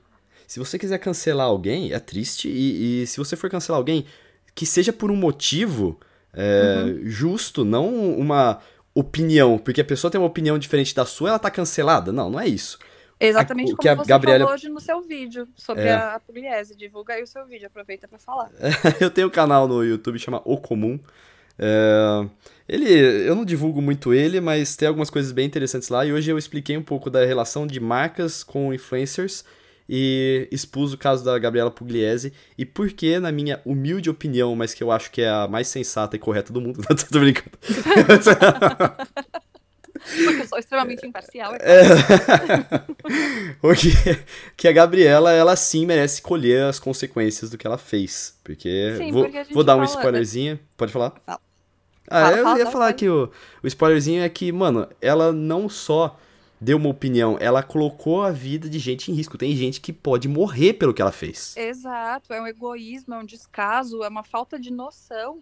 Se 0.48 0.60
você 0.60 0.77
quiser 0.77 0.98
cancelar 1.00 1.48
alguém, 1.48 1.91
é 1.93 2.00
triste. 2.00 2.48
E, 2.50 3.03
e 3.03 3.08
se 3.08 3.17
você 3.17 3.36
for 3.36 3.50
cancelar 3.50 3.77
alguém, 3.79 4.05
que 4.53 4.65
seja 4.65 4.91
por 4.93 5.10
um 5.10 5.15
motivo 5.15 6.00
é, 6.34 6.84
Uhum. 6.86 7.01
justo, 7.05 7.63
não 7.63 7.89
uma 8.15 8.60
opinião. 8.96 9.58
Porque 9.58 9.82
a 9.82 9.86
pessoa 9.86 10.10
tem 10.12 10.20
uma 10.20 10.28
opinião 10.28 10.58
diferente 10.58 10.94
da 10.96 11.06
sua, 11.06 11.30
ela 11.30 11.40
tá 11.40 11.50
cancelada. 11.52 12.12
Não, 12.12 12.30
não 12.30 12.40
é 12.40 12.48
isso. 12.48 12.78
Exatamente 13.20 13.74
o 13.74 13.78
como 13.78 13.82
que 13.84 13.90
a 13.90 13.96
você 13.96 14.10
Gabriela- 14.10 14.40
falou 14.40 14.54
hoje 14.54 14.68
no 14.70 14.80
seu 14.82 15.02
vídeo 15.02 15.48
sobre 15.56 15.84
É. 15.84 15.94
a 15.94 16.20
Pugliese. 16.26 16.76
Divulga 16.76 17.14
aí 17.14 17.24
o 17.24 17.28
seu 17.28 17.46
vídeo, 17.46 17.68
aproveita 17.68 18.08
pra 18.08 18.20
falar. 18.20 18.50
eu 19.00 19.10
tenho 19.10 19.28
um 19.28 19.32
canal 19.32 19.68
no 19.68 19.84
YouTube 19.84 20.20
chama 20.20 20.42
O 20.44 20.58
Comum. 20.58 21.00
É, 21.58 22.26
ele, 22.68 22.90
eu 23.28 23.36
não 23.36 23.46
divulgo 23.46 23.82
muito 23.82 24.14
ele, 24.14 24.42
mas 24.42 24.76
tem 24.76 24.88
algumas 24.88 25.10
coisas 25.10 25.32
bem 25.32 25.46
interessantes 25.46 25.90
lá. 25.90 26.06
E 26.06 26.12
hoje 26.12 26.32
eu 26.32 26.38
expliquei 26.38 26.76
um 26.76 26.82
pouco 26.84 27.10
da 27.10 27.24
relação 27.24 27.66
de 27.68 27.80
marcas 27.80 28.44
com 28.44 28.74
influencers 28.74 29.46
e 29.88 30.48
expus 30.52 30.94
o 30.94 30.98
caso 30.98 31.24
da 31.25 31.38
Gabriela 31.38 31.70
Pugliese 31.72 32.32
e 32.58 32.66
por 32.66 32.90
que, 32.92 33.20
na 33.20 33.32
minha 33.32 33.60
humilde 33.66 34.10
opinião, 34.10 34.56
mas 34.56 34.74
que 34.74 34.84
eu 34.84 34.92
acho 34.92 35.12
que 35.12 35.22
é 35.22 35.30
a 35.30 35.48
mais 35.48 35.68
sensata 35.68 36.16
e 36.16 36.20
correta 36.20 36.52
do 36.54 36.62
mundo. 36.62 36.82
Tô 37.12 37.20
brincando. 37.20 37.50
Porque 40.25 40.42
eu 40.42 40.48
sou 40.48 40.58
extremamente 40.60 41.06
imparcial. 41.08 41.54
é 41.56 41.84
o 43.62 43.74
que, 44.58 44.68
a 44.68 44.72
Gabriela, 44.72 45.32
ela 45.32 45.56
sim 45.56 45.86
merece 45.86 46.22
colher 46.22 46.63
as 46.63 46.80
consequências 46.80 47.50
do 47.50 47.58
que 47.58 47.66
ela 47.66 47.78
fez. 47.78 48.38
Porque. 48.44 48.96
Sim, 48.98 49.12
vou, 49.12 49.24
porque 49.24 49.54
vou 49.54 49.63
dar 49.63 49.75
um 49.75 49.86
fala- 49.88 49.90
spoilerzinho. 49.98 50.60
Pode 50.75 50.92
falar? 50.92 51.12
Fala. 51.25 51.40
Ah, 52.10 52.22
Fala, 52.25 52.38
eu 52.38 52.44
fala, 52.44 52.58
ia 52.60 52.66
fala, 52.66 52.72
falar 52.74 52.86
fala. 52.86 52.94
que 52.94 53.08
o, 53.10 53.32
o 53.63 53.68
spoilerzinho 53.68 54.22
é 54.24 54.30
que, 54.30 54.52
mano, 54.52 54.88
ela 55.02 55.32
não 55.32 55.70
só 55.70 56.20
deu 56.63 56.77
uma 56.77 56.89
opinião, 56.89 57.38
ela 57.41 57.62
colocou 57.62 58.24
a 58.24 58.32
vida 58.32 58.70
de 58.70 58.79
gente 58.79 59.12
em 59.12 59.13
risco. 59.13 59.38
Tem 59.38 59.53
gente 59.55 59.82
que 59.82 59.91
pode 59.91 60.27
morrer 60.27 60.74
pelo 60.74 60.93
que 60.93 61.01
ela 61.01 61.12
fez. 61.12 61.55
Exato, 61.58 62.34
é 62.34 62.41
um 62.41 62.48
egoísmo, 62.48 63.13
é 63.13 63.17
um 63.20 63.25
descaso, 63.25 64.03
é 64.03 64.08
uma 64.08 64.24
falta 64.24 64.58
de 64.58 64.72
noção. 64.72 65.39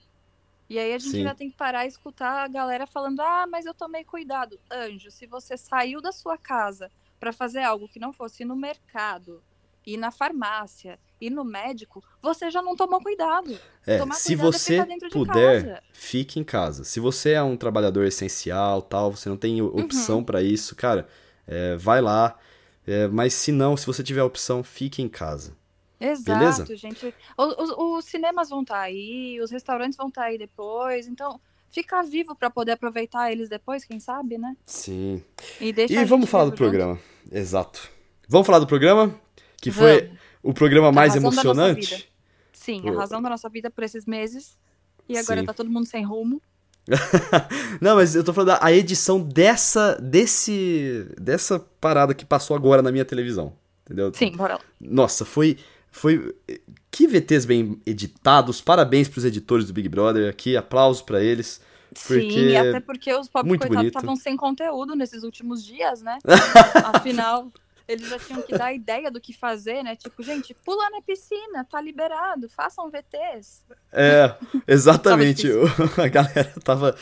E 0.67 0.79
aí 0.79 0.93
a 0.93 0.97
gente 0.97 1.11
Sim. 1.11 1.23
já 1.23 1.35
tem 1.35 1.49
que 1.51 1.55
parar 1.57 1.85
e 1.85 1.89
escutar 1.89 2.43
a 2.43 2.47
galera 2.47 2.87
falando: 2.87 3.19
ah, 3.19 3.45
mas 3.45 3.65
eu 3.65 3.73
tomei 3.73 4.03
cuidado. 4.03 4.59
Anjo, 4.71 5.11
se 5.11 5.27
você 5.27 5.55
saiu 5.55 6.01
da 6.01 6.11
sua 6.11 6.37
casa 6.37 6.89
para 7.19 7.31
fazer 7.31 7.61
algo 7.61 7.87
que 7.87 7.99
não 7.99 8.11
fosse 8.11 8.43
no 8.43 8.55
mercado, 8.55 9.43
ir 9.85 9.97
na 9.97 10.11
farmácia, 10.11 10.99
ir 11.19 11.29
no 11.29 11.43
médico, 11.43 12.03
você 12.21 12.49
já 12.51 12.61
não 12.61 12.75
tomou 12.75 13.01
cuidado. 13.01 13.59
É, 13.85 13.97
Tomar 13.97 14.15
se 14.15 14.35
cuidado 14.35 14.47
é 14.47 14.51
você 14.51 14.85
de 14.99 15.09
puder, 15.09 15.83
fique 15.93 16.39
em 16.39 16.43
casa. 16.43 16.83
Se 16.83 16.99
você 16.99 17.31
é 17.31 17.41
um 17.43 17.57
trabalhador 17.57 18.05
essencial, 18.05 18.81
tal, 18.81 19.11
você 19.11 19.27
não 19.29 19.37
tem 19.37 19.61
Uhum. 19.61 19.79
opção 19.79 20.23
pra 20.23 20.41
isso, 20.41 20.75
cara, 20.75 21.07
é, 21.47 21.75
vai 21.77 22.01
lá. 22.01 22.37
É, 22.85 23.07
mas 23.07 23.33
se 23.33 23.51
não, 23.51 23.77
se 23.77 23.85
você 23.85 24.03
tiver 24.03 24.23
opção, 24.23 24.63
fique 24.63 25.01
em 25.01 25.09
casa. 25.09 25.55
Exato, 25.99 26.23
Beleza? 26.39 26.75
gente. 26.75 27.13
Os, 27.37 27.55
os- 27.77 28.05
cinemas 28.05 28.49
vão 28.49 28.61
estar 28.63 28.79
aí, 28.79 29.39
os 29.39 29.51
restaurantes 29.51 29.95
vão 29.95 30.07
estar 30.07 30.23
aí 30.23 30.37
depois, 30.37 31.07
então 31.07 31.39
fica 31.69 32.01
vivo 32.01 32.35
para 32.35 32.49
poder 32.49 32.71
aproveitar 32.71 33.31
eles 33.31 33.47
depois, 33.47 33.85
quem 33.85 33.99
sabe, 33.99 34.37
né? 34.37 34.57
Sim. 34.65 35.23
E, 35.59 35.73
E 35.87 36.03
vamos 36.05 36.27
falar 36.27 36.45
do 36.45 36.53
programa. 36.53 36.99
Exato. 37.31 37.87
Vamos 38.27 38.47
falar 38.47 38.57
do 38.59 38.65
programa? 38.67 39.13
Que 39.61 39.71
foi 39.71 40.01
Vamos. 40.01 40.19
o 40.43 40.53
programa 40.53 40.91
mais 40.91 41.15
emocionante? 41.15 42.09
Sim, 42.51 42.89
a 42.89 42.93
razão 42.93 43.21
da 43.21 43.29
nossa 43.29 43.47
vida 43.47 43.69
por 43.69 43.83
esses 43.83 44.05
meses. 44.05 44.57
E 45.07 45.17
agora 45.17 45.41
Sim. 45.41 45.45
tá 45.45 45.53
todo 45.53 45.69
mundo 45.69 45.85
sem 45.85 46.03
rumo. 46.03 46.41
Não, 47.79 47.95
mas 47.95 48.15
eu 48.15 48.23
tô 48.23 48.33
falando 48.33 48.47
da 48.47 48.59
a 48.61 48.71
edição 48.71 49.19
dessa 49.19 49.95
desse 50.01 51.07
dessa 51.19 51.59
parada 51.79 52.13
que 52.13 52.25
passou 52.25 52.55
agora 52.55 52.81
na 52.81 52.91
minha 52.91 53.05
televisão, 53.05 53.53
entendeu? 53.85 54.11
Sim, 54.13 54.31
bora 54.31 54.55
lá. 54.55 54.61
Nossa, 54.79 55.23
foi 55.23 55.57
foi 55.91 56.35
que 56.89 57.07
VTs 57.07 57.45
bem 57.45 57.79
editados. 57.85 58.61
Parabéns 58.61 59.07
pros 59.07 59.25
editores 59.25 59.67
do 59.67 59.73
Big 59.73 59.87
Brother 59.87 60.29
aqui, 60.29 60.57
aplausos 60.57 61.01
pra 61.01 61.21
eles. 61.21 61.61
Porque 61.93 62.31
Sim, 62.31 62.47
e 62.47 62.55
até 62.55 62.79
porque 62.79 63.13
os 63.13 63.27
pobres 63.27 63.59
coitados 63.59 63.87
estavam 63.87 64.15
sem 64.15 64.37
conteúdo 64.37 64.95
nesses 64.95 65.23
últimos 65.23 65.63
dias, 65.63 66.01
né? 66.01 66.17
Afinal, 66.93 67.51
eles 67.91 68.09
já 68.09 68.19
tinham 68.19 68.41
que 68.41 68.57
dar 68.57 68.65
a 68.65 68.73
ideia 68.73 69.11
do 69.11 69.19
que 69.19 69.33
fazer, 69.33 69.83
né? 69.83 69.95
Tipo, 69.95 70.23
gente, 70.23 70.53
pula 70.53 70.89
na 70.89 71.01
piscina, 71.01 71.65
tá 71.69 71.81
liberado, 71.81 72.49
façam 72.49 72.89
VTs. 72.89 73.63
É, 73.91 74.33
exatamente. 74.67 75.47
A 75.97 76.07
galera 76.07 76.53
tava. 76.63 76.95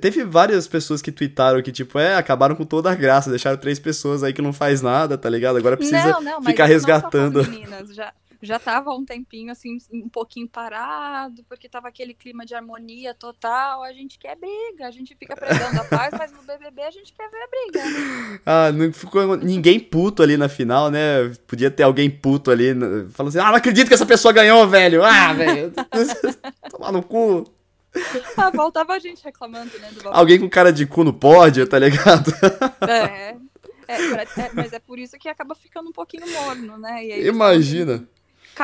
Teve 0.00 0.24
várias 0.24 0.66
pessoas 0.66 1.02
que 1.02 1.12
tweetaram 1.12 1.62
que, 1.62 1.70
tipo, 1.70 1.98
é, 1.98 2.14
acabaram 2.16 2.56
com 2.56 2.64
toda 2.64 2.90
a 2.90 2.94
graça, 2.94 3.28
deixaram 3.28 3.58
três 3.58 3.78
pessoas 3.78 4.22
aí 4.22 4.32
que 4.32 4.40
não 4.40 4.50
faz 4.52 4.80
nada, 4.80 5.18
tá 5.18 5.28
ligado? 5.28 5.58
Agora 5.58 5.76
precisa 5.76 6.08
não, 6.08 6.22
não, 6.22 6.42
ficar 6.42 6.70
isso 6.70 6.86
não 6.88 6.94
só 6.94 7.10
com 7.10 7.18
as 7.18 7.22
resgatando. 7.24 7.50
meninas, 7.50 7.94
já, 7.94 8.10
já 8.44 8.58
tava 8.58 8.90
há 8.90 8.94
um 8.94 9.04
tempinho, 9.04 9.50
assim, 9.50 9.78
um 9.92 10.08
pouquinho 10.08 10.48
parado, 10.48 11.42
porque 11.48 11.68
tava 11.68 11.88
aquele 11.88 12.14
clima 12.14 12.44
de 12.44 12.54
harmonia 12.54 13.14
total. 13.14 13.82
A 13.82 13.92
gente 13.92 14.18
quer 14.18 14.36
briga, 14.36 14.86
a 14.86 14.90
gente 14.90 15.14
fica 15.16 15.34
pregando 15.34 15.80
a 15.80 15.84
paz, 15.84 16.12
mas 16.18 16.32
no 16.32 16.42
BBB 16.42 16.82
a 16.82 16.90
gente 16.90 17.12
quer 17.12 17.28
ver 17.30 17.42
a 17.42 17.48
briga. 17.48 17.84
né? 17.84 18.40
Ah, 18.46 18.70
não 18.72 18.92
ficou 18.92 19.36
ninguém 19.36 19.80
puto 19.80 20.22
ali 20.22 20.36
na 20.36 20.48
final, 20.48 20.90
né? 20.90 21.32
Podia 21.46 21.70
ter 21.70 21.82
alguém 21.82 22.10
puto 22.10 22.50
ali, 22.50 22.74
né? 22.74 23.06
falando 23.10 23.30
assim, 23.30 23.38
ah, 23.38 23.48
não 23.48 23.54
acredito 23.54 23.88
que 23.88 23.94
essa 23.94 24.06
pessoa 24.06 24.32
ganhou, 24.32 24.68
velho! 24.68 25.02
Ah, 25.02 25.32
velho! 25.32 25.72
Tomar 26.70 26.92
no 26.92 27.02
cu! 27.02 27.44
Ah, 28.36 28.50
voltava 28.50 28.94
a 28.94 28.98
gente 28.98 29.24
reclamando, 29.24 29.70
né. 29.78 29.88
Alguém 30.06 30.38
com 30.38 30.48
cara 30.48 30.72
de 30.72 30.84
cu 30.86 31.04
no 31.04 31.12
pódio, 31.12 31.66
tá 31.66 31.78
ligado? 31.78 32.32
É, 32.86 33.36
é, 33.86 33.96
é, 33.96 34.50
mas 34.52 34.72
é 34.72 34.78
por 34.78 34.98
isso 34.98 35.16
que 35.18 35.28
acaba 35.28 35.54
ficando 35.54 35.88
um 35.88 35.92
pouquinho 35.92 36.28
morno, 36.30 36.78
né? 36.78 37.04
E 37.04 37.12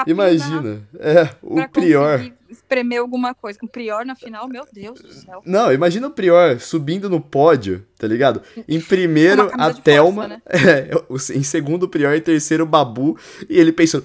Imagina. 0.07 0.83
É, 0.99 1.29
o 1.43 1.69
Prior. 1.69 2.33
espremer 2.49 3.01
alguma 3.01 3.35
coisa. 3.35 3.59
O 3.63 3.69
Prior 3.69 4.05
na 4.05 4.15
final, 4.15 4.49
meu 4.49 4.65
Deus 4.73 5.01
do 5.01 5.13
céu. 5.13 5.43
Não, 5.45 5.73
imagina 5.73 6.07
o 6.07 6.11
Prior 6.11 6.61
subindo 6.61 7.09
no 7.09 7.21
pódio, 7.21 7.87
tá 7.99 8.07
ligado? 8.07 8.43
Em 8.69 8.81
primeiro, 8.81 9.51
a 9.55 9.73
Thelma. 9.73 10.29
né? 10.29 10.43
é, 10.49 10.91
em 11.35 11.43
segundo, 11.43 11.85
o 11.85 11.89
Prior. 11.89 12.15
Em 12.15 12.21
terceiro, 12.21 12.65
o 12.65 12.67
Babu. 12.67 13.19
E 13.49 13.59
ele 13.59 13.73
pensando, 13.73 14.05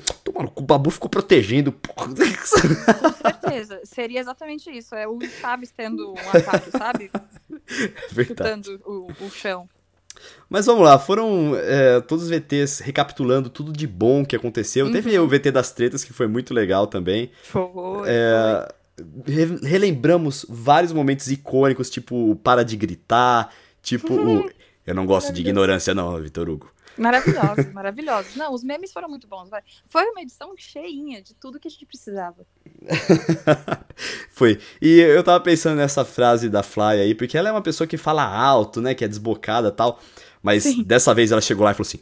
o 0.55 0.61
Babu 0.61 0.89
ficou 0.89 1.09
protegendo. 1.09 1.71
porra." 1.71 2.07
Com 2.07 3.11
certeza. 3.13 3.81
Seria 3.83 4.19
exatamente 4.19 4.69
isso. 4.69 4.95
É 4.95 5.07
o 5.07 5.19
Chaves 5.41 5.71
tendo 5.71 6.11
um 6.11 6.29
ataque, 6.33 6.71
sabe? 6.71 7.11
Verdade. 8.11 8.27
Chutando 8.27 8.81
o, 8.85 9.25
o 9.25 9.29
chão. 9.29 9.67
Mas 10.49 10.65
vamos 10.65 10.83
lá, 10.83 10.97
foram 10.99 11.53
é, 11.55 11.99
todos 12.01 12.25
os 12.25 12.29
VTs 12.29 12.79
recapitulando 12.81 13.49
tudo 13.49 13.71
de 13.73 13.85
bom 13.87 14.23
que 14.25 14.35
aconteceu. 14.35 14.91
Teve 14.91 15.17
Uhum. 15.17 15.25
o 15.25 15.27
VT 15.27 15.51
das 15.51 15.71
tretas, 15.71 16.03
que 16.03 16.13
foi 16.13 16.27
muito 16.27 16.53
legal 16.53 16.87
também. 16.87 17.31
Foi. 17.43 17.63
É, 18.07 18.73
re- 19.25 19.59
relembramos 19.63 20.45
vários 20.47 20.93
momentos 20.93 21.29
icônicos, 21.29 21.89
tipo 21.89 22.31
o 22.31 22.35
para 22.35 22.63
de 22.63 22.75
gritar, 22.77 23.49
tipo 23.81 24.13
o. 24.13 24.49
Eu 24.85 24.93
não 24.93 25.05
gosto 25.05 25.33
de 25.33 25.41
ignorância, 25.41 25.95
não, 25.95 26.19
Vitor 26.21 26.47
Hugo. 26.47 26.69
Maravilhosos, 26.97 27.73
maravilhosos. 27.73 28.35
Não, 28.35 28.53
os 28.53 28.63
memes 28.63 28.93
foram 28.93 29.09
muito 29.09 29.27
bons. 29.27 29.49
Vai. 29.49 29.61
Foi 29.85 30.05
uma 30.05 30.21
edição 30.21 30.53
cheinha 30.57 31.21
de 31.21 31.33
tudo 31.33 31.59
que 31.59 31.67
a 31.67 31.71
gente 31.71 31.85
precisava. 31.85 32.45
Foi. 34.31 34.59
E 34.81 34.99
eu 34.99 35.23
tava 35.23 35.39
pensando 35.43 35.77
nessa 35.77 36.05
frase 36.05 36.49
da 36.49 36.63
Fly 36.63 37.01
aí, 37.01 37.15
porque 37.15 37.37
ela 37.37 37.49
é 37.49 37.51
uma 37.51 37.61
pessoa 37.61 37.87
que 37.87 37.97
fala 37.97 38.23
alto, 38.23 38.81
né? 38.81 38.93
Que 38.93 39.03
é 39.03 39.07
desbocada 39.07 39.69
e 39.69 39.71
tal. 39.71 39.99
Mas 40.41 40.63
Sim. 40.63 40.83
dessa 40.83 41.13
vez 41.13 41.31
ela 41.31 41.41
chegou 41.41 41.65
lá 41.65 41.71
e 41.71 41.73
falou 41.73 41.87
assim: 41.87 41.99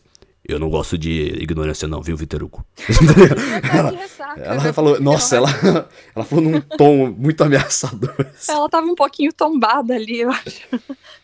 Eu 0.48 0.60
não 0.60 0.70
gosto 0.70 0.98
de 0.98 1.10
ignorância, 1.42 1.88
não, 1.88 2.02
viu, 2.02 2.18
Vitor 2.18 2.44
Hugo? 2.44 2.66
Ela, 3.74 3.92
de 3.92 3.96
ressaca. 3.96 4.42
Ela 4.42 4.74
falou, 4.74 5.00
nossa, 5.00 5.38
ela, 5.38 5.90
ela 6.16 6.26
falou 6.26 6.44
num 6.44 6.62
tom 6.62 7.10
muito 7.12 7.44
ameaçador. 7.44 8.14
assim. 8.20 8.52
Ela 8.52 8.70
tava 8.70 8.86
um 8.88 8.96
pouquinho 8.96 9.32
tombada 9.32 9.96
ali, 9.96 10.22
eu 10.22 10.30
acho. 10.30 10.68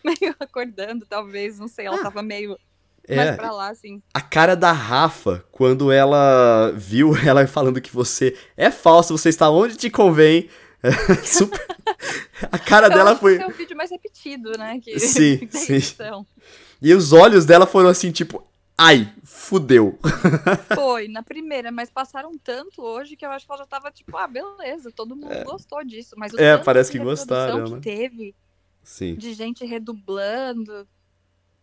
Meio 0.04 0.36
acordando, 0.40 1.06
talvez, 1.08 1.60
não 1.60 1.68
sei. 1.68 1.88
Ela 1.88 2.02
tava 2.02 2.22
meio 2.22 2.58
É, 3.10 3.36
lá, 3.36 3.70
assim. 3.70 4.02
a 4.14 4.22
cara 4.22 4.56
da 4.56 4.72
Rafa, 4.72 5.44
quando 5.52 5.92
ela 5.92 6.72
viu 6.76 7.16
ela 7.26 7.46
falando 7.48 7.82
que 7.82 7.92
você 7.92 8.38
é 8.56 8.70
falso, 8.70 9.18
você 9.18 9.30
está 9.30 9.50
onde 9.50 9.76
te 9.76 9.90
convém. 9.90 10.48
Super... 11.26 11.60
A 12.52 12.58
cara 12.58 12.88
Eu 12.88 12.92
dela 12.92 13.12
acho 13.12 13.16
que 13.16 13.22
foi. 13.22 13.34
esse 13.34 13.44
é 13.44 13.48
o 13.48 13.52
vídeo 13.52 13.76
mais 13.76 13.92
repetido, 13.92 14.52
né? 14.58 14.80
Que... 14.80 14.98
Sim, 15.00 15.48
sim. 15.52 15.80
E 16.82 16.94
os 16.94 17.12
olhos 17.12 17.46
dela 17.46 17.66
foram 17.66 17.90
assim, 17.90 18.12
tipo. 18.12 18.48
ai, 18.78 19.12
fudeu. 19.24 20.00
Foi, 20.74 21.08
na 21.08 21.22
primeira, 21.22 21.72
mas 21.72 21.90
passaram 21.90 22.32
tanto 22.38 22.82
hoje 22.82 23.18
que 23.18 23.26
eu 23.26 23.32
acho 23.32 23.46
que 23.46 23.52
ela 23.52 23.60
já 23.60 23.66
tava 23.66 23.92
tipo, 23.92 24.16
ah, 24.16 24.28
beleza, 24.28 24.92
todo 24.96 25.16
mundo 25.16 25.34
é. 25.34 25.44
gostou 25.44 25.84
disso. 25.84 26.16
Mas 26.18 26.34
o 26.34 26.40
é, 26.40 26.58
parece 26.58 26.92
que 26.92 27.00
gostaram, 27.00 27.66
que 27.66 27.72
né? 27.72 27.80
teve 27.82 28.36
Sim. 28.84 29.16
de 29.16 29.34
gente 29.34 29.66
redublando. 29.66 30.88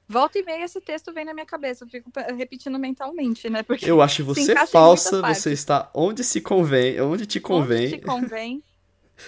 Volta 0.09 0.39
e 0.39 0.43
meia 0.45 0.65
esse 0.65 0.81
texto 0.81 1.13
vem 1.13 1.25
na 1.25 1.35
minha 1.35 1.47
cabeça, 1.47 1.85
eu 1.85 1.89
fico 1.89 2.11
repetindo 2.37 2.79
mentalmente, 2.79 3.51
né? 3.51 3.65
Porque 3.65 3.91
eu 3.91 4.01
acho 4.01 4.25
você 4.25 4.55
falsa, 4.67 5.21
você 5.21 5.53
está 5.53 5.91
onde 5.93 6.23
se 6.23 6.41
convém, 6.41 7.01
onde 7.01 7.27
te 7.27 7.41
convém. 7.41 7.87
Onde 7.87 7.99
te 7.99 8.05
convém. 8.05 8.63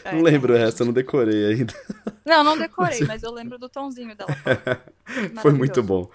É, 0.05 0.13
não 0.13 0.21
lembro 0.21 0.53
o 0.53 0.57
resto, 0.57 0.83
eu 0.83 0.87
não 0.87 0.93
decorei 0.93 1.47
ainda. 1.47 1.75
Não, 2.23 2.45
não 2.45 2.59
decorei, 2.59 3.01
mas 3.09 3.23
eu 3.23 3.33
lembro 3.33 3.59
do 3.59 3.71
tonzinho 3.71 4.15
dela. 4.15 4.37
foi 5.41 5.51
muito 5.51 5.83
bom. 5.83 6.11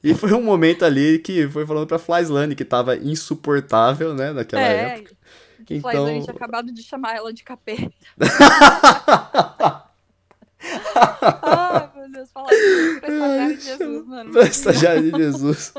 e 0.00 0.14
foi 0.14 0.32
um 0.32 0.40
momento 0.40 0.84
ali 0.84 1.18
que 1.18 1.48
foi 1.48 1.66
falando 1.66 1.88
pra 1.88 1.98
Flyslane 1.98 2.54
que 2.54 2.64
tava 2.64 2.96
insuportável, 2.96 4.14
né, 4.14 4.32
naquela 4.32 4.62
é, 4.62 4.98
época. 4.98 5.16
Então... 5.68 5.90
Flyslane 5.90 6.22
tinha 6.22 6.36
acabado 6.36 6.70
de 6.72 6.84
chamar 6.84 7.16
ela 7.16 7.32
de 7.32 7.42
capeta. 7.42 7.92
ah, 10.94 11.87
meu 12.08 12.12
Deus, 12.12 12.32
fala 12.32 12.48
isso 12.52 13.00
pra 13.00 13.08
estagiário 13.08 13.56
de 13.56 13.64
Jesus, 13.64 14.06
mano. 14.06 14.32
Pra 14.32 14.42
estagiário 14.42 15.02
de 15.02 15.18
Jesus. 15.18 15.74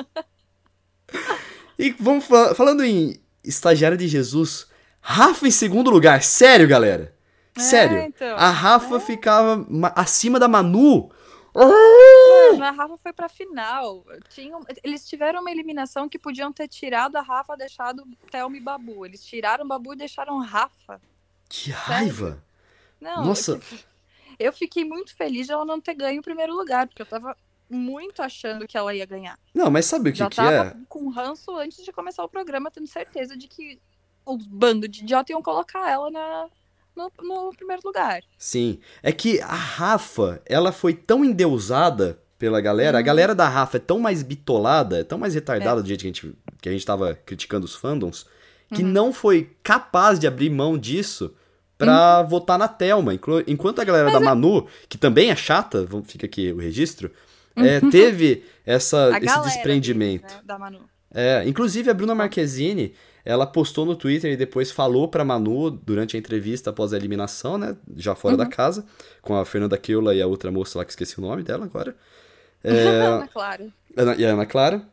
e 1.78 1.92
vamos 2.00 2.26
falando 2.56 2.84
em 2.84 3.20
estagiário 3.44 3.98
de 3.98 4.08
Jesus, 4.08 4.68
Rafa 5.02 5.48
em 5.48 5.52
segundo 5.52 5.89
lugar. 5.89 6.22
Sério, 6.22 6.68
galera? 6.68 7.15
É, 7.56 7.60
Sério. 7.60 7.98
É, 7.98 8.06
então. 8.06 8.38
A 8.38 8.50
Rafa 8.50 8.98
é. 8.98 9.00
ficava 9.00 9.65
acima 9.96 10.39
da 10.39 10.48
Manu. 10.48 11.10
Mano, 11.54 12.63
a 12.63 12.72
Rafa 12.72 12.98
foi 12.98 13.12
pra 13.12 13.28
final. 13.28 14.06
Tinham, 14.30 14.63
eles 14.84 15.08
tiveram 15.08 15.42
uma 15.42 15.52
eliminação 15.52 16.08
que 16.08 16.20
podiam 16.20 16.54
ter 16.54 16.68
tirado 16.68 17.15
a 17.15 17.22
Rafa, 17.22 17.58
deixado 17.58 18.08
Thelma 18.32 18.56
e 18.56 18.62
Babu. 18.62 19.06
Eles 19.06 19.26
tiraram 19.26 19.65
o 19.65 19.68
Babu 19.68 19.94
e 19.94 19.98
deixaram 19.98 20.38
Rafa. 20.39 21.02
Que 21.50 21.72
raiva! 21.72 22.42
Não, 23.02 23.26
Nossa. 23.26 23.54
Eu, 23.54 23.62
eu 24.39 24.54
fiquei 24.54 24.86
muito 24.86 25.15
feliz 25.15 25.45
de 25.45 25.54
ela 25.54 25.65
não 25.65 25.82
ter 25.82 25.93
ganho 25.93 26.21
o 26.21 26.23
primeiro 26.23 26.56
lugar, 26.56 26.88
porque 26.88 27.02
eu 27.02 27.06
tava 27.06 27.36
muito 27.69 28.21
achando 28.21 28.67
que 28.67 28.78
ela 28.78 28.95
ia 28.95 29.06
ganhar. 29.06 29.38
Não, 29.54 29.69
mas 29.69 29.86
sabe 29.86 30.10
o 30.10 30.13
que, 30.13 30.19
Já 30.19 30.30
que 30.30 30.38
tava 30.38 30.69
é? 30.69 30.75
com 30.88 31.10
ranço 31.10 31.56
antes 31.56 31.84
de 31.84 31.91
começar 31.91 32.23
o 32.23 32.30
programa, 32.30 32.71
tendo 32.71 32.88
certeza 32.88 33.38
de 33.38 33.47
que 33.47 33.80
os 34.25 34.47
bando 34.47 34.88
de 34.88 35.04
idiota 35.04 35.32
iam 35.32 35.41
colocar 35.41 35.89
ela 35.89 36.10
na, 36.10 36.47
no, 36.95 37.12
no, 37.21 37.52
primeiro 37.52 37.82
lugar. 37.86 38.21
Sim. 38.38 38.80
É 39.04 39.12
que 39.12 39.39
a 39.41 39.54
Rafa, 39.54 40.41
ela 40.45 40.71
foi 40.71 40.93
tão 40.93 41.23
endeusada 41.23 42.19
pela 42.38 42.62
galera. 42.62 42.97
Hum. 42.97 42.97
A 42.97 43.02
uhum. 43.02 43.06
galera 43.06 43.36
da 43.36 43.47
Rafa 43.47 43.78
é 43.78 43.80
tão 43.80 43.99
mais 43.99 44.23
bitolada, 44.23 44.99
é 44.99 45.04
tão 45.04 45.17
mais 45.17 45.36
retardada 45.36 45.80
é. 45.80 45.84
do 45.84 45.88
jeito 45.88 46.02
que 46.02 46.08
a, 46.08 46.12
gente, 46.12 46.36
que 46.62 46.69
a 46.69 46.71
gente 46.71 46.86
tava 46.86 47.13
criticando 47.13 47.65
os 47.65 47.75
fandoms, 47.75 48.25
que 48.73 48.84
uhum. 48.84 48.89
não 48.89 49.13
foi 49.13 49.56
capaz 49.62 50.19
de 50.19 50.28
abrir 50.28 50.49
mão 50.49 50.78
disso 50.78 51.36
pra 51.80 52.20
uhum. 52.20 52.28
votar 52.28 52.60
na 52.60 52.68
Thelma. 52.68 53.13
Enquanto 53.48 53.80
a 53.80 53.84
galera 53.86 54.12
Mas 54.12 54.13
da 54.13 54.20
é 54.20 54.24
Manu, 54.24 54.68
que 54.89 54.98
também 54.98 55.32
é 55.32 55.36
chata, 55.36 55.88
fica 56.04 56.26
aqui 56.26 56.52
o 56.52 56.58
registro, 56.58 57.10
é, 57.56 57.80
uhum. 57.82 57.89
teve 57.89 58.44
essa, 58.65 59.18
esse 59.24 59.42
desprendimento. 59.42 60.32
Né, 60.32 60.42
da 60.44 60.60
Manu. 60.60 60.82
É, 61.12 61.44
inclusive 61.48 61.89
a 61.89 61.94
Bruna 61.94 62.13
Marquezine, 62.13 62.94
ela 63.24 63.48
postou 63.48 63.86
no 63.86 63.96
Twitter 63.96 64.32
e 64.32 64.38
depois 64.38 64.72
falou 64.72 65.08
pra 65.08 65.24
Manu 65.24 65.72
durante 65.72 66.18
a 66.18 66.20
entrevista 66.20 66.70
após 66.70 66.94
a 66.94 66.98
eliminação, 66.98 67.58
né? 67.58 67.76
Já 67.96 68.13
fora 68.13 68.34
uhum. 68.34 68.39
da 68.39 68.46
casa, 68.46 68.86
com 69.22 69.36
a 69.36 69.46
Fernanda 69.46 69.78
Keula 69.78 70.13
e 70.13 70.22
a 70.22 70.28
outra 70.28 70.52
moça 70.52 70.78
lá 70.78 70.86
que 70.86 70.92
esqueci 70.92 71.18
o 71.18 71.22
nome 71.22 71.44
dela 71.44 71.63
agora. 71.63 71.96
É... 72.62 72.72
Ana 73.08 73.28
Clara. 73.28 73.68
E 74.18 74.26
a 74.26 74.30
Ana 74.30 74.46
Clara. 74.46 74.84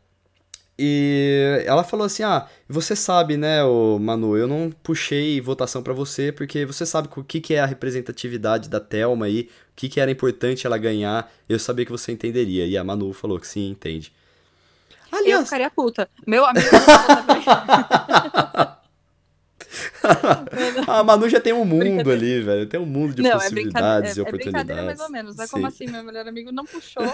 E 0.79 1.63
ela 1.65 1.83
falou 1.83 2.05
assim: 2.07 2.23
Ah, 2.23 2.47
você 2.69 2.95
sabe, 2.95 3.37
né, 3.37 3.65
o 3.65 3.99
Manu, 3.99 4.37
eu 4.37 4.47
não 4.47 4.71
puxei 4.83 5.41
votação 5.41 5.83
para 5.83 5.95
você 5.95 6.31
porque 6.31 6.67
você 6.67 6.85
sabe 6.85 7.09
o 7.17 7.25
que, 7.25 7.41
que 7.41 7.55
é 7.55 7.61
a 7.61 7.67
representatividade 7.67 8.69
da 8.69 8.79
Thelma 8.79 9.27
aí, 9.27 9.49
o 9.73 9.77
que, 9.77 9.89
que 9.89 10.01
era 10.01 10.11
importante 10.11 10.67
ela 10.67 10.77
ganhar, 10.77 11.33
eu 11.49 11.59
sabia 11.59 11.87
que 11.87 11.93
você 11.93 12.13
entenderia. 12.13 12.67
E 12.67 12.77
a 12.77 12.85
Manu 12.85 13.13
falou 13.13 13.41
que 13.41 13.49
sim, 13.49 13.71
entende. 13.71 14.13
Aliás... 15.11 15.41
Eu 15.41 15.45
ficaria 15.45 15.71
puta. 15.71 16.09
Meu 16.27 16.45
amigo 16.45 16.69
também. 17.07 17.45
a 20.87 21.03
Manu 21.03 21.29
já 21.29 21.41
tem 21.41 21.53
um 21.53 21.65
mundo 21.65 22.11
ali, 22.11 22.43
velho. 22.43 22.67
Tem 22.67 22.79
um 22.79 22.87
mundo 22.87 23.15
de 23.15 23.23
não, 23.23 23.31
é 23.31 23.35
possibilidades 23.35 24.17
é 24.17 24.21
e 24.21 24.23
oportunidades. 24.23 24.47
É 24.47 24.65
brincadeira 24.65 24.83
mais 24.85 25.01
ou 25.01 25.11
menos. 25.11 25.39
É 25.39 25.47
Sim. 25.47 25.53
como 25.53 25.67
assim, 25.67 25.87
meu 25.87 26.05
melhor 26.05 26.27
amigo 26.27 26.53
não 26.53 26.65
puxou 26.65 27.05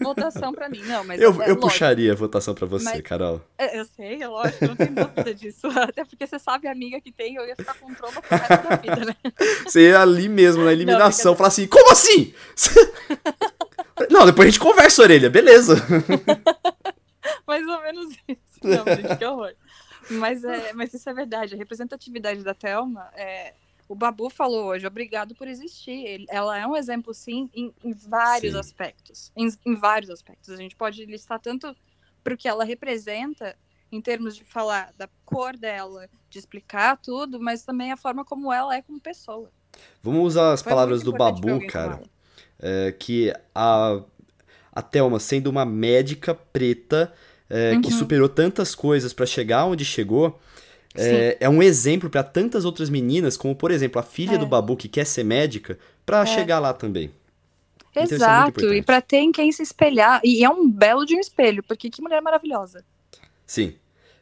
votação 0.00 0.52
pra 0.52 0.68
mim. 0.68 0.82
Não, 0.82 1.04
mas 1.04 1.20
eu, 1.20 1.42
é, 1.42 1.50
eu 1.50 1.56
puxaria 1.56 2.14
votação 2.14 2.54
pra 2.54 2.66
você, 2.66 2.84
mas, 2.84 3.00
Carol. 3.02 3.40
É, 3.56 3.78
eu 3.78 3.84
sei, 3.84 4.22
é 4.22 4.28
lógico, 4.28 4.66
não 4.66 4.76
tenho 4.76 4.94
dúvida 4.94 5.34
disso. 5.34 5.66
Até 5.76 6.04
porque 6.04 6.26
você 6.26 6.38
sabe 6.38 6.68
a 6.68 6.72
amiga 6.72 7.00
que 7.00 7.12
tem, 7.12 7.34
eu 7.36 7.46
ia 7.46 7.56
ficar 7.56 7.74
com 7.74 7.92
trauma 7.94 8.20
pro 8.20 8.36
resto 8.36 8.68
da 8.68 8.76
vida, 8.76 9.04
né? 9.04 9.14
Você 9.64 9.88
ia 9.88 10.00
ali 10.00 10.28
mesmo, 10.28 10.64
na 10.64 10.72
eliminação, 10.72 11.32
não, 11.32 11.36
falar 11.36 11.48
assim, 11.48 11.66
como 11.66 11.90
assim? 11.90 12.32
não, 14.10 14.24
depois 14.24 14.48
a 14.48 14.50
gente 14.50 14.60
conversa, 14.60 15.02
orelha, 15.02 15.28
beleza. 15.28 15.76
Mais 17.46 17.66
ou 17.66 17.82
menos 17.82 18.14
isso. 18.28 18.38
Não, 18.62 18.84
gente, 18.84 19.16
que 19.16 19.24
horror. 19.24 19.52
Mas, 20.10 20.44
é, 20.44 20.72
mas 20.74 20.92
isso 20.94 21.08
é 21.08 21.14
verdade. 21.14 21.54
A 21.54 21.58
representatividade 21.58 22.42
da 22.42 22.54
Thelma, 22.54 23.10
é, 23.14 23.54
o 23.88 23.94
Babu 23.94 24.28
falou 24.28 24.66
hoje, 24.66 24.86
obrigado 24.86 25.34
por 25.34 25.48
existir. 25.48 26.26
ela 26.28 26.58
é 26.58 26.66
um 26.66 26.76
exemplo, 26.76 27.14
sim, 27.14 27.48
em, 27.54 27.72
em 27.82 27.92
vários 27.92 28.52
sim. 28.52 28.58
aspectos. 28.58 29.32
Em, 29.36 29.48
em, 29.64 29.74
vários 29.74 30.10
aspectos. 30.10 30.50
A 30.50 30.56
gente 30.56 30.76
pode 30.76 31.04
listar 31.06 31.40
tanto 31.40 31.74
para 32.22 32.34
o 32.34 32.36
que 32.36 32.46
ela 32.46 32.64
representa, 32.64 33.56
em 33.90 34.00
termos 34.00 34.36
de 34.36 34.44
falar 34.44 34.92
da 34.98 35.08
cor 35.24 35.56
dela, 35.56 36.08
de 36.28 36.38
explicar 36.38 36.98
tudo, 36.98 37.40
mas 37.40 37.64
também 37.64 37.90
a 37.90 37.96
forma 37.96 38.24
como 38.24 38.52
ela 38.52 38.76
é 38.76 38.82
como 38.82 39.00
pessoa. 39.00 39.50
Vamos 40.02 40.26
usar 40.26 40.52
as 40.52 40.62
Foi 40.62 40.70
palavras 40.70 41.02
do 41.02 41.12
Babu, 41.12 41.66
cara. 41.66 42.02
É, 42.58 42.92
que 42.92 43.32
a, 43.54 44.02
a 44.72 44.82
Thelma, 44.82 45.18
sendo 45.18 45.48
uma 45.48 45.64
médica 45.64 46.34
preta, 46.34 47.12
é, 47.48 47.72
uhum. 47.72 47.80
que 47.80 47.92
superou 47.92 48.28
tantas 48.28 48.74
coisas 48.74 49.12
para 49.12 49.26
chegar 49.26 49.64
onde 49.64 49.84
chegou, 49.84 50.38
é, 50.94 51.36
é, 51.40 51.48
um 51.48 51.62
exemplo 51.62 52.10
para 52.10 52.22
tantas 52.22 52.64
outras 52.64 52.90
meninas, 52.90 53.36
como 53.36 53.54
por 53.54 53.70
exemplo 53.70 54.00
a 54.00 54.02
filha 54.02 54.34
é. 54.34 54.38
do 54.38 54.46
Babu 54.46 54.76
que 54.76 54.88
quer 54.88 55.04
ser 55.04 55.24
médica, 55.24 55.78
para 56.04 56.22
é. 56.22 56.26
chegar 56.26 56.58
lá 56.58 56.72
também. 56.72 57.10
Então, 57.90 58.02
é 58.02 58.14
Exato, 58.14 58.74
e 58.74 58.82
para 58.82 59.00
ter 59.00 59.18
em 59.18 59.32
quem 59.32 59.50
se 59.50 59.62
espelhar. 59.62 60.20
E 60.22 60.44
é 60.44 60.50
um 60.50 60.70
belo 60.70 61.04
de 61.04 61.14
um 61.14 61.20
espelho, 61.20 61.62
porque 61.62 61.90
que 61.90 62.02
mulher 62.02 62.20
maravilhosa. 62.20 62.84
Sim. 63.46 63.74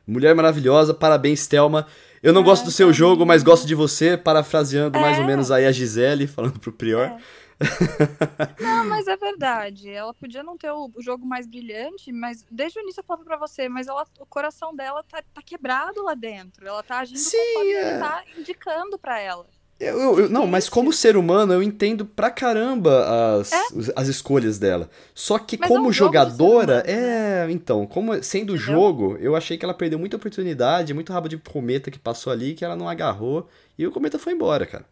Mulher 0.07 0.35
maravilhosa, 0.35 0.95
parabéns, 0.95 1.47
Thelma. 1.47 1.87
Eu 2.23 2.33
não 2.33 2.43
gosto 2.43 2.65
do 2.65 2.71
seu 2.71 2.93
jogo, 2.93 3.27
mas 3.27 3.43
gosto 3.43 3.67
de 3.67 3.75
você, 3.75 4.17
parafraseando 4.17 4.99
mais 4.99 5.19
ou 5.19 5.25
menos 5.25 5.51
aí 5.51 5.67
a 5.67 5.73
Gisele, 5.73 6.27
falando 6.27 6.59
pro 6.59 6.73
Prior. 6.73 7.17
Não, 8.61 8.85
mas 8.87 9.07
é 9.07 9.17
verdade. 9.17 9.91
Ela 9.91 10.13
podia 10.15 10.43
não 10.43 10.57
ter 10.57 10.71
o, 10.71 10.91
jogo 10.99 11.27
mais 11.27 11.47
brilhante, 11.47 12.13
mas 12.13 12.45
desde 12.51 12.79
o 12.79 12.83
início 12.83 13.01
eu 13.01 13.05
falava 13.05 13.25
pra 13.25 13.37
você, 13.37 13.69
mas 13.69 13.87
ela, 13.87 14.07
o 14.21 14.27
coração 14.27 14.75
dela 14.75 15.03
tá, 15.03 15.23
tá 15.35 15.43
quebrado 15.43 16.03
lá 16.03 16.15
dentro. 16.15 16.67
Ela 16.67 16.83
tá 16.83 16.99
agindo 16.99 17.19
Sim, 17.19 17.37
conforme 17.37 17.73
é... 17.73 17.91
ele 17.91 17.99
tá 17.99 18.25
indicando 18.39 18.99
para 18.99 19.19
ela. 19.21 19.47
Eu, 19.79 20.01
eu, 20.01 20.21
eu, 20.21 20.29
não, 20.31 20.47
mas 20.47 20.71
como 20.71 20.91
ser 20.91 21.19
humano, 21.19 21.53
eu 21.53 21.63
entendo 21.63 22.07
pra 22.07 22.31
caramba 22.31 23.39
as, 23.39 23.53
é? 23.53 23.93
as 23.95 24.09
escolhas 24.09 24.59
dela. 24.59 24.89
Só 25.15 25.39
que 25.39 25.59
mas 25.59 25.69
como 25.69 25.87
é 25.87 25.89
um 25.89 25.93
jogadora, 25.93 26.83
humano, 26.83 26.89
é. 26.89 27.47
Né? 27.47 27.53
Então, 27.53 27.87
como 27.87 28.15
sendo 28.23 28.55
Entendeu? 28.55 28.57
jogo, 28.57 29.19
eu 29.21 29.37
achei 29.37 29.59
que 29.59 29.67
ela 29.67 29.75
perdeu 29.75 29.99
muita 29.99 30.17
oportunidade, 30.17 30.95
muito 30.95 31.13
rabo 31.13 31.29
de 31.29 31.37
cometa 31.37 31.91
que 31.91 31.99
passou 31.99 32.33
ali, 32.33 32.55
que 32.55 32.65
ela 32.65 32.75
não 32.75 32.89
agarrou, 32.89 33.49
e 33.77 33.87
o 33.87 33.93
cometa 33.93 34.19
foi 34.19 34.33
embora, 34.33 34.65
cara. 34.65 34.87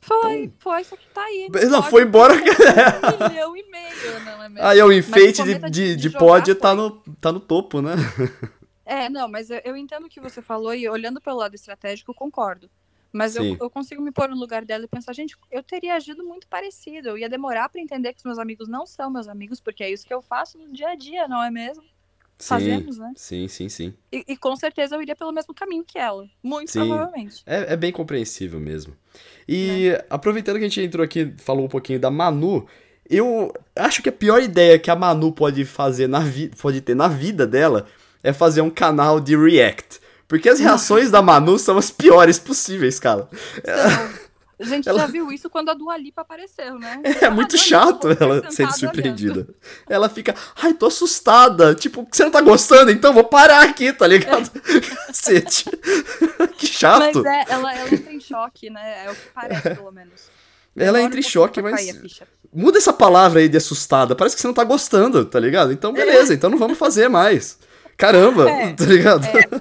Foi, 0.00 0.44
então... 0.44 0.56
foi, 0.58 0.84
só 0.84 0.96
que 0.96 1.06
tá 1.08 1.22
aí. 1.22 1.48
Não, 1.70 1.82
foi 1.82 2.02
embora. 2.04 2.34
Um 2.34 2.38
milhão 3.28 3.56
e 3.56 3.62
meio, 3.70 4.24
não 4.24 4.42
é 4.42 4.48
mesmo? 4.48 4.66
Aí 4.66 4.82
o 4.82 4.92
enfeite 4.92 5.42
de, 5.42 5.58
de, 5.70 5.96
de, 5.96 6.54
tá 6.54 6.74
no, 6.74 6.90
tá 7.20 7.30
no 7.30 7.40
topo, 7.40 7.82
né? 7.82 7.94
É, 8.84 9.08
não, 9.08 9.28
mas 9.28 9.50
eu, 9.50 9.60
eu 9.64 9.76
entendo 9.76 10.06
o 10.06 10.08
que 10.08 10.20
você 10.20 10.40
falou 10.42 10.74
e 10.74 10.88
olhando 10.88 11.20
pelo 11.20 11.36
lado 11.36 11.54
estratégico, 11.54 12.14
concordo. 12.14 12.68
Mas 13.12 13.34
eu, 13.34 13.56
eu, 13.60 13.68
consigo 13.68 14.00
me 14.00 14.12
pôr 14.12 14.28
no 14.28 14.36
lugar 14.36 14.64
dela 14.64 14.84
e 14.84 14.88
pensar, 14.88 15.12
gente, 15.12 15.36
eu 15.50 15.62
teria 15.62 15.94
agido 15.94 16.24
muito 16.24 16.46
parecido. 16.46 17.08
Eu 17.08 17.18
ia 17.18 17.28
demorar 17.28 17.68
para 17.68 17.80
entender 17.80 18.12
que 18.12 18.18
os 18.18 18.24
meus 18.24 18.38
amigos 18.38 18.68
não 18.68 18.86
são 18.86 19.10
meus 19.10 19.26
amigos, 19.26 19.60
porque 19.60 19.82
é 19.82 19.90
isso 19.90 20.06
que 20.06 20.14
eu 20.14 20.22
faço 20.22 20.58
no 20.58 20.72
dia 20.72 20.90
a 20.90 20.94
dia, 20.94 21.26
não 21.26 21.42
é 21.42 21.50
mesmo? 21.50 21.82
Sim, 22.40 22.48
Fazemos, 22.48 22.96
né? 22.96 23.12
Sim, 23.16 23.48
sim, 23.48 23.68
sim. 23.68 23.94
E, 24.10 24.24
e, 24.26 24.36
com 24.36 24.56
certeza 24.56 24.96
eu 24.96 25.02
iria 25.02 25.14
pelo 25.14 25.30
mesmo 25.30 25.52
caminho 25.52 25.84
que 25.86 25.98
ela. 25.98 26.26
Muito 26.42 26.72
sim, 26.72 26.80
provavelmente. 26.80 27.42
É, 27.44 27.74
é 27.74 27.76
bem 27.76 27.92
compreensível 27.92 28.58
mesmo. 28.58 28.96
E 29.46 29.90
é. 29.90 30.06
aproveitando 30.08 30.56
que 30.56 30.64
a 30.64 30.68
gente 30.68 30.80
entrou 30.80 31.04
aqui 31.04 31.34
falou 31.36 31.66
um 31.66 31.68
pouquinho 31.68 32.00
da 32.00 32.10
Manu, 32.10 32.66
eu 33.08 33.52
acho 33.76 34.02
que 34.02 34.08
a 34.08 34.12
pior 34.12 34.40
ideia 34.40 34.78
que 34.78 34.90
a 34.90 34.96
Manu 34.96 35.32
pode 35.32 35.66
fazer 35.66 36.06
na 36.06 36.22
pode 36.58 36.80
ter 36.80 36.96
na 36.96 37.08
vida 37.08 37.46
dela 37.46 37.86
é 38.22 38.32
fazer 38.32 38.62
um 38.62 38.70
canal 38.70 39.20
de 39.20 39.36
react. 39.36 40.00
Porque 40.26 40.48
as 40.48 40.58
reações 40.60 41.10
da 41.10 41.20
Manu 41.20 41.58
são 41.58 41.76
as 41.76 41.90
piores 41.90 42.38
possíveis, 42.38 42.98
cara. 42.98 43.28
A 44.60 44.64
gente 44.64 44.88
Ela- 44.88 45.00
já 45.00 45.06
viu 45.06 45.32
isso 45.32 45.48
quando 45.48 45.70
a 45.70 45.74
Dua 45.74 45.96
Lipa 45.96 46.20
apareceu, 46.20 46.78
né? 46.78 47.00
É 47.22 47.30
muito 47.30 47.56
chato 47.56 48.08
ela 48.20 48.50
sendo 48.50 48.72
surpreendida. 48.76 49.48
Ela 49.88 50.08
fica, 50.08 50.34
ai, 50.60 50.74
tô 50.74 50.86
assustada. 50.86 51.74
Tipo, 51.74 52.06
você 52.10 52.24
não 52.24 52.30
tá 52.30 52.40
gostando, 52.42 52.90
então 52.90 53.12
vou 53.14 53.24
parar 53.24 53.62
aqui, 53.62 53.92
tá 53.92 54.06
ligado? 54.06 54.50
Cacete. 55.06 55.64
que 56.58 56.66
Mas 56.66 56.70
chato. 56.70 57.26
é, 57.26 57.44
ela, 57.48 57.74
ela 57.74 57.94
entra 57.94 58.12
em 58.12 58.20
choque, 58.20 58.68
né? 58.68 59.06
É 59.06 59.10
o 59.10 59.14
que 59.14 59.28
parece, 59.34 59.74
pelo 59.74 59.90
menos. 59.92 60.28
Ela 60.76 60.92
Demora 60.92 61.02
entra 61.02 61.18
em 61.18 61.20
um 61.20 61.28
choque, 61.28 61.62
mas. 61.62 62.00
Muda 62.52 62.78
essa 62.78 62.92
palavra 62.92 63.40
aí 63.40 63.48
de 63.48 63.56
assustada. 63.56 64.14
Parece 64.14 64.34
que 64.36 64.42
você 64.42 64.46
não 64.48 64.54
tá 64.54 64.64
gostando, 64.64 65.24
tá 65.24 65.38
ligado? 65.40 65.72
Então, 65.72 65.92
beleza, 65.92 66.34
então 66.34 66.50
não 66.50 66.58
vamos 66.58 66.76
fazer 66.78 67.08
mais. 67.08 67.58
Caramba, 67.96 68.48
É, 68.50 68.72
tá 68.76 68.84
ligado? 68.84 69.24
É, 69.24 69.60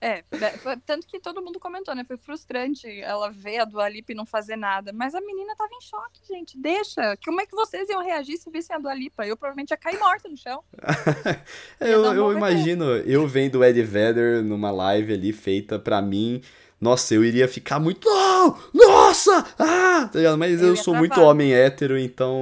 né, 0.00 0.50
foi- 0.58 0.76
tanto 0.78 1.06
que 1.06 1.18
todo 1.20 1.42
mundo 1.42 1.58
comentou, 1.58 1.94
né? 1.94 2.04
Foi 2.04 2.16
frustrante 2.16 2.88
ela 3.00 3.30
ver 3.30 3.58
a 3.58 3.64
Dua 3.64 3.88
Lipa 3.88 4.12
e 4.12 4.14
não 4.14 4.26
fazer 4.26 4.56
nada. 4.56 4.92
Mas 4.92 5.14
a 5.14 5.20
menina 5.20 5.54
tava 5.56 5.70
em 5.74 5.80
choque, 5.80 6.20
gente. 6.28 6.58
Deixa. 6.58 7.16
Como 7.24 7.40
é 7.40 7.46
que 7.46 7.54
vocês 7.54 7.88
iam 7.88 8.02
reagir 8.02 8.36
se 8.38 8.50
vissem 8.50 8.74
a 8.76 8.78
Dua 8.78 8.94
Lipa? 8.94 9.26
Eu 9.26 9.36
provavelmente 9.36 9.70
ia 9.70 9.76
cair 9.76 9.98
morta 9.98 10.28
no 10.28 10.36
chão. 10.36 10.62
eu, 11.80 12.04
eu 12.14 12.32
imagino, 12.32 12.84
eu 12.84 13.26
vendo 13.26 13.56
o 13.58 13.64
Eddie 13.64 13.82
Vedder 13.82 14.42
numa 14.42 14.70
live 14.70 15.12
ali 15.12 15.32
feita 15.32 15.78
pra 15.78 16.00
mim. 16.02 16.40
Nossa, 16.80 17.14
eu 17.14 17.24
iria 17.24 17.48
ficar 17.48 17.78
muito. 17.80 18.06
"Não! 18.08 18.58
Nossa! 18.74 19.46
Ah! 19.58 20.08
Tá 20.12 20.18
ligado? 20.18 20.36
Mas 20.36 20.60
eu, 20.60 20.68
Eu 20.68 20.76
sou 20.76 20.94
muito 20.94 21.14
travar. 21.14 21.30
homem 21.30 21.54
hétero, 21.54 21.98
então. 21.98 22.34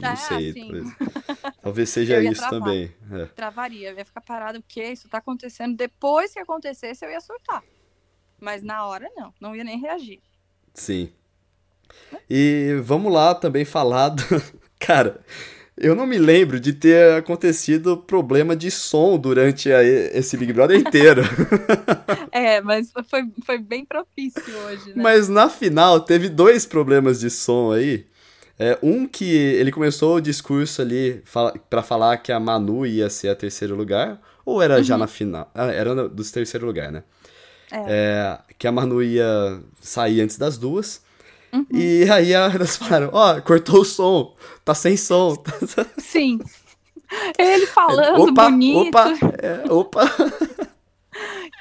Não 0.00 0.10
Ah, 0.10 0.16
sei. 0.16 0.52
Talvez, 0.52 0.86
talvez 1.62 1.88
seja 1.90 2.20
isso 2.22 2.40
travar. 2.40 2.58
também. 2.60 2.92
é. 3.12 3.24
Travaria. 3.26 3.90
Eu 3.90 3.96
ia 3.96 4.04
ficar 4.04 4.20
parada. 4.20 4.58
O 4.58 4.64
quê? 4.66 4.86
Isso 4.92 5.08
tá 5.08 5.18
acontecendo. 5.18 5.76
Depois 5.76 6.32
que 6.32 6.40
acontecesse, 6.40 7.04
eu 7.04 7.10
ia 7.10 7.20
surtar. 7.20 7.62
Mas 8.40 8.62
na 8.64 8.84
hora, 8.84 9.08
não. 9.14 9.32
Não 9.40 9.54
ia 9.54 9.62
nem 9.62 9.78
reagir. 9.78 10.20
Sim. 10.74 11.12
E 12.28 12.80
vamos 12.82 13.12
lá 13.12 13.34
também 13.34 13.64
falar 13.64 14.08
do... 14.08 14.22
Cara, 14.80 15.20
eu 15.76 15.94
não 15.94 16.06
me 16.06 16.18
lembro 16.18 16.60
de 16.60 16.72
ter 16.72 17.12
acontecido 17.14 17.96
problema 17.96 18.54
de 18.54 18.70
som 18.70 19.18
durante 19.18 19.72
a- 19.72 19.82
esse 19.82 20.36
Big 20.36 20.52
Brother 20.52 20.78
inteiro. 20.78 21.22
É, 22.34 22.60
mas 22.62 22.90
foi, 23.10 23.24
foi 23.44 23.58
bem 23.58 23.84
propício 23.84 24.42
hoje, 24.66 24.88
né? 24.88 25.02
Mas 25.02 25.28
na 25.28 25.50
final 25.50 26.00
teve 26.00 26.28
dois 26.30 26.64
problemas 26.64 27.20
de 27.20 27.28
som 27.28 27.72
aí. 27.72 28.06
É, 28.58 28.78
um 28.82 29.06
que 29.06 29.24
ele 29.30 29.70
começou 29.70 30.16
o 30.16 30.20
discurso 30.20 30.80
ali 30.80 31.20
fala, 31.24 31.52
pra 31.68 31.82
falar 31.82 32.16
que 32.18 32.32
a 32.32 32.40
Manu 32.40 32.86
ia 32.86 33.10
ser 33.10 33.28
a 33.28 33.34
terceiro 33.34 33.74
lugar. 33.76 34.20
Ou 34.46 34.62
era 34.62 34.82
já 34.82 34.96
na 34.96 35.06
final? 35.06 35.50
Ah, 35.54 35.66
era 35.70 35.94
no- 35.94 36.08
dos 36.08 36.30
terceiro 36.30 36.64
lugar, 36.66 36.90
né? 36.90 37.02
É, 37.70 38.38
que 38.58 38.66
a 38.66 38.72
Manu 38.72 39.02
ia 39.02 39.60
sair 39.80 40.20
antes 40.20 40.36
das 40.38 40.56
duas. 40.58 41.02
E 41.70 42.10
aí 42.10 42.32
elas 42.32 42.76
falaram, 42.76 43.10
ó, 43.12 43.40
cortou 43.40 43.80
o 43.80 43.84
som, 43.84 44.34
tá 44.64 44.74
sem 44.74 44.96
som. 44.96 45.42
Sim. 45.98 46.40
Ele 47.38 47.66
falando 47.66 48.30
opa, 48.30 48.48
bonito. 48.48 48.88
opa, 48.88 49.12
é, 49.42 49.72
opa. 49.72 50.02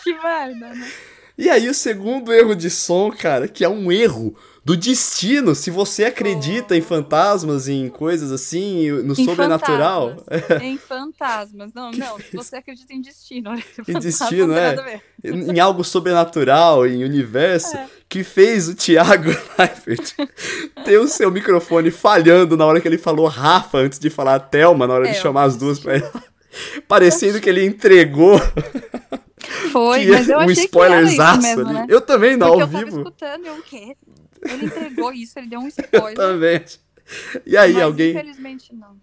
Que 0.03 0.13
merda, 0.13 0.73
né? 0.73 0.91
E 1.37 1.49
aí 1.49 1.67
o 1.67 1.73
segundo 1.73 2.33
erro 2.33 2.55
de 2.55 2.69
som, 2.69 3.11
cara, 3.11 3.47
que 3.47 3.63
é 3.63 3.69
um 3.69 3.91
erro 3.91 4.35
do 4.63 4.77
destino, 4.77 5.55
se 5.55 5.71
você 5.71 6.05
acredita 6.05 6.77
em 6.77 6.81
fantasmas, 6.81 7.67
em 7.67 7.89
coisas 7.89 8.31
assim, 8.31 8.91
no 8.91 9.13
Em 9.13 9.25
sobrenatural. 9.25 10.17
fantasmas. 10.17 10.61
Em 10.61 10.77
fantasmas. 10.77 11.73
Não, 11.73 11.91
não. 11.91 12.19
Se 12.19 12.35
você 12.35 12.57
acredita 12.57 12.93
em 12.93 13.01
destino. 13.01 13.51
Em 13.87 13.99
destino, 13.99 14.53
é. 14.53 15.01
em 15.23 15.59
algo 15.59 15.83
sobrenatural, 15.83 16.85
em 16.85 17.03
universo, 17.03 17.75
É. 17.75 17.87
que 18.07 18.23
fez 18.23 18.69
o 18.69 18.75
Thiago 18.75 19.31
Leifert 19.57 20.13
ter 20.85 20.99
o 20.99 21.07
seu 21.07 21.31
microfone 21.31 21.89
falhando 21.89 22.55
na 22.55 22.65
hora 22.65 22.79
que 22.79 22.87
ele 22.87 22.99
falou 22.99 23.25
Rafa 23.27 23.79
antes 23.79 23.97
de 23.97 24.11
falar 24.11 24.39
Thelma, 24.39 24.85
na 24.85 24.93
hora 24.93 25.05
de 25.05 25.11
É, 25.17 25.21
chamar 25.21 25.43
as 25.45 25.57
duas 25.57 25.79
pra 25.79 25.95
ele. 25.95 26.05
Parecendo 26.87 27.39
que 27.41 27.49
ele 27.49 27.65
entregou 27.65 28.39
Foi, 29.71 30.05
mas 30.05 30.29
eu 30.29 30.37
um 30.37 30.41
achei 30.41 30.67
que 30.67 30.79
era 30.79 31.01
isso 31.01 31.41
mesmo, 31.41 31.61
ali. 31.65 31.73
né? 31.73 31.85
Eu 31.89 32.01
também, 32.01 32.37
não, 32.37 32.47
Porque 32.49 32.61
ao 32.61 32.67
eu 32.67 32.71
tava 32.73 32.85
vivo. 32.85 32.97
escutando 32.99 33.43
e 33.45 33.47
eu, 33.47 33.53
o 33.55 33.61
quê? 33.63 33.95
Ele 34.43 34.65
entregou 34.65 35.11
isso, 35.13 35.37
ele 35.39 35.47
deu 35.47 35.59
um 35.59 35.67
spoiler. 35.69 36.15
também. 36.15 36.63
E 37.45 37.57
aí, 37.57 37.73
mas 37.73 37.83
alguém. 37.83 38.11
infelizmente 38.11 38.73
não. 38.73 38.95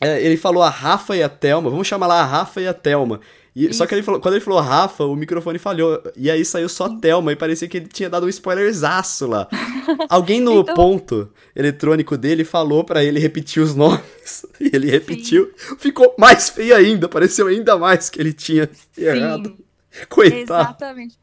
É, 0.00 0.22
ele 0.24 0.36
falou 0.36 0.62
a 0.62 0.70
Rafa 0.70 1.14
e 1.16 1.22
a 1.22 1.28
Thelma, 1.28 1.68
vamos 1.68 1.86
chamar 1.86 2.06
lá 2.06 2.20
a 2.22 2.24
Rafa 2.24 2.60
e 2.60 2.66
a 2.66 2.72
Thelma. 2.72 3.20
E, 3.54 3.74
só 3.74 3.84
que 3.84 3.94
ele 3.94 4.02
falou, 4.04 4.20
quando 4.20 4.34
ele 4.34 4.44
falou 4.44 4.60
Rafa, 4.60 5.04
o 5.04 5.16
microfone 5.16 5.58
falhou. 5.58 6.00
E 6.16 6.30
aí 6.30 6.44
saiu 6.44 6.68
só 6.68 6.88
Thelma 6.88 7.32
e 7.32 7.36
parecia 7.36 7.66
que 7.68 7.76
ele 7.78 7.88
tinha 7.88 8.08
dado 8.08 8.24
um 8.24 8.28
spoilerzaço 8.28 9.26
lá. 9.26 9.48
Alguém 10.08 10.40
no 10.40 10.60
Então- 10.60 10.74
ponto 10.74 11.30
eletrônico 11.54 12.16
dele 12.16 12.44
falou 12.44 12.84
pra 12.84 13.02
ele 13.04 13.18
repetir 13.18 13.60
os 13.62 13.74
nomes. 13.74 14.46
E 14.60 14.70
ele 14.72 14.88
repetiu. 14.88 15.50
Ficou 15.78 16.14
mais 16.16 16.48
feio 16.48 16.76
ainda, 16.76 17.08
pareceu 17.08 17.48
ainda 17.48 17.76
mais 17.76 18.08
que 18.08 18.20
ele 18.20 18.32
tinha 18.32 18.70
errado. 18.96 19.48
Sim, 19.90 20.04
Coitado. 20.08 20.40
exatamente. 20.42 21.18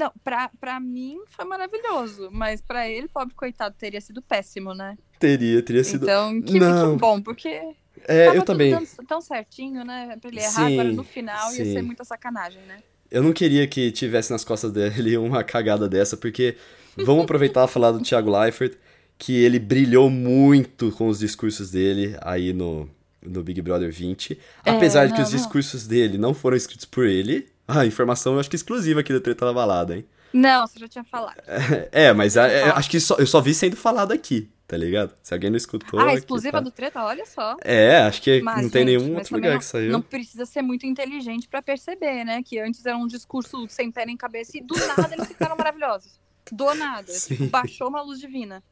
Não, 0.00 0.10
pra, 0.24 0.50
pra 0.58 0.80
mim 0.80 1.18
foi 1.28 1.44
maravilhoso, 1.44 2.30
mas 2.32 2.62
pra 2.62 2.88
ele, 2.88 3.06
pobre 3.06 3.34
coitado, 3.34 3.74
teria 3.78 4.00
sido 4.00 4.22
péssimo, 4.22 4.72
né? 4.72 4.96
Teria, 5.18 5.60
teria 5.60 5.84
sido. 5.84 6.04
Então, 6.04 6.40
que, 6.40 6.58
Não. 6.58 6.94
que 6.94 6.98
bom, 6.98 7.20
porque 7.20 7.60
é, 8.08 8.28
eu 8.28 8.32
tudo 8.36 8.44
também. 8.46 8.70
dando 8.70 8.86
tão 9.06 9.20
certinho, 9.20 9.84
né? 9.84 10.16
Pra 10.18 10.30
ele 10.30 10.40
errar 10.40 10.68
Sim, 10.68 10.72
agora 10.72 10.92
no 10.92 11.04
final 11.04 11.50
ia 11.52 11.64
sim. 11.66 11.72
ser 11.74 11.82
muita 11.82 12.02
sacanagem, 12.02 12.62
né? 12.62 12.78
Eu 13.10 13.22
não 13.22 13.34
queria 13.34 13.66
que 13.66 13.92
tivesse 13.92 14.30
nas 14.32 14.42
costas 14.42 14.72
dele 14.72 15.16
uma 15.18 15.44
cagada 15.44 15.86
dessa, 15.86 16.16
porque 16.16 16.56
vamos 16.96 17.24
aproveitar 17.24 17.68
e 17.68 17.70
falar 17.70 17.92
do 17.92 18.00
Thiago 18.00 18.30
Leifert, 18.30 18.78
que 19.18 19.36
ele 19.44 19.58
brilhou 19.58 20.08
muito 20.08 20.90
com 20.92 21.08
os 21.08 21.18
discursos 21.18 21.70
dele 21.72 22.16
aí 22.22 22.54
no, 22.54 22.88
no 23.20 23.42
Big 23.42 23.60
Brother 23.60 23.92
20. 23.92 24.38
É, 24.64 24.70
Apesar 24.70 25.04
de 25.04 25.12
que 25.12 25.18
não, 25.18 25.26
os 25.26 25.30
não. 25.30 25.38
discursos 25.38 25.86
dele 25.86 26.16
não 26.16 26.32
foram 26.32 26.56
escritos 26.56 26.86
por 26.86 27.04
ele. 27.06 27.46
Ah, 27.80 27.86
informação 27.86 28.34
eu 28.34 28.40
acho 28.40 28.50
que 28.50 28.56
exclusiva 28.56 29.00
aqui 29.00 29.12
da 29.12 29.20
Treta 29.20 29.46
da 29.46 29.52
Balada, 29.52 29.96
hein? 29.96 30.04
Não, 30.32 30.66
você 30.66 30.78
já 30.78 30.88
tinha 30.88 31.04
falado. 31.04 31.40
É, 31.92 32.12
mas 32.12 32.36
é, 32.36 32.60
é, 32.60 32.70
acho 32.70 32.88
que 32.90 33.00
só- 33.00 33.16
eu 33.16 33.26
só 33.26 33.40
vi 33.40 33.52
sendo 33.54 33.76
falado 33.76 34.12
aqui, 34.12 34.48
tá 34.66 34.76
ligado? 34.76 35.12
Se 35.22 35.34
alguém 35.34 35.50
não 35.50 35.56
escutou. 35.56 35.98
ah, 35.98 36.04
aqui 36.06 36.18
exclusiva 36.18 36.58
tá. 36.58 36.60
do 36.60 36.70
treta, 36.70 37.02
olha 37.04 37.26
só. 37.26 37.56
É, 37.62 37.98
acho 38.02 38.22
que 38.22 38.40
Mas, 38.40 38.62
não 38.62 38.70
tem 38.70 38.86
gente, 38.86 38.98
nenhum 38.98 39.14
mas 39.14 39.18
outro 39.22 39.36
lugar 39.36 39.52
não, 39.52 39.58
que 39.58 39.64
saiu. 39.64 39.92
Não 39.92 40.02
precisa 40.02 40.46
ser 40.46 40.62
muito 40.62 40.86
inteligente 40.86 41.48
pra 41.48 41.60
perceber, 41.60 42.24
né? 42.24 42.42
Que 42.44 42.58
antes 42.60 42.84
era 42.86 42.96
um 42.96 43.06
discurso 43.06 43.66
sem 43.68 43.90
pé 43.90 44.06
nem 44.06 44.16
cabeça 44.16 44.56
e 44.56 44.60
do 44.60 44.74
nada 44.86 45.10
eles 45.12 45.26
ficaram 45.28 45.56
maravilhosos. 45.56 46.20
Do 46.52 46.72
nada. 46.74 47.10
Sim. 47.12 47.36
Tipo, 47.36 47.48
baixou 47.48 47.88
uma 47.88 48.02
luz 48.02 48.18
divina. 48.20 48.62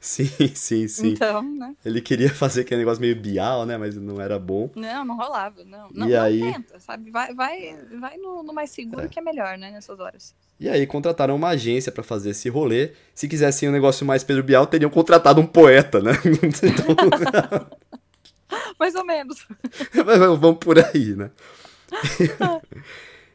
Sim, 0.00 0.30
sim, 0.54 0.88
sim. 0.88 1.08
Então, 1.08 1.42
né? 1.42 1.74
Ele 1.84 2.00
queria 2.00 2.30
fazer 2.30 2.62
aquele 2.62 2.80
negócio 2.80 3.00
meio 3.00 3.16
bial, 3.16 3.64
né? 3.66 3.76
Mas 3.76 3.96
não 3.96 4.20
era 4.20 4.38
bom. 4.38 4.70
Não, 4.74 5.04
não 5.04 5.16
rolava. 5.16 5.64
Não, 5.64 5.88
não, 5.92 6.06
E 6.08 6.10
não 6.12 6.22
aí? 6.22 6.40
tenta, 6.40 6.80
sabe? 6.80 7.10
Vai, 7.10 7.34
vai, 7.34 7.76
vai 8.00 8.16
no, 8.16 8.42
no 8.42 8.52
mais 8.52 8.70
seguro 8.70 9.08
que 9.08 9.18
é 9.18 9.22
melhor, 9.22 9.56
né? 9.58 9.70
Nessas 9.70 9.98
horas. 10.00 10.34
E 10.58 10.68
aí 10.68 10.86
contrataram 10.86 11.34
uma 11.34 11.48
agência 11.48 11.90
pra 11.90 12.04
fazer 12.04 12.30
esse 12.30 12.48
rolê. 12.48 12.92
Se 13.14 13.26
quisessem 13.26 13.68
um 13.68 13.72
negócio 13.72 14.06
mais 14.06 14.22
Pedro 14.22 14.44
Bial, 14.44 14.66
teriam 14.66 14.90
contratado 14.90 15.40
um 15.40 15.46
poeta, 15.46 16.00
né? 16.00 16.12
Então, 16.62 16.96
Mais 18.78 18.94
ou 18.94 19.04
menos. 19.04 19.46
vamos 20.38 20.58
por 20.58 20.78
aí, 20.78 21.16
né? 21.16 21.30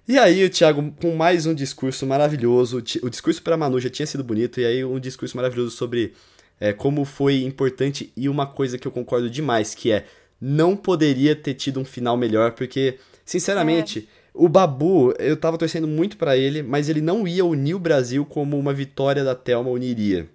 E 0.08 0.18
aí 0.18 0.46
o 0.46 0.50
Thiago, 0.50 0.90
com 1.02 1.14
mais 1.18 1.46
um 1.46 1.54
discurso 1.54 2.08
maravilhoso, 2.08 2.78
o 3.04 3.10
discurso 3.10 3.44
para 3.44 3.58
Manu 3.58 3.78
já 3.78 3.90
tinha 3.90 4.08
sido 4.08 4.24
bonito, 4.24 4.62
e 4.62 4.66
aí 4.66 4.86
um 4.86 5.02
discurso 5.02 5.36
maravilhoso 5.36 5.72
sobre 5.72 6.14
é, 6.62 6.72
como 6.72 7.04
foi 7.04 7.44
importante 7.44 8.14
e 8.16 8.30
uma 8.30 8.48
coisa 8.48 8.78
que 8.78 8.88
eu 8.88 8.92
concordo 8.92 9.30
demais, 9.30 9.76
que 9.76 9.92
é 9.92 10.08
não 10.40 10.78
poderia 10.78 11.36
ter 11.36 11.56
tido 11.56 11.82
um 11.82 11.84
final 11.84 12.16
melhor, 12.16 12.54
porque, 12.54 12.98
sinceramente, 13.26 14.08
o 14.34 14.48
Babu, 14.48 15.14
eu 15.20 15.36
tava 15.36 15.58
torcendo 15.58 15.90
muito 15.90 16.16
pra 16.16 16.38
ele, 16.38 16.64
mas 16.64 16.88
ele 16.88 17.02
não 17.02 17.28
ia 17.28 17.44
unir 17.44 17.74
o 17.74 17.80
Brasil 17.80 18.26
como 18.26 18.58
uma 18.58 18.74
vitória 18.74 19.26
da 19.26 19.36
Thelma 19.36 19.72
uniria. 19.72 20.30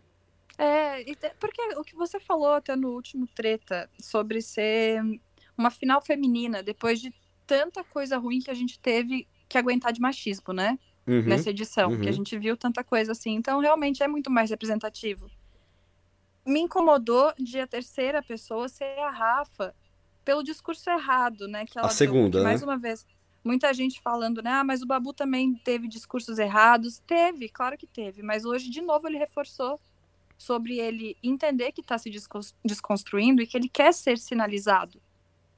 É, 0.58 1.02
porque 1.40 1.62
o 1.78 1.82
que 1.82 1.94
você 1.94 2.20
falou 2.20 2.52
até 2.52 2.76
no 2.76 2.90
último 2.90 3.26
treta 3.34 3.88
sobre 3.98 4.42
ser 4.42 5.00
uma 5.56 5.70
final 5.70 6.02
feminina, 6.02 6.62
depois 6.62 7.00
de 7.00 7.10
tanta 7.46 7.82
coisa 7.82 8.18
ruim 8.18 8.40
que 8.40 8.50
a 8.50 8.54
gente 8.54 8.78
teve 8.78 9.26
que 9.52 9.58
aguentar 9.58 9.92
de 9.92 10.00
machismo, 10.00 10.52
né? 10.52 10.78
Uhum. 11.06 11.22
Nessa 11.22 11.50
edição, 11.50 11.90
que 11.98 12.06
a 12.06 12.10
uhum. 12.10 12.12
gente 12.12 12.38
viu 12.38 12.56
tanta 12.56 12.82
coisa 12.82 13.12
assim. 13.12 13.34
Então, 13.34 13.60
realmente 13.60 14.02
é 14.02 14.08
muito 14.08 14.30
mais 14.30 14.50
representativo. 14.50 15.30
Me 16.46 16.60
incomodou 16.60 17.32
de 17.38 17.60
a 17.60 17.66
terceira 17.66 18.22
pessoa 18.22 18.68
ser 18.68 18.98
a 18.98 19.10
Rafa, 19.10 19.74
pelo 20.24 20.42
discurso 20.42 20.88
errado, 20.88 21.46
né? 21.46 21.66
Que 21.66 21.78
ela 21.78 21.86
A 21.86 21.90
deu, 21.90 21.96
segunda, 21.96 22.22
porque, 22.22 22.38
né? 22.38 22.44
Mais 22.44 22.62
uma 22.62 22.78
vez, 22.78 23.06
muita 23.44 23.72
gente 23.74 24.00
falando, 24.00 24.42
né? 24.42 24.50
Ah, 24.50 24.64
mas 24.64 24.80
o 24.82 24.86
Babu 24.86 25.12
também 25.12 25.54
teve 25.54 25.86
discursos 25.88 26.38
errados. 26.38 27.00
Teve, 27.00 27.48
claro 27.48 27.76
que 27.76 27.86
teve. 27.86 28.22
Mas 28.22 28.44
hoje, 28.44 28.70
de 28.70 28.80
novo, 28.80 29.06
ele 29.06 29.18
reforçou 29.18 29.80
sobre 30.38 30.78
ele 30.78 31.16
entender 31.22 31.72
que 31.72 31.80
está 31.80 31.98
se 31.98 32.10
desconstruindo 32.64 33.42
e 33.42 33.46
que 33.46 33.56
ele 33.56 33.68
quer 33.68 33.92
ser 33.92 34.18
sinalizado. 34.18 35.00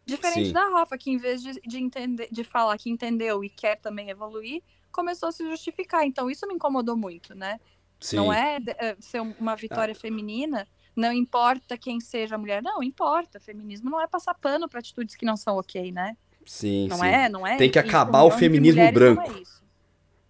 Diferente 0.06 0.48
Sim. 0.48 0.52
da 0.52 0.68
Rafa, 0.68 0.98
que 0.98 1.10
em 1.10 1.16
vez 1.16 1.42
de, 1.42 1.52
de, 1.60 1.78
entender, 1.78 2.28
de 2.30 2.44
falar 2.44 2.76
que 2.76 2.90
entendeu 2.90 3.42
e 3.42 3.48
quer 3.48 3.76
também 3.76 4.10
evoluir, 4.10 4.62
começou 4.92 5.30
a 5.30 5.32
se 5.32 5.48
justificar. 5.48 6.04
Então, 6.04 6.30
isso 6.30 6.46
me 6.46 6.54
incomodou 6.54 6.96
muito, 6.96 7.34
né? 7.34 7.58
Sim. 7.98 8.16
Não 8.16 8.32
é 8.32 8.58
uh, 8.58 9.02
ser 9.02 9.20
uma 9.20 9.56
vitória 9.56 9.92
ah. 9.92 9.98
feminina, 9.98 10.68
não 10.94 11.12
importa 11.12 11.78
quem 11.78 12.00
seja 12.00 12.34
a 12.34 12.38
mulher. 12.38 12.62
Não, 12.62 12.82
importa. 12.82 13.40
Feminismo 13.40 13.90
não 13.90 14.00
é 14.00 14.06
passar 14.06 14.34
pano 14.34 14.68
para 14.68 14.78
atitudes 14.78 15.16
que 15.16 15.24
não 15.24 15.36
são 15.36 15.56
ok, 15.56 15.90
né? 15.90 16.16
Sim, 16.44 16.88
não 16.88 16.98
sim. 16.98 17.06
é, 17.06 17.28
não 17.28 17.46
é. 17.46 17.56
Tem 17.56 17.70
que 17.70 17.78
acabar 17.78 18.22
o 18.24 18.30
feminismo 18.30 18.92
branco. 18.92 19.22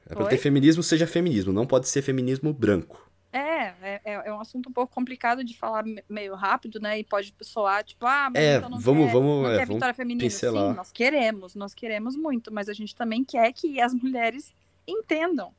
É, 0.08 0.12
é 0.12 0.14
pra 0.14 0.26
ter 0.26 0.38
feminismo, 0.38 0.82
seja 0.82 1.06
feminismo, 1.06 1.52
não 1.52 1.66
pode 1.66 1.88
ser 1.88 2.02
feminismo 2.02 2.52
branco. 2.52 3.10
É, 3.36 3.74
é, 3.82 4.00
é 4.04 4.32
um 4.32 4.38
assunto 4.38 4.68
um 4.68 4.72
pouco 4.72 4.94
complicado 4.94 5.42
de 5.42 5.56
falar 5.56 5.84
meio 6.08 6.36
rápido, 6.36 6.78
né? 6.78 7.00
E 7.00 7.02
pode 7.02 7.34
soar, 7.42 7.82
tipo, 7.82 8.06
ah, 8.06 8.30
mas 8.32 8.40
é, 8.40 8.56
então 8.58 8.70
não 8.70 8.78
vamos, 8.78 9.06
quer, 9.06 9.12
vamos, 9.12 9.42
não 9.42 9.50
é, 9.50 9.58
quer 9.58 9.66
vitória 9.66 9.92
feminina. 9.92 10.20
pincelar. 10.20 10.70
Sim, 10.70 10.76
nós 10.76 10.92
queremos, 10.92 11.54
nós 11.56 11.74
queremos 11.74 12.14
muito, 12.14 12.54
mas 12.54 12.68
a 12.68 12.72
gente 12.72 12.94
também 12.94 13.24
quer 13.24 13.52
que 13.52 13.80
as 13.80 13.92
mulheres 13.92 14.54
entendam 14.86 15.52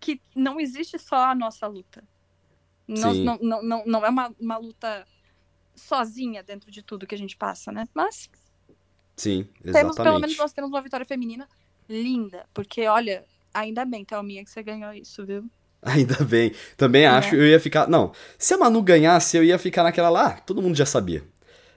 que 0.00 0.20
não 0.34 0.58
existe 0.58 0.98
só 0.98 1.30
a 1.30 1.34
nossa 1.34 1.64
luta. 1.68 2.02
Nós, 2.88 3.16
não, 3.18 3.38
não, 3.40 3.62
não, 3.62 3.84
não 3.86 4.04
é 4.04 4.08
uma, 4.08 4.34
uma 4.40 4.56
luta 4.56 5.06
sozinha 5.76 6.42
dentro 6.42 6.72
de 6.72 6.82
tudo 6.82 7.06
que 7.06 7.14
a 7.14 7.18
gente 7.18 7.36
passa, 7.36 7.70
né? 7.70 7.86
Mas 7.94 8.28
Sim, 9.14 9.46
exatamente. 9.64 9.72
Temos, 9.72 9.96
pelo 9.96 10.18
menos 10.18 10.36
nós 10.36 10.52
temos 10.52 10.70
uma 10.70 10.82
vitória 10.82 11.06
feminina 11.06 11.48
linda. 11.88 12.48
Porque, 12.52 12.88
olha, 12.88 13.24
ainda 13.54 13.84
bem, 13.84 14.04
Thelminha, 14.04 14.42
que 14.42 14.50
você 14.50 14.60
ganhou 14.60 14.92
isso, 14.92 15.24
viu? 15.24 15.48
Ainda 15.84 16.24
bem. 16.24 16.52
Também 16.76 17.06
acho, 17.06 17.34
é. 17.34 17.38
eu 17.38 17.46
ia 17.46 17.60
ficar. 17.60 17.88
Não, 17.88 18.12
se 18.38 18.52
a 18.54 18.58
Manu 18.58 18.82
ganhasse, 18.82 19.36
eu 19.36 19.44
ia 19.44 19.58
ficar 19.58 19.82
naquela 19.82 20.10
lá, 20.10 20.32
todo 20.32 20.62
mundo 20.62 20.76
já 20.76 20.86
sabia. 20.86 21.22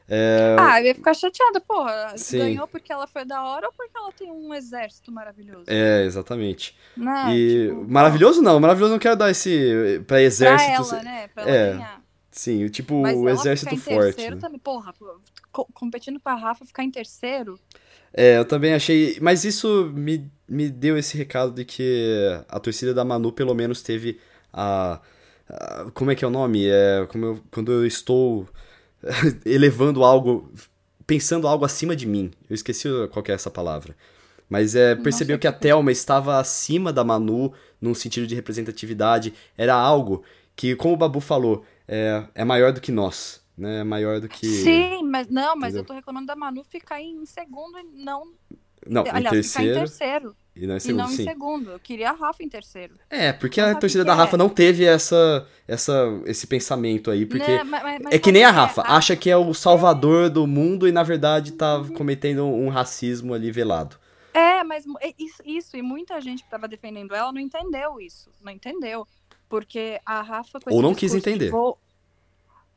É... 0.08 0.58
Ah, 0.60 0.82
eu 0.82 0.88
ia 0.88 0.96
ficar 0.96 1.14
chateada, 1.14 1.62
porra. 1.62 2.14
Sim. 2.18 2.40
Ganhou 2.40 2.68
porque 2.68 2.92
ela 2.92 3.08
foi 3.08 3.24
da 3.24 3.42
hora 3.42 3.68
ou 3.68 3.74
porque 3.74 3.98
ela 3.98 4.12
tem 4.12 4.30
um 4.30 4.54
exército 4.54 5.12
maravilhoso? 5.12 5.64
É, 5.68 6.04
exatamente. 6.04 6.78
Não, 6.96 7.34
e 7.34 7.70
tipo, 7.70 7.86
maravilhoso 7.90 8.42
não, 8.42 8.60
maravilhoso 8.60 8.92
não 8.92 9.00
quero 9.00 9.16
dar 9.16 9.32
esse 9.32 10.04
pra 10.06 10.22
exército. 10.22 10.90
Pra 10.90 10.98
ela, 10.98 11.04
né? 11.04 11.28
Pra 11.30 11.50
é. 11.50 11.56
ela 11.56 11.74
ganhar. 11.74 12.04
Sim, 12.32 12.68
tipo 12.68 13.02
Mas 13.02 13.16
o 13.16 13.30
exército 13.30 13.78
forte. 13.78 14.30
Né? 14.30 14.36
Também, 14.38 14.60
porra, 14.60 14.94
co 15.52 15.68
competindo 15.74 16.20
com 16.20 16.30
a 16.30 16.36
Rafa, 16.36 16.66
ficar 16.66 16.84
em 16.84 16.92
terceiro. 16.92 17.60
É, 18.14 18.38
eu 18.38 18.46
também 18.46 18.74
achei. 18.74 19.18
Mas 19.22 19.44
isso 19.44 19.92
me, 19.96 20.32
me 20.48 20.70
deu 20.70 20.98
esse 20.98 21.18
recado 21.18 21.54
de 21.54 21.66
que 21.66 22.30
a 22.48 22.60
torcida 22.60 22.94
da 22.94 23.04
Manu 23.04 23.32
pelo 23.32 23.54
menos 23.56 23.82
teve 23.82 24.20
a. 24.52 25.02
a 25.50 25.92
como 25.94 26.12
é 26.12 26.16
que 26.16 26.24
é 26.24 26.28
o 26.28 26.32
nome? 26.32 26.68
É, 26.68 27.06
como 27.10 27.26
eu, 27.26 27.40
quando 27.52 27.72
eu 27.72 27.86
estou 27.86 28.48
elevando 29.46 30.04
algo. 30.04 30.52
Pensando 31.06 31.48
algo 31.48 31.66
acima 31.66 31.96
de 31.96 32.08
mim. 32.08 32.32
Eu 32.50 32.54
esqueci 32.56 32.88
qual 33.12 33.26
é 33.28 33.32
essa 33.34 33.52
palavra. 33.52 33.96
Mas 34.50 34.76
é, 34.76 34.96
percebeu 34.96 35.40
que 35.40 35.48
a 35.48 35.52
Thelma 35.52 35.92
estava 35.92 36.40
acima 36.40 36.94
da 36.94 37.04
Manu 37.04 37.52
num 37.82 37.94
sentido 37.94 38.28
de 38.28 38.36
representatividade. 38.36 39.34
Era 39.58 39.74
algo 39.74 40.24
que, 40.56 40.76
como 40.76 40.94
o 40.94 40.98
Babu 40.98 41.20
falou, 41.20 41.66
é, 41.88 42.24
é 42.36 42.46
maior 42.46 42.72
do 42.72 42.80
que 42.80 42.92
nós 42.92 43.43
né? 43.58 43.80
É 43.80 43.84
maior 43.84 44.20
do 44.20 44.28
que. 44.28 44.48
Sim, 44.48 45.04
mas 45.04 45.28
não, 45.28 45.56
mas 45.56 45.74
Entendeu? 45.74 45.82
eu 45.82 45.86
tô 45.86 45.94
reclamando 45.94 46.28
da 46.28 46.36
Manu 46.36 46.64
ficar 46.64 47.02
em 47.02 47.26
segundo 47.26 47.80
e 47.80 47.84
não. 47.84 48.32
Não, 48.86 49.04
Aliás, 49.08 49.26
em 49.26 49.30
terceiro. 49.30 49.48
Ficar 49.52 49.64
em 49.64 49.80
terceiro. 49.80 50.36
E 50.56 50.68
não, 50.68 50.76
em 50.76 50.80
segundo, 50.80 51.00
e 51.00 51.04
não 51.04 51.12
em 51.12 51.16
segundo. 51.16 51.72
Eu 51.72 51.80
queria 51.80 52.12
a 52.12 52.14
Rafa 52.14 52.44
em 52.44 52.50
terceiro. 52.50 52.96
É, 53.10 53.34
porque 53.34 53.60
a 53.60 53.74
torcida 53.74 54.06
da 54.06 54.14
Rafa 54.14 54.36
é. 54.36 54.38
não 54.38 54.50
teve 54.50 54.86
essa, 54.86 55.48
essa, 55.68 56.22
esse 56.26 56.46
pensamento 56.46 57.10
aí. 57.10 57.26
Porque 57.26 57.58
não, 57.58 57.66
mas, 57.66 57.84
mas, 57.84 58.14
é 58.14 58.20
que 58.20 58.32
nem 58.32 58.44
a 58.44 58.52
Rafa, 58.52 58.82
é? 58.82 58.86
acha 58.88 59.16
que 59.16 59.30
é 59.30 59.38
o 59.38 59.54
salvador 59.54 60.30
do 60.30 60.46
mundo 60.46 60.88
e 60.88 60.92
na 60.92 61.02
verdade 61.02 61.54
tá 61.54 61.80
uhum. 61.80 61.90
cometendo 61.94 62.46
um 62.46 62.70
racismo 62.70 63.34
ali 63.34 63.52
velado. 63.52 63.98
É, 64.32 64.64
mas 64.64 64.84
isso, 65.18 65.44
isso, 65.46 65.78
e 65.78 65.82
muita 65.82 66.20
gente 66.22 66.44
que 66.44 66.50
tava 66.50 66.68
defendendo 66.68 67.16
ela 67.16 67.32
não 67.32 67.40
entendeu 67.40 68.00
isso. 68.00 68.30
Não 68.42 68.52
entendeu. 68.52 69.08
Porque 69.50 70.00
a 70.06 70.22
Rafa. 70.22 70.60
Ou 70.68 70.82
não 70.82 70.94
quis 70.94 71.14
entender. 71.16 71.50
Vou, 71.50 71.78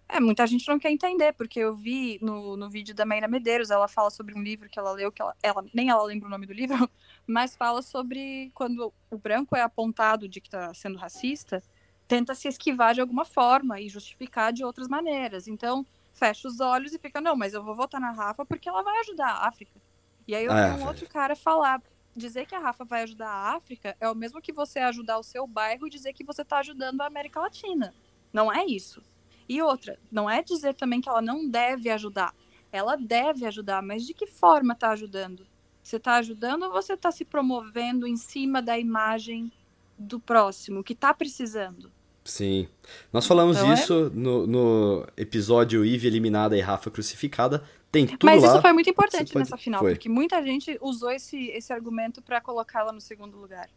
é, 0.09 0.21
muita 0.21 0.47
gente 0.47 0.69
não 0.69 0.79
quer 0.79 0.90
entender, 0.90 1.33
porque 1.33 1.59
eu 1.59 1.75
vi 1.75 2.19
no, 2.23 2.57
no 2.57 2.71
vídeo 2.71 2.95
da 2.95 3.05
Mayra 3.05 3.27
Medeiros, 3.27 3.71
ela 3.71 3.88
fala 3.88 4.11
sobre 4.11 4.35
um 4.35 4.42
livro 4.42 4.69
que 4.69 4.79
ela 4.79 4.92
leu, 4.92 5.11
que 5.11 5.21
ela, 5.21 5.35
ela 5.42 5.64
nem 5.75 5.90
ela 5.90 6.03
lembra 6.05 6.29
o 6.29 6.31
nome 6.31 6.47
do 6.47 6.53
livro, 6.53 6.88
mas 7.27 7.57
fala 7.57 7.83
sobre 7.83 8.51
quando 8.55 8.92
o 9.11 9.19
branco 9.19 9.57
é 9.57 9.62
apontado 9.62 10.29
de 10.29 10.40
que 10.40 10.47
está 10.47 10.73
sendo 10.75 10.97
racista, 10.97 11.62
tenta 12.07 12.35
se 12.35 12.47
esquivar 12.47 12.95
de 12.95 13.01
alguma 13.01 13.25
forma 13.25 13.81
e 13.81 13.88
justificar 13.88 14.53
de 14.53 14.64
outras 14.64 14.87
maneiras. 14.87 15.49
Então, 15.49 15.85
fecha 16.12 16.47
os 16.47 16.61
olhos 16.61 16.95
e 16.95 16.99
fica, 16.99 17.21
não, 17.21 17.35
mas 17.35 17.53
eu 17.53 17.62
vou 17.62 17.75
votar 17.75 18.01
na 18.01 18.12
Rafa 18.12 18.45
porque 18.45 18.69
ela 18.69 18.83
vai 18.83 18.99
ajudar 19.01 19.29
a 19.29 19.49
África. 19.49 19.81
E 20.27 20.35
aí 20.35 20.45
eu 20.45 20.53
vi 20.53 20.61
um 20.61 20.77
velho. 20.77 20.87
outro 20.87 21.09
cara 21.09 21.35
falar, 21.35 21.83
dizer 22.14 22.47
que 22.47 22.55
a 22.55 22.61
Rafa 22.61 22.85
vai 22.85 23.03
ajudar 23.03 23.29
a 23.29 23.57
África 23.57 23.97
é 24.01 24.09
o 24.09 24.14
mesmo 24.14 24.40
que 24.40 24.53
você 24.53 24.79
ajudar 24.79 25.19
o 25.19 25.23
seu 25.25 25.47
bairro 25.47 25.87
e 25.87 25.90
dizer 25.90 26.12
que 26.12 26.25
você 26.25 26.42
está 26.42 26.59
ajudando 26.59 27.01
a 27.01 27.07
América 27.07 27.40
Latina. 27.40 27.92
Não 28.33 28.53
é 28.53 28.64
isso. 28.64 29.03
E 29.48 29.62
outra, 29.62 29.98
não 30.11 30.28
é 30.28 30.42
dizer 30.42 30.74
também 30.74 31.00
que 31.00 31.09
ela 31.09 31.22
não 31.22 31.48
deve 31.48 31.88
ajudar. 31.90 32.35
Ela 32.72 32.96
deve 32.96 33.46
ajudar, 33.46 33.82
mas 33.82 34.06
de 34.06 34.12
que 34.12 34.26
forma 34.26 34.72
está 34.72 34.90
ajudando? 34.90 35.46
Você 35.82 35.96
está 35.96 36.16
ajudando 36.16 36.64
ou 36.64 36.72
você 36.72 36.94
está 36.94 37.12
se 37.12 37.24
promovendo 37.24 38.06
em 38.06 38.16
cima 38.16 38.61
da 38.61 38.78
imagem 38.78 39.52
do 39.96 40.18
próximo 40.18 40.82
que 40.82 40.92
está 40.92 41.14
precisando? 41.14 41.92
Sim. 42.24 42.66
Nós 43.12 43.24
falamos 43.24 43.56
então, 43.56 43.72
isso 43.72 44.11
é... 44.12 44.16
no, 44.16 44.46
no, 44.46 45.06
episódio 45.16 45.85
Eve 45.85 46.09
eliminada 46.09 46.56
e 46.56 46.61
Rafa 46.61 46.90
crucificada. 46.90 47.62
Tem 47.90 48.04
tudo 48.04 48.26
Mas 48.26 48.42
lá. 48.42 48.48
isso 48.48 48.61
foi 48.61 48.72
muito 48.72 48.90
importante 48.90 49.32
pode... 49.32 49.38
nessa 49.38 49.56
final, 49.56 49.80
foi. 49.80 49.92
porque 49.92 50.09
muita 50.09 50.42
gente 50.42 50.76
usou 50.80 51.11
esse, 51.12 51.46
esse 51.50 51.72
argumento 51.72 52.20
para 52.20 52.40
colocá-la 52.40 52.92
no 52.92 53.00
segundo 53.00 53.38
lugar. 53.38 53.70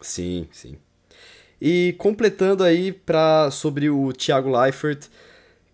Sim, 0.00 0.48
sim. 0.50 0.76
E 1.64 1.92
completando 1.96 2.64
aí 2.64 2.90
pra, 2.90 3.48
sobre 3.52 3.88
o 3.88 4.12
Thiago 4.12 4.50
Leifert, 4.50 5.06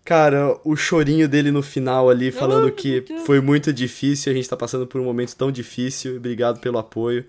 cara, 0.05 0.55
o 0.63 0.75
chorinho 0.75 1.27
dele 1.27 1.49
no 1.49 1.63
final 1.63 2.11
ali, 2.11 2.31
falando 2.31 2.71
que 2.71 3.03
foi 3.25 3.41
muito 3.41 3.73
difícil, 3.73 4.31
a 4.31 4.35
gente 4.35 4.47
tá 4.47 4.55
passando 4.55 4.85
por 4.85 5.01
um 5.01 5.03
momento 5.03 5.35
tão 5.35 5.51
difícil, 5.51 6.17
obrigado 6.17 6.59
pelo 6.59 6.77
apoio. 6.77 7.25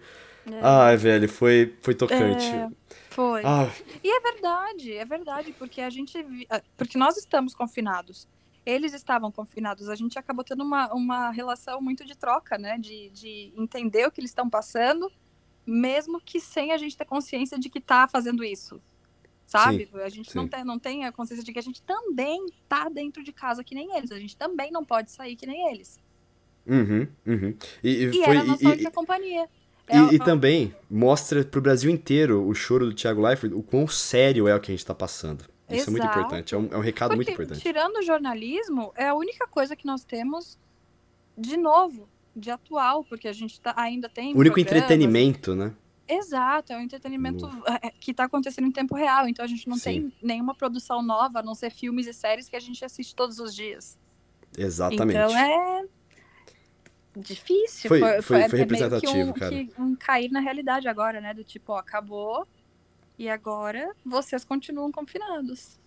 É. 0.46 0.60
Ai, 0.62 0.94
velho, 0.98 1.26
foi, 1.26 1.74
foi 1.80 1.94
tocante. 1.94 2.44
É, 2.44 2.68
foi. 3.08 3.40
Ah. 3.46 3.66
E 4.04 4.14
é 4.14 4.20
verdade, 4.20 4.92
é 4.92 5.06
verdade, 5.06 5.54
porque 5.58 5.80
a 5.80 5.88
gente. 5.88 6.18
Ah, 6.50 6.60
porque 6.76 6.98
nós 6.98 7.16
estamos 7.16 7.54
confinados. 7.54 8.28
Eles 8.66 8.92
estavam 8.92 9.32
confinados, 9.32 9.88
a 9.88 9.94
gente 9.94 10.18
acabou 10.18 10.44
tendo 10.44 10.62
uma, 10.62 10.92
uma 10.92 11.30
relação 11.30 11.80
muito 11.80 12.04
de 12.04 12.14
troca, 12.14 12.58
né? 12.58 12.76
De, 12.76 13.08
de 13.08 13.54
entender 13.56 14.06
o 14.06 14.10
que 14.10 14.20
eles 14.20 14.32
estão 14.32 14.50
passando 14.50 15.10
mesmo 15.66 16.20
que 16.20 16.40
sem 16.40 16.72
a 16.72 16.76
gente 16.76 16.96
ter 16.96 17.04
consciência 17.04 17.58
de 17.58 17.68
que 17.68 17.78
está 17.78 18.08
fazendo 18.08 18.44
isso. 18.44 18.80
Sabe? 19.46 19.88
Sim, 19.92 20.00
a 20.00 20.08
gente 20.08 20.36
não 20.36 20.46
tem, 20.46 20.64
não 20.64 20.78
tem 20.78 21.04
a 21.04 21.12
consciência 21.12 21.44
de 21.44 21.52
que 21.52 21.58
a 21.58 21.62
gente 21.62 21.82
também 21.82 22.46
tá 22.68 22.88
dentro 22.88 23.22
de 23.22 23.32
casa 23.32 23.64
que 23.64 23.74
nem 23.74 23.96
eles. 23.96 24.12
A 24.12 24.18
gente 24.18 24.36
também 24.36 24.70
não 24.70 24.84
pode 24.84 25.10
sair 25.10 25.34
que 25.34 25.44
nem 25.44 25.72
eles. 25.72 25.98
Uhum, 26.66 27.08
uhum. 27.26 27.54
E, 27.82 27.90
e, 27.90 28.04
e 28.04 28.12
foi, 28.12 28.22
era 28.22 28.40
a 28.40 28.44
nossa 28.44 28.74
e, 28.74 28.90
companhia. 28.92 29.48
E, 29.88 30.14
e, 30.14 30.18
também 30.20 30.72
mostra 30.88 31.44
pro 31.44 31.60
Brasil 31.60 31.90
inteiro 31.90 32.46
o 32.46 32.54
choro 32.54 32.86
do 32.86 32.94
Thiago 32.94 33.20
Leifert, 33.20 33.52
o 33.52 33.62
quão 33.62 33.88
sério 33.88 34.46
é 34.46 34.54
o 34.54 34.60
que 34.60 34.70
a 34.70 34.74
gente 34.74 34.86
tá 34.86 34.94
passando. 34.94 35.44
Isso 35.68 35.88
Exato. 35.88 35.88
é 35.88 35.90
muito 35.90 36.06
importante, 36.06 36.54
é 36.54 36.58
um, 36.58 36.68
é 36.70 36.76
um 36.76 36.80
recado 36.80 37.08
Porque, 37.08 37.16
muito 37.16 37.32
importante. 37.32 37.60
Tirando 37.60 37.96
o 37.96 38.02
jornalismo, 38.02 38.92
é 38.96 39.08
a 39.08 39.14
única 39.14 39.46
coisa 39.48 39.74
que 39.74 39.86
nós 39.86 40.04
temos 40.04 40.58
de 41.36 41.56
novo 41.56 42.08
de 42.34 42.50
atual, 42.50 43.04
porque 43.04 43.28
a 43.28 43.32
gente 43.32 43.60
tá, 43.60 43.74
ainda 43.76 44.08
tem. 44.08 44.34
O 44.34 44.38
único 44.38 44.60
entretenimento, 44.60 45.54
né? 45.54 45.74
Exato, 46.08 46.72
é 46.72 46.76
um 46.76 46.80
entretenimento 46.80 47.48
é, 47.82 47.90
que 47.90 48.10
está 48.10 48.24
acontecendo 48.24 48.66
em 48.66 48.72
tempo 48.72 48.96
real, 48.96 49.28
então 49.28 49.44
a 49.44 49.48
gente 49.48 49.68
não 49.68 49.76
Sim. 49.76 49.82
tem 49.82 50.12
nenhuma 50.20 50.54
produção 50.56 51.02
nova, 51.02 51.38
a 51.38 51.42
não 51.42 51.54
ser 51.54 51.70
filmes 51.70 52.08
e 52.08 52.12
séries 52.12 52.48
que 52.48 52.56
a 52.56 52.60
gente 52.60 52.84
assiste 52.84 53.14
todos 53.14 53.38
os 53.38 53.54
dias. 53.54 53.96
Exatamente. 54.58 55.16
Então 55.16 55.38
é 55.38 55.84
difícil. 57.16 57.88
Foi, 57.88 58.00
foi, 58.00 58.22
foi, 58.22 58.48
foi 58.48 58.58
é 58.58 58.62
representativo, 58.62 59.12
que 59.12 59.22
um, 59.22 59.32
cara. 59.32 59.50
Que 59.50 59.72
um 59.78 59.94
cair 59.94 60.30
na 60.32 60.40
realidade 60.40 60.88
agora, 60.88 61.20
né? 61.20 61.32
Do 61.32 61.44
tipo, 61.44 61.72
ó, 61.72 61.78
acabou 61.78 62.46
e 63.16 63.28
agora 63.28 63.94
vocês 64.04 64.44
continuam 64.44 64.90
confinados. 64.90 65.78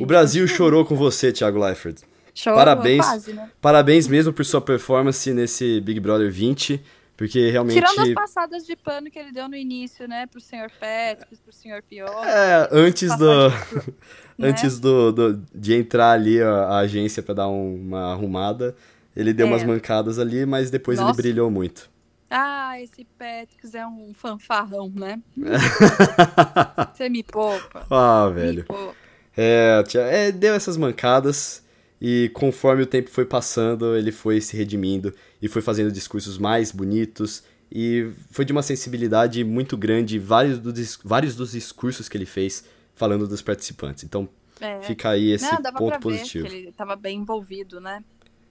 O 0.00 0.06
Brasil 0.06 0.44
continua. 0.44 0.56
chorou 0.56 0.84
com 0.84 0.96
você, 0.96 1.32
Thiago 1.32 1.58
Leifert. 1.58 2.02
Chorou, 2.40 2.58
parabéns, 2.58 3.04
quase, 3.04 3.32
né? 3.34 3.50
parabéns 3.60 4.08
mesmo 4.08 4.32
por 4.32 4.46
sua 4.46 4.62
performance 4.62 5.30
nesse 5.34 5.78
Big 5.82 6.00
Brother 6.00 6.32
20, 6.32 6.82
porque 7.14 7.50
realmente... 7.50 7.74
Tirando 7.74 8.00
as 8.00 8.14
passadas 8.14 8.66
de 8.66 8.74
pano 8.74 9.10
que 9.10 9.18
ele 9.18 9.30
deu 9.30 9.46
no 9.46 9.54
início, 9.54 10.08
né, 10.08 10.26
pro 10.26 10.40
Sr. 10.40 10.70
Patrick, 10.80 11.36
pro 11.42 11.52
Sr. 11.52 11.82
Pior. 11.86 12.24
É, 12.26 12.66
antes 12.72 13.14
do... 13.18 13.50
né? 14.38 14.48
antes 14.48 14.80
do, 14.80 15.12
do, 15.12 15.42
de 15.54 15.74
entrar 15.74 16.12
ali 16.12 16.40
a, 16.40 16.50
a 16.50 16.78
agência 16.78 17.22
para 17.22 17.34
dar 17.34 17.48
um, 17.48 17.74
uma 17.74 18.12
arrumada, 18.12 18.74
ele 19.14 19.34
deu 19.34 19.46
é. 19.46 19.50
umas 19.50 19.62
mancadas 19.62 20.18
ali, 20.18 20.46
mas 20.46 20.70
depois 20.70 20.98
Nossa. 20.98 21.10
ele 21.10 21.16
brilhou 21.22 21.50
muito. 21.50 21.90
Ah, 22.30 22.80
esse 22.80 23.04
Patrick 23.18 23.76
é 23.76 23.86
um 23.86 24.14
fanfarrão, 24.14 24.90
né? 24.94 25.20
Você 26.94 27.10
me 27.10 27.22
poupa. 27.22 27.84
Ah, 27.90 28.30
velho. 28.32 28.64
Poupa. 28.64 28.94
É, 29.36 29.84
é, 29.94 30.32
deu 30.32 30.54
essas 30.54 30.78
mancadas 30.78 31.68
e 32.00 32.30
conforme 32.32 32.82
o 32.82 32.86
tempo 32.86 33.10
foi 33.10 33.24
passando, 33.26 33.94
ele 33.96 34.10
foi 34.12 34.40
se 34.40 34.56
redimindo 34.56 35.14
e 35.42 35.48
foi 35.48 35.60
fazendo 35.60 35.92
discursos 35.92 36.38
mais 36.38 36.72
bonitos. 36.72 37.42
E 37.72 38.10
foi 38.32 38.44
de 38.44 38.50
uma 38.52 38.62
sensibilidade 38.62 39.44
muito 39.44 39.76
grande. 39.76 40.18
Vários, 40.18 40.58
do, 40.58 40.72
vários 41.04 41.36
dos 41.36 41.52
discursos 41.52 42.08
que 42.08 42.16
ele 42.16 42.26
fez 42.26 42.64
falando 42.96 43.28
dos 43.28 43.42
participantes. 43.42 44.02
Então, 44.02 44.28
É. 44.60 44.80
fica 44.82 45.10
aí 45.10 45.30
esse 45.30 45.44
Não, 45.44 45.72
ponto 45.74 46.00
positivo. 46.00 46.46
ele 46.46 46.72
tava 46.72 46.96
bem 46.96 47.18
envolvido, 47.18 47.80
né? 47.80 48.02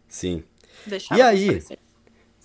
Sim. 0.08 0.44
Deixava 0.86 1.20
E 1.20 1.22
aí? 1.22 1.46
transparecer. 1.48 1.80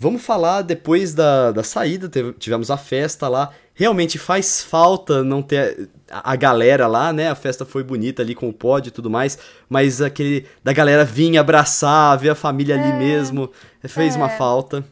Vamos 0.05 0.23
falar 0.23 0.61
depois 0.61 1.15
da, 1.15 1.51
da 1.51 1.63
saída, 1.63 2.09
teve- 2.11 2.35
tivemos 2.35 2.71
a 2.71 2.77
festa 2.77 3.27
lá. 3.27 3.51
Realmente 3.75 4.19
faz 4.19 4.63
falta 4.63 5.25
não 5.25 5.41
ter 5.43 5.89
a, 6.11 6.33
a 6.33 6.37
galera 6.37 6.87
lá, 6.87 7.11
né? 7.11 7.29
A 7.31 7.35
festa 7.35 7.65
foi 7.65 7.83
bonita 7.83 8.21
ali 8.21 8.35
com 8.35 8.47
o 8.49 8.53
pódio 8.53 8.89
e 8.91 8.93
tudo 8.93 9.09
mais, 9.09 9.39
mas 9.69 10.03
aquele 10.03 10.47
da 10.63 10.75
galera 10.75 11.05
vir 11.07 11.39
abraçar, 11.39 12.19
ver 12.19 12.29
a 12.29 12.35
família 12.35 12.75
ali 12.75 12.93
mesmo, 12.99 13.51
fez 13.89 14.15
uma 14.15 14.31
É. 14.31 14.37
falta. 14.37 14.85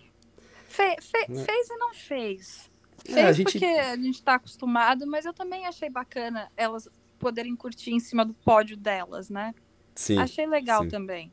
Fe- 0.66 0.96
fe- 1.00 1.26
Fez 1.44 1.68
e 1.68 1.76
não 1.76 1.92
fez. 1.92 2.70
Fez 3.04 3.16
É, 3.18 3.24
a 3.26 3.32
gente- 3.32 3.52
porque 3.52 3.66
a 3.66 3.96
gente 3.96 4.22
tá 4.22 4.36
acostumado, 4.36 5.06
mas 5.06 5.26
eu 5.26 5.34
também 5.34 5.66
achei 5.66 5.90
bacana 5.90 6.48
elas 6.56 6.88
poderem 7.18 7.54
curtir 7.54 7.90
em 7.92 8.00
cima 8.00 8.24
do 8.24 8.32
pódio 8.32 8.76
delas, 8.78 9.28
né? 9.28 9.54
Sim. 9.94 10.16
achei 10.18 10.46
legal 10.46 10.84
sim. 10.84 10.88
também. 10.88 11.30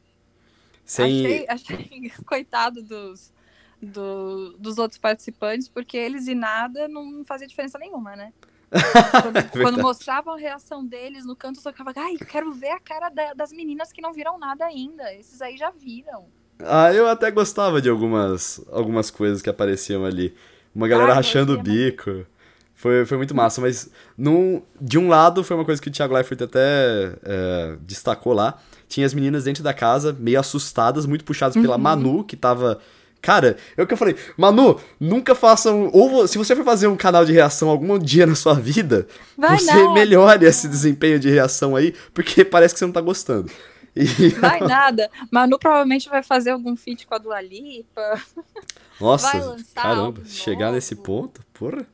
Sem... 0.86 1.06
Achei, 1.26 1.46
achei 1.48 2.12
coitado 2.26 2.82
dos, 2.84 3.32
do- 3.82 4.56
dos 4.58 4.78
outros 4.78 4.98
participantes, 5.00 5.68
porque 5.68 5.98
eles 5.98 6.28
e 6.28 6.36
nada 6.36 6.88
não 6.88 7.24
fazia 7.26 7.48
diferença 7.48 7.78
nenhuma, 7.80 8.16
né? 8.16 8.34
Quando, 8.72 9.34
quando 9.34 9.52
verdade. 9.54 9.82
mostravam 9.82 10.36
a 10.36 10.38
reação 10.38 10.86
deles 10.86 11.26
no 11.26 11.36
canto, 11.36 11.58
eu 11.58 11.64
só 11.64 11.72
ficava, 11.72 11.92
ai, 11.96 12.16
quero 12.18 12.52
ver 12.54 12.70
a 12.70 12.80
cara 12.80 13.10
da- 13.10 13.34
das 13.34 13.52
meninas 13.52 13.92
que 13.92 14.00
não 14.02 14.14
viram 14.14 14.38
nada 14.38 14.64
ainda. 14.66 15.12
Esses 15.16 15.42
aí 15.42 15.58
já 15.58 15.72
viram. 15.72 16.26
Ah, 16.60 16.94
eu 16.94 17.08
até 17.08 17.32
gostava 17.32 17.82
de 17.82 17.90
algumas, 17.90 18.62
algumas 18.72 19.10
coisas 19.10 19.42
que 19.42 19.50
apareciam 19.50 20.06
ali. 20.06 20.36
Uma 20.76 20.88
galera 20.88 21.14
Ah, 21.14 21.16
rachando 21.16 21.54
o 21.56 21.62
bico. 21.64 22.26
Foi, 22.76 23.06
foi 23.08 23.18
muito 23.18 23.34
massa, 23.36 23.60
mas 23.60 23.90
num, 24.18 24.62
de 24.80 24.98
um 25.00 25.10
lado 25.10 25.44
foi 25.44 25.56
uma 25.56 25.66
coisa 25.66 25.82
que 25.82 25.90
o 25.90 25.92
Thiago 25.92 26.14
Leifert 26.14 26.42
até 26.44 27.18
é, 27.24 27.78
destacou 27.82 28.34
lá. 28.34 28.58
Tinha 28.88 29.06
as 29.06 29.14
meninas 29.16 29.46
dentro 29.46 29.64
da 29.64 29.74
casa, 29.74 30.16
meio 30.18 30.40
assustadas, 30.40 31.06
muito 31.08 31.26
puxadas 31.26 31.56
pela 31.60 31.76
Uhum. 31.76 31.82
Manu, 31.82 32.24
que 32.24 32.38
tava. 32.38 32.80
Cara, 33.22 33.58
é 33.76 33.84
o 33.84 33.88
que 33.88 33.94
eu 33.94 33.98
falei, 33.98 34.16
Manu, 34.38 34.80
nunca 35.00 35.36
façam. 35.36 35.90
Ou 35.94 36.26
se 36.28 36.38
você 36.38 36.56
for 36.56 36.64
fazer 36.64 36.88
um 36.88 36.96
canal 36.96 37.26
de 37.26 37.34
reação 37.34 37.70
algum 37.70 38.00
dia 38.00 38.26
na 38.26 38.34
sua 38.36 38.54
vida, 38.54 39.08
Vai 39.38 39.58
você 39.60 39.88
melhore 39.90 40.46
esse 40.46 40.68
desempenho 40.70 41.20
de 41.20 41.30
reação 41.30 41.76
aí, 41.76 41.94
porque 42.14 42.46
parece 42.46 42.74
que 42.74 42.80
você 42.80 42.86
não 42.86 42.94
tá 42.94 43.02
gostando. 43.02 43.52
E, 43.96 44.06
Vai 44.40 44.60
nada. 44.62 45.10
Manu 45.32 45.60
provavelmente 45.60 46.08
vai 46.08 46.24
fazer 46.24 46.52
algum 46.52 46.76
feat 46.76 47.06
com 47.08 47.16
a 47.16 47.18
Dua 47.18 47.42
Lipa. 47.42 48.22
nossa, 49.02 49.32
Vai 49.32 49.42
lançar 49.42 49.82
caramba, 49.82 50.22
chegar 50.26 50.72
nesse 50.72 50.96
ponto, 50.96 51.42
porra. 51.54 51.86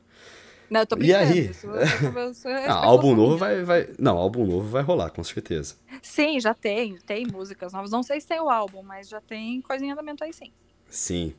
Não, 0.70 0.80
eu 0.80 0.86
tô 0.86 0.96
E 0.96 0.98
brincando. 0.98 1.32
aí? 1.32 1.38
Isso, 1.50 1.66
isso- 1.66 2.30
isso 2.30 2.48
Ah, 2.48 2.74
álbum 2.74 3.14
novo 3.14 3.36
vai, 3.36 3.62
vai. 3.62 3.88
Não, 3.98 4.16
álbum 4.18 4.44
novo 4.44 4.68
vai 4.68 4.82
rolar, 4.82 5.10
com 5.10 5.22
certeza. 5.24 5.74
Sim, 6.02 6.38
já 6.40 6.52
tem. 6.54 6.96
Tem 7.06 7.24
músicas 7.26 7.72
novas. 7.72 7.90
Não 7.90 8.02
sei 8.02 8.20
se 8.20 8.26
tem 8.26 8.40
o 8.40 8.50
álbum, 8.50 8.82
mas 8.82 9.08
já 9.08 9.20
tem 9.20 9.60
coisa 9.62 9.84
em 9.84 9.92
andamento 9.92 10.22
aí 10.24 10.32
sim. 10.32 10.52
Sim. 10.88 11.34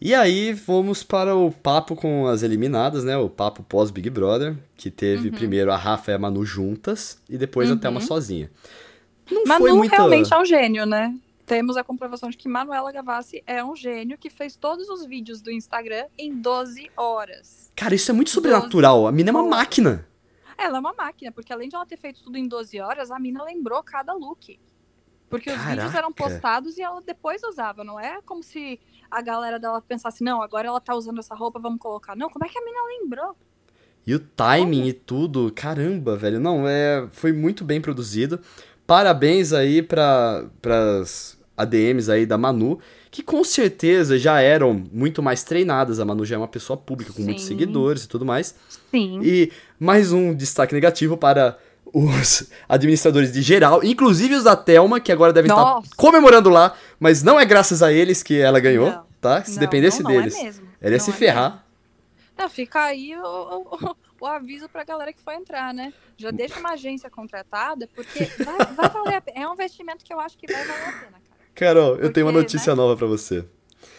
E 0.00 0.14
aí, 0.14 0.52
vamos 0.52 1.02
para 1.02 1.34
o 1.34 1.50
papo 1.50 1.96
com 1.96 2.28
as 2.28 2.42
eliminadas, 2.44 3.02
né? 3.02 3.16
O 3.16 3.28
papo 3.28 3.64
pós 3.64 3.90
Big 3.90 4.08
Brother, 4.08 4.56
que 4.76 4.90
teve 4.92 5.30
primeiro 5.32 5.72
a 5.72 5.76
Rafa 5.76 6.12
e 6.12 6.14
a 6.14 6.18
Manu 6.18 6.44
juntas 6.44 7.20
e 7.28 7.36
depois 7.36 7.68
a 7.68 7.72
Uhum. 7.72 7.78
Thelma 7.78 8.00
sozinha. 8.00 8.48
Não 9.30 9.44
Manu 9.44 9.76
muita... 9.76 9.96
realmente 9.96 10.32
é 10.32 10.38
um 10.38 10.44
gênio, 10.44 10.86
né? 10.86 11.14
Temos 11.44 11.76
a 11.76 11.82
comprovação 11.82 12.30
de 12.30 12.36
que 12.36 12.46
Manuela 12.48 12.92
Gavassi 12.92 13.42
é 13.46 13.64
um 13.64 13.74
gênio 13.74 14.18
que 14.18 14.28
fez 14.30 14.54
todos 14.54 14.88
os 14.88 15.04
vídeos 15.06 15.40
do 15.40 15.50
Instagram 15.50 16.04
em 16.16 16.32
12 16.34 16.90
horas. 16.96 17.72
Cara, 17.74 17.94
isso 17.94 18.10
é 18.10 18.14
muito 18.14 18.30
sobrenatural. 18.30 19.06
A 19.06 19.12
mina 19.12 19.30
é 19.30 19.32
uma 19.32 19.42
máquina. 19.42 20.06
Ela 20.58 20.76
é 20.76 20.80
uma 20.80 20.92
máquina, 20.92 21.32
porque 21.32 21.52
além 21.52 21.68
de 21.68 21.74
ela 21.74 21.86
ter 21.86 21.96
feito 21.96 22.22
tudo 22.22 22.36
em 22.36 22.46
12 22.46 22.78
horas, 22.80 23.10
a 23.10 23.18
mina 23.18 23.42
lembrou 23.44 23.82
cada 23.82 24.12
look. 24.12 24.60
Porque 25.28 25.50
os 25.50 25.58
vídeos 25.58 25.94
eram 25.94 26.12
Caraca. 26.12 26.14
postados 26.14 26.78
e 26.78 26.82
ela 26.82 27.00
depois 27.02 27.42
usava. 27.42 27.84
Não 27.84 28.00
é 28.00 28.20
como 28.22 28.42
se 28.42 28.80
a 29.10 29.20
galera 29.20 29.58
dela 29.58 29.80
pensasse, 29.80 30.22
não, 30.24 30.42
agora 30.42 30.68
ela 30.68 30.80
tá 30.80 30.94
usando 30.94 31.18
essa 31.18 31.34
roupa, 31.34 31.58
vamos 31.58 31.78
colocar. 31.78 32.16
Não, 32.16 32.28
como 32.30 32.44
é 32.44 32.48
que 32.48 32.58
a 32.58 32.64
mina 32.64 32.78
lembrou? 33.00 33.36
E 34.06 34.14
o 34.14 34.18
timing 34.18 34.86
e 34.86 34.92
tudo, 34.92 35.52
caramba, 35.54 36.16
velho. 36.16 36.40
Não, 36.40 36.66
é, 36.66 37.06
foi 37.10 37.32
muito 37.32 37.62
bem 37.62 37.80
produzido. 37.80 38.40
Parabéns 38.86 39.52
aí 39.52 39.82
para 39.82 40.46
pras 40.62 41.38
ADMs 41.54 42.10
aí 42.10 42.24
da 42.24 42.38
Manu, 42.38 42.78
que 43.10 43.22
com 43.22 43.44
certeza 43.44 44.16
já 44.16 44.40
eram 44.40 44.72
muito 44.92 45.22
mais 45.22 45.42
treinadas. 45.42 46.00
A 46.00 46.06
Manu 46.06 46.24
já 46.24 46.36
é 46.36 46.38
uma 46.38 46.48
pessoa 46.48 46.76
pública 46.76 47.12
com 47.12 47.20
muitos 47.20 47.42
Sim. 47.42 47.48
seguidores 47.48 48.04
e 48.04 48.08
tudo 48.08 48.24
mais. 48.24 48.54
Sim. 48.90 49.20
E 49.22 49.52
mais 49.78 50.10
um 50.12 50.34
destaque 50.34 50.72
negativo 50.72 51.16
para 51.16 51.58
os 51.92 52.48
administradores 52.68 53.32
de 53.32 53.42
geral, 53.42 53.82
inclusive 53.84 54.34
os 54.34 54.44
da 54.44 54.54
Thelma, 54.56 55.00
que 55.00 55.10
agora 55.12 55.32
devem 55.32 55.50
estar 55.50 55.62
Nossa. 55.62 55.90
comemorando 55.96 56.48
lá, 56.50 56.74
mas 57.00 57.22
não 57.22 57.38
é 57.38 57.44
graças 57.44 57.82
a 57.82 57.92
eles 57.92 58.22
que 58.22 58.38
ela 58.40 58.60
ganhou, 58.60 58.90
Não. 58.90 59.04
tá? 59.20 59.42
Se 59.44 59.52
Não, 59.52 59.58
dependesse 59.60 60.02
não, 60.02 60.10
não 60.10 60.18
deles, 60.20 60.36
É 60.36 60.42
mesmo. 60.44 60.68
ela 60.80 60.92
ia 60.94 61.00
se 61.00 61.10
é 61.10 61.12
ferrar. 61.12 61.50
mesmo. 61.50 61.60
Não, 62.38 62.48
fica 62.48 62.82
aí 62.84 63.16
o, 63.16 63.22
o- 63.22 63.96
o 64.20 64.26
aviso 64.26 64.68
pra 64.68 64.84
galera 64.84 65.12
que 65.12 65.20
for 65.20 65.32
entrar, 65.32 65.72
né? 65.74 65.92
Já 66.16 66.30
deixa 66.30 66.58
uma 66.60 66.70
agência 66.72 67.08
contratada, 67.10 67.88
porque 67.94 68.24
vai, 68.44 68.56
vai 68.74 68.88
valer 68.90 69.14
a 69.16 69.20
pena. 69.20 69.40
É 69.44 69.48
um 69.48 69.52
investimento 69.54 70.04
que 70.04 70.12
eu 70.12 70.20
acho 70.20 70.36
que 70.38 70.46
vai 70.52 70.64
valer 70.66 70.82
a 70.82 70.92
pena, 70.92 71.12
cara. 71.12 71.22
Carol, 71.54 71.96
eu 71.96 72.12
tenho 72.12 72.26
uma 72.26 72.32
Porque, 72.32 72.44
notícia 72.54 72.72
né? 72.72 72.76
nova 72.76 72.96
pra 72.96 73.06
você. 73.06 73.44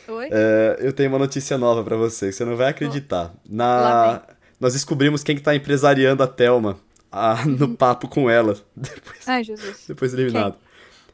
Oi? 0.07 0.27
É, 0.31 0.77
eu 0.79 0.91
tenho 0.93 1.09
uma 1.09 1.19
notícia 1.19 1.57
nova 1.57 1.83
pra 1.83 1.95
você, 1.97 2.27
que 2.27 2.33
você 2.33 2.43
não 2.45 2.55
vai 2.55 2.69
acreditar. 2.69 3.33
Na... 3.47 4.21
Nós 4.59 4.73
descobrimos 4.73 5.23
quem 5.23 5.35
que 5.35 5.41
tá 5.41 5.55
empresariando 5.55 6.21
a 6.23 6.27
Thelma 6.27 6.77
ah, 7.11 7.43
no 7.45 7.69
papo 7.75 8.07
com 8.07 8.29
ela, 8.29 8.55
depois, 8.75 9.27
Ai, 9.27 9.43
Jesus. 9.43 9.85
depois 9.87 10.11
do 10.11 10.21
eliminado. 10.21 10.55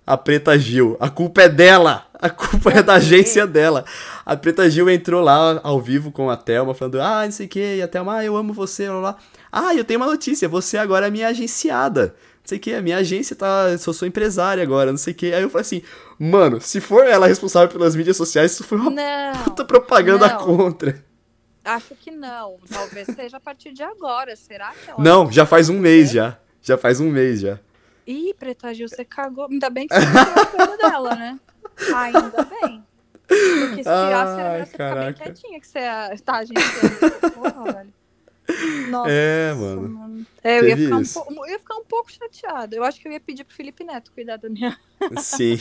A 0.07 0.15
Preta 0.15 0.57
Gil. 0.59 0.95
A 0.99 1.09
culpa 1.09 1.41
é 1.41 1.49
dela! 1.49 2.05
A 2.13 2.29
culpa 2.29 2.69
é 2.71 2.83
da 2.83 2.93
agência 2.95 3.45
dela. 3.47 3.83
A 4.23 4.35
Preta 4.37 4.69
Gil 4.69 4.87
entrou 4.89 5.21
lá 5.23 5.59
ao 5.63 5.81
vivo 5.81 6.11
com 6.11 6.29
a 6.29 6.37
Thelma, 6.37 6.73
falando, 6.75 7.01
ah, 7.01 7.23
não 7.25 7.31
sei 7.31 7.47
o 7.47 7.49
que, 7.49 7.75
e 7.77 7.81
a 7.81 7.87
Thelma, 7.87 8.17
ah, 8.17 8.23
eu 8.23 8.35
amo 8.37 8.53
você, 8.53 8.87
blá, 8.87 8.99
blá. 8.99 9.17
Ah, 9.51 9.73
eu 9.73 9.83
tenho 9.83 9.99
uma 9.99 10.05
notícia, 10.05 10.47
você 10.47 10.77
agora 10.77 11.07
é 11.07 11.09
minha 11.09 11.27
agenciada. 11.27 12.15
Não 12.45 12.47
sei 12.49 12.57
o 12.59 12.61
que, 12.61 12.73
a 12.73 12.81
minha 12.83 12.97
agência 12.97 13.35
tá. 13.35 13.69
Eu 13.71 13.79
sou 13.79 13.91
sua 13.93 14.07
empresária 14.07 14.61
agora, 14.61 14.91
não 14.91 14.97
sei 14.99 15.13
o 15.13 15.15
que. 15.15 15.33
Aí 15.33 15.41
eu 15.41 15.49
falei 15.49 15.61
assim, 15.63 15.81
mano, 16.19 16.61
se 16.61 16.79
for 16.79 17.03
ela 17.03 17.25
responsável 17.25 17.69
pelas 17.69 17.95
mídias 17.95 18.15
sociais, 18.15 18.51
isso 18.51 18.63
foi 18.63 18.77
uma 18.77 18.91
Não, 18.91 19.43
puta 19.43 19.65
propaganda 19.65 20.27
não. 20.27 20.37
contra. 20.37 21.03
Acho 21.65 21.95
que 21.95 22.11
não. 22.11 22.57
Talvez 22.71 23.07
seja 23.07 23.37
a 23.37 23.39
partir 23.39 23.73
de 23.73 23.83
agora. 23.83 24.35
Será 24.35 24.71
que 24.73 24.89
ela. 24.89 25.01
Não, 25.03 25.31
já 25.31 25.45
faz 25.45 25.67
um 25.69 25.79
mês 25.79 26.11
já. 26.11 26.37
Já 26.61 26.77
faz 26.77 26.99
um 26.99 27.09
mês 27.09 27.41
já. 27.41 27.59
Ih, 28.07 28.33
Preta 28.39 28.73
Gil, 28.73 28.87
você 28.87 29.03
cagou. 29.03 29.47
Ainda 29.49 29.69
bem 29.69 29.87
que 29.87 29.93
você 29.95 30.05
não 30.57 30.73
a 30.73 30.77
dela, 30.89 31.15
né? 31.15 31.39
Ainda 31.95 32.43
bem. 32.43 32.83
Porque 33.27 33.77
se 33.77 33.83
tirasse, 33.83 34.39
era 34.39 34.59
você 34.65 34.71
ficar 34.71 34.95
bem 34.95 35.13
quietinha, 35.13 35.59
que 35.59 35.67
você 35.67 35.79
é. 35.79 36.15
Tá, 36.23 36.43
gente. 36.43 36.61
Porra, 37.33 37.73
velho. 37.73 37.93
Nossa, 38.91 39.09
É, 39.11 39.53
mano. 39.53 40.25
É, 40.43 40.59
eu, 40.59 40.67
ia 40.67 40.77
ficar 40.77 40.97
um 40.97 41.01
isso. 41.01 41.23
po- 41.23 41.45
eu 41.45 41.51
ia 41.51 41.57
ficar 41.59 41.75
um 41.77 41.83
pouco 41.85 42.11
chateada. 42.11 42.75
Eu 42.75 42.83
acho 42.83 42.99
que 43.01 43.07
eu 43.07 43.11
ia 43.11 43.19
pedir 43.19 43.43
pro 43.43 43.55
Felipe 43.55 43.83
Neto 43.83 44.11
cuidar 44.13 44.37
da 44.37 44.47
minha. 44.47 44.77
Sim. 45.17 45.59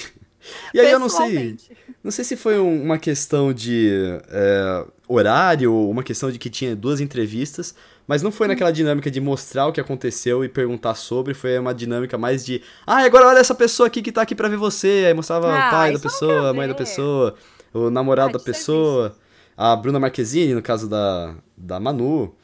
E 0.75 0.81
aí 0.81 0.91
eu 0.91 0.99
não 0.99 1.09
sei. 1.09 1.57
Não 2.03 2.11
sei 2.11 2.23
se 2.25 2.37
foi 2.37 2.59
um- 2.61 2.83
uma 2.83 2.99
questão 2.99 3.55
de 3.55 3.91
é, 4.29 4.87
horário, 5.09 5.73
ou 5.73 5.91
uma 5.91 6.03
questão 6.03 6.31
de 6.31 6.39
que 6.39 6.49
tinha 6.49 6.75
duas 6.75 7.01
entrevistas, 7.01 7.75
mas 8.07 8.23
não 8.23 8.31
Hum. 8.31 8.33
foi 8.33 8.49
naquela 8.49 8.71
dinâmica 8.73 9.11
de 9.11 9.21
mostrar 9.21 9.67
o 9.67 9.73
que 9.73 9.81
aconteceu 9.81 10.45
e 10.45 10.49
perguntar 10.49 10.95
sobre, 10.95 11.35
foi 11.35 11.59
uma 11.59 11.75
dinâmica 11.75 12.17
mais 12.17 12.45
de, 12.45 12.63
ah, 12.87 13.05
agora 13.05 13.27
olha 13.29 13.39
essa 13.39 13.55
pessoa 13.55 13.87
aqui 13.87 14.01
que 14.03 14.13
tá 14.13 14.23
aqui 14.23 14.35
pra 14.35 14.49
ver 14.49 14.57
você, 14.57 15.05
aí 15.07 15.15
mostrava 15.15 15.53
Ah, 15.53 15.69
o 15.69 15.71
pai 15.71 15.93
da 15.93 15.99
pessoa, 15.99 16.51
a 16.51 16.55
mãe 16.55 16.67
da 16.69 16.75
pessoa, 16.75 17.35
o 17.73 17.91
namorado 17.91 18.31
Ah, 18.31 18.39
da 18.39 18.39
pessoa, 18.39 19.17
a 19.57 19.77
Bruna 19.77 20.01
Marquezine, 20.01 20.55
no 20.55 20.63
caso 20.63 20.89
da, 20.89 21.35
da 21.57 21.79
Manu. 21.79 22.35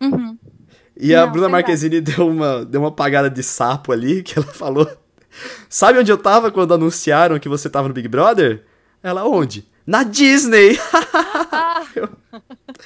Uhum. 0.00 0.36
E 0.96 1.14
a 1.14 1.24
Não, 1.24 1.32
Bruna 1.32 1.46
sem 1.46 1.52
Marquezine 1.52 2.00
deu 2.00 2.28
uma, 2.28 2.64
deu 2.64 2.80
uma 2.82 2.88
apagada 2.88 3.30
de 3.30 3.42
sapo 3.42 3.92
ali, 3.92 4.22
que 4.24 4.38
ela 4.38 4.46
falou. 4.46 4.86
Sabe 5.68 5.98
onde 5.98 6.12
eu 6.12 6.18
tava 6.18 6.50
quando 6.50 6.74
anunciaram 6.74 7.38
que 7.38 7.48
você 7.48 7.70
tava 7.70 7.88
no 7.88 7.94
Big 7.94 8.06
Brother? 8.06 8.64
Ela, 9.02 9.24
onde? 9.24 9.66
Na 9.86 10.02
Disney! 10.02 10.78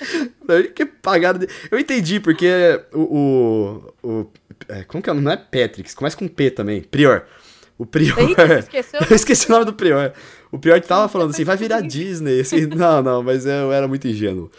Eu- 0.48 0.72
que 0.72 0.82
apagada 0.82 1.38
de... 1.38 1.48
Eu 1.70 1.78
entendi, 1.78 2.20
porque 2.20 2.48
o. 2.92 3.92
o, 4.02 4.08
o 4.08 4.26
é, 4.68 4.84
como 4.84 5.02
que 5.02 5.10
é? 5.10 5.12
Não 5.14 5.30
é 5.30 5.36
Patrick, 5.36 5.94
começa 5.94 6.16
com 6.16 6.26
P 6.28 6.50
também. 6.50 6.82
Prior. 6.82 7.24
O 7.78 7.84
Prior. 7.84 8.18
Eita, 8.18 8.58
esqueceu? 8.60 9.00
Eu 9.08 9.16
esqueci 9.16 9.48
o 9.48 9.52
nome 9.52 9.64
do 9.66 9.74
Prior. 9.74 10.12
O 10.50 10.58
Prior 10.58 10.80
tava 10.80 11.08
falando 11.08 11.30
assim, 11.30 11.44
vai 11.44 11.56
virar. 11.56 11.80
Disney. 11.80 12.40
Assim, 12.40 12.64
não, 12.74 13.02
não, 13.02 13.22
mas 13.22 13.44
eu 13.46 13.72
era 13.72 13.86
muito 13.86 14.06
ingênuo. 14.08 14.50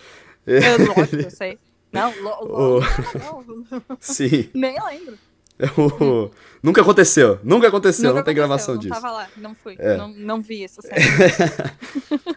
Eu, 0.46 0.62
lógico, 0.96 1.16
eu 1.24 1.32
sei. 1.32 1.58
Não, 1.92 2.14
lo, 2.22 2.46
lo, 2.46 2.82
não, 3.20 3.44
não, 3.72 3.98
Sim. 4.00 4.50
nem 4.54 4.76
lembro. 4.86 5.18
O- 5.78 6.30
Nunca 6.62 6.82
aconteceu. 6.82 7.40
Nunca 7.44 7.68
aconteceu, 7.68 8.06
Nunca 8.10 8.16
não 8.20 8.24
tem 8.24 8.34
aconteceu, 8.34 8.36
gravação 8.36 8.74
não 8.76 8.82
disso. 8.82 8.94
tava 8.94 9.12
lá, 9.12 9.28
não 9.38 9.56
fui. 9.56 9.76
É. 9.80 9.96
Não, 9.98 10.08
não 10.10 10.42
vi 10.42 10.64
essa 10.64 10.82
cena. 10.84 10.96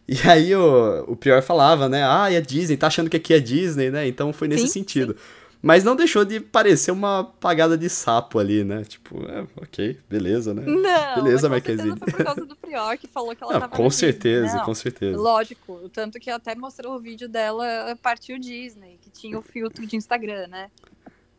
E 0.07 0.19
aí 0.29 0.55
o, 0.55 1.05
o 1.09 1.17
Prior 1.17 1.43
falava, 1.43 1.89
né? 1.89 2.05
Ah, 2.05 2.31
e 2.31 2.37
a 2.37 2.41
Disney, 2.41 2.77
tá 2.77 2.87
achando 2.89 3.09
que 3.11 3.17
aqui 3.17 3.33
é 3.35 3.41
Disney, 3.41 3.91
né? 3.91 4.07
Então 4.07 4.33
foi 4.33 4.47
nesse 4.49 4.67
Sim, 4.67 4.73
sentido. 4.81 5.17
Mas 5.63 5.85
não 5.85 5.95
deixou 5.95 6.25
de 6.25 6.41
parecer 6.41 6.91
uma 6.91 7.23
pagada 7.39 7.77
de 7.77 7.89
sapo 7.91 8.39
ali, 8.39 8.65
né? 8.65 8.83
Tipo, 8.83 9.23
é, 9.27 9.45
ok, 9.61 9.99
beleza, 10.09 10.55
né? 10.55 10.63
Não, 10.67 11.23
beleza, 11.23 11.51
mas 11.51 11.61
com 11.63 11.67
certeza 11.67 11.97
foi 11.97 12.13
por 12.13 12.25
causa 12.25 12.47
do 12.47 12.57
Prior 12.57 12.97
que 12.97 13.07
falou 13.07 13.37
que 13.37 13.45
ela 13.45 13.53
Não, 13.53 13.61
tava 13.61 13.77
com 13.77 13.87
Disney. 13.89 14.13
certeza, 14.13 14.57
Não, 14.57 14.65
com 14.65 14.75
certeza. 14.75 15.19
Lógico, 15.19 15.91
tanto 15.93 16.19
que 16.19 16.31
até 16.31 16.55
mostrou 16.55 16.95
o 16.97 16.99
vídeo 16.99 17.29
dela 17.29 17.67
partiu 18.03 18.39
Disney, 18.39 18.99
que 19.03 19.11
tinha 19.11 19.39
o 19.39 19.43
filtro 19.43 19.87
de 19.87 19.97
Instagram, 19.97 20.47
né? 20.49 20.71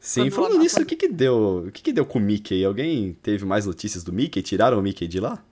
Sim, 0.02 0.22
quando 0.22 0.32
falando 0.34 0.58
nisso, 0.58 0.82
o 0.82 0.86
que 0.86 0.96
que 0.96 1.08
deu? 1.08 1.66
O 1.68 1.72
que 1.72 1.84
que 1.84 1.94
deu 1.94 2.04
com 2.04 2.18
o 2.18 2.22
Mickey? 2.22 2.66
Alguém 2.66 3.14
teve 3.22 3.46
mais 3.46 3.68
notícias 3.68 4.04
do 4.04 4.12
Mickey? 4.12 4.42
Tiraram 4.42 4.80
o 4.80 4.82
Mickey 4.82 5.08
de 5.08 5.20
lá? 5.20 5.46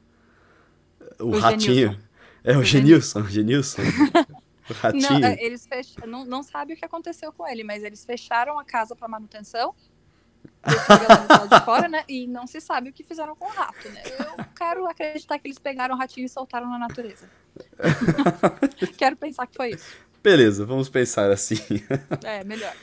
O, 1.20 1.36
O 1.36 1.40
ratinho. 1.40 1.74
Genilson. 1.76 2.00
É 2.44 2.58
o 2.58 2.60
O 2.60 2.64
Genilson, 2.64 3.20
o 3.20 3.28
Genilson. 3.30 3.82
o 4.68 4.74
ratinho. 4.74 5.20
Não, 5.20 5.28
é, 5.28 5.38
eles 5.40 5.68
fech... 5.68 5.96
não, 6.08 6.26
não 6.26 6.42
sabe 6.42 6.74
o 6.74 6.76
que 6.76 6.84
aconteceu 6.84 7.32
com 7.32 7.48
ele, 7.48 7.64
mas 7.64 7.84
eles 7.84 8.04
fecharam 8.04 8.58
a 8.58 8.66
casa 8.66 8.96
para 8.96 9.08
manutenção. 9.08 9.76
de 10.66 11.64
fora, 11.64 11.88
né? 11.88 12.04
E 12.10 12.26
não 12.26 12.48
se 12.48 12.60
sabe 12.60 12.90
o 12.90 12.94
que 12.94 13.04
fizeram 13.04 13.36
com 13.36 13.46
o 13.46 13.50
rato, 13.50 13.88
né? 13.90 14.02
Eu 14.18 14.46
quero 14.58 14.88
acreditar 14.88 15.38
que 15.38 15.48
eles 15.48 15.60
pegaram 15.60 15.94
o 15.94 15.98
ratinho 15.98 16.26
e 16.26 16.30
soltaram 16.30 16.68
na 16.72 16.80
natureza. 16.80 17.30
quero 18.98 19.16
pensar 19.16 19.46
que 19.46 19.56
foi 19.56 19.74
isso. 19.74 19.96
Beleza, 20.24 20.66
vamos 20.66 20.90
pensar 20.90 21.30
assim. 21.30 21.60
É, 22.24 22.44
melhor. 22.44 22.74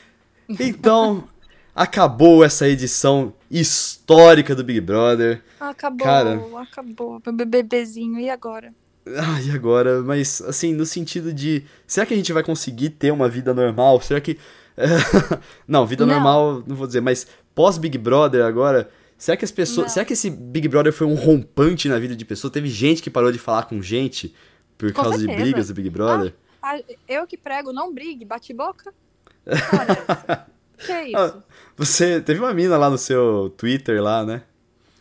Então, 0.49 1.29
acabou 1.77 2.43
essa 2.43 2.67
edição 2.67 3.35
histórica 3.51 4.55
do 4.55 4.65
Big 4.65 4.81
Brother. 4.81 5.43
Acabou, 5.61 6.07
Cara. 6.07 6.41
acabou. 6.63 7.21
Meu 7.27 7.47
bebezinho, 7.47 8.19
e 8.19 8.31
agora? 8.31 8.73
Ah, 9.07 9.41
e 9.43 9.51
agora? 9.51 10.03
Mas, 10.03 10.41
assim, 10.41 10.73
no 10.73 10.87
sentido 10.87 11.33
de. 11.33 11.65
Será 11.87 12.07
que 12.07 12.15
a 12.15 12.17
gente 12.17 12.33
vai 12.33 12.43
conseguir 12.43 12.91
ter 12.91 13.13
uma 13.13 13.29
vida 13.29 13.53
normal? 13.53 14.01
Será 14.01 14.21
que. 14.21 14.39
não, 15.69 15.87
vida 15.87 16.05
Não. 16.05 16.15
normal, 16.15 16.63
não 16.67 16.75
vou 16.75 16.87
dizer, 16.87 17.01
mas 17.01 17.27
pós-Big 17.55 17.99
Brother 17.99 18.45
agora. 18.45 18.89
Será 19.19 19.37
que 19.37 19.45
as 19.45 19.53
pessoas. 19.53 19.87
Não. 19.89 19.95
Será 19.95 20.05
que 20.05 20.15
esse 20.15 20.29
Big 20.31 20.67
Brother 20.69 20.93
foi 20.93 21.07
um 21.07 21.15
rompante 21.15 21.89
na 21.89 21.99
vida 21.99 22.17
de 22.17 22.25
pessoas? 22.25 22.53
Teve 22.53 22.69
gente 22.69 23.01
que 23.03 23.11
parou 23.11 23.31
de 23.31 23.39
falar 23.39 23.65
com 23.65 23.81
gente 23.81 24.35
por 24.77 24.93
Com 24.93 25.03
causa 25.03 25.19
de 25.19 25.25
certeza. 25.25 25.43
brigas 25.43 25.69
do 25.69 25.75
Big 25.75 25.89
Brother? 25.89 26.35
Ah, 26.61 26.79
eu 27.07 27.27
que 27.27 27.37
prego, 27.37 27.73
não 27.73 27.95
brigue, 27.95 28.25
bate 28.25 28.53
boca? 28.53 28.93
Olha, 29.47 30.47
que 30.77 30.93
é 30.93 31.07
isso? 31.09 31.17
Ah, 31.17 31.43
Você 31.77 32.21
teve 32.21 32.41
uma 32.41 32.55
mina 32.55 32.77
lá 32.77 32.89
no 32.89 32.99
seu 32.99 33.53
Twitter 33.57 34.03
lá, 34.03 34.25
né? 34.25 34.43